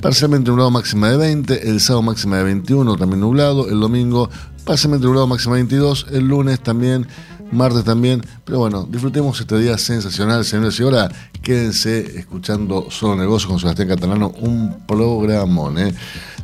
parcialmente 0.00 0.50
nublado, 0.50 0.72
máxima 0.72 1.10
de 1.10 1.18
20. 1.18 1.70
El 1.70 1.78
sábado, 1.78 2.02
máxima 2.02 2.38
de 2.38 2.44
21, 2.44 2.96
también 2.96 3.20
nublado. 3.20 3.68
El 3.68 3.78
domingo, 3.78 4.28
parcialmente 4.64 5.06
nublado, 5.06 5.28
máxima 5.28 5.54
de 5.54 5.62
22. 5.62 6.06
El 6.10 6.26
lunes 6.26 6.58
también 6.58 7.06
martes 7.55 7.84
también. 7.84 8.24
Pero 8.44 8.59
bueno, 8.59 8.86
disfrutemos 8.90 9.40
este 9.40 9.59
día 9.59 9.78
sensacional, 9.78 10.44
señores 10.44 10.78
y 10.78 10.82
ahora 10.82 11.11
quédense 11.42 12.18
escuchando 12.18 12.90
Solo 12.90 13.16
Negocios 13.16 13.50
con 13.50 13.61
Sebastián 13.61 13.88
Catalano, 13.88 14.28
un 14.40 14.86
programón. 14.86 15.78
¿eh? 15.78 15.94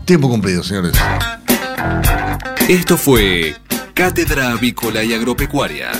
Tiempo 0.05 0.29
cumplido, 0.29 0.63
señores. 0.63 0.93
Esto 2.69 2.97
fue 2.97 3.57
Cátedra 3.95 4.53
Avícola 4.53 5.03
y 5.03 5.13
Agropecuaria, 5.13 5.91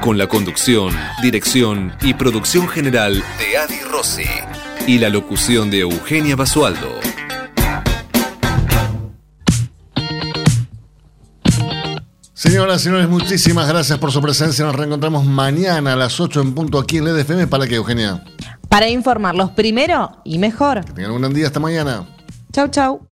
con 0.00 0.18
la 0.18 0.26
conducción, 0.26 0.96
dirección 1.22 1.92
y 2.02 2.14
producción 2.14 2.68
general 2.68 3.22
de 3.38 3.56
Adi 3.56 3.80
Rossi 3.90 4.24
y 4.86 4.98
la 4.98 5.10
locución 5.10 5.70
de 5.70 5.80
Eugenia 5.80 6.36
Basualdo. 6.36 6.98
Señoras 12.40 12.80
y 12.80 12.84
señores, 12.84 13.06
muchísimas 13.06 13.68
gracias 13.68 13.98
por 13.98 14.10
su 14.12 14.22
presencia. 14.22 14.64
Nos 14.64 14.74
reencontramos 14.74 15.26
mañana 15.26 15.92
a 15.92 15.96
las 15.96 16.18
8 16.20 16.40
en 16.40 16.54
punto 16.54 16.78
aquí 16.78 16.96
en 16.96 17.04
LED 17.04 17.18
FM. 17.18 17.48
¿Para 17.48 17.66
qué, 17.66 17.74
Eugenia? 17.74 18.24
Para 18.66 18.88
informarlos 18.88 19.50
primero 19.50 20.22
y 20.24 20.38
mejor. 20.38 20.82
Que 20.82 20.94
tengan 20.94 21.10
un 21.10 21.20
gran 21.20 21.34
día. 21.34 21.48
Hasta 21.48 21.60
mañana. 21.60 22.08
Chau, 22.50 22.68
chau. 22.68 23.06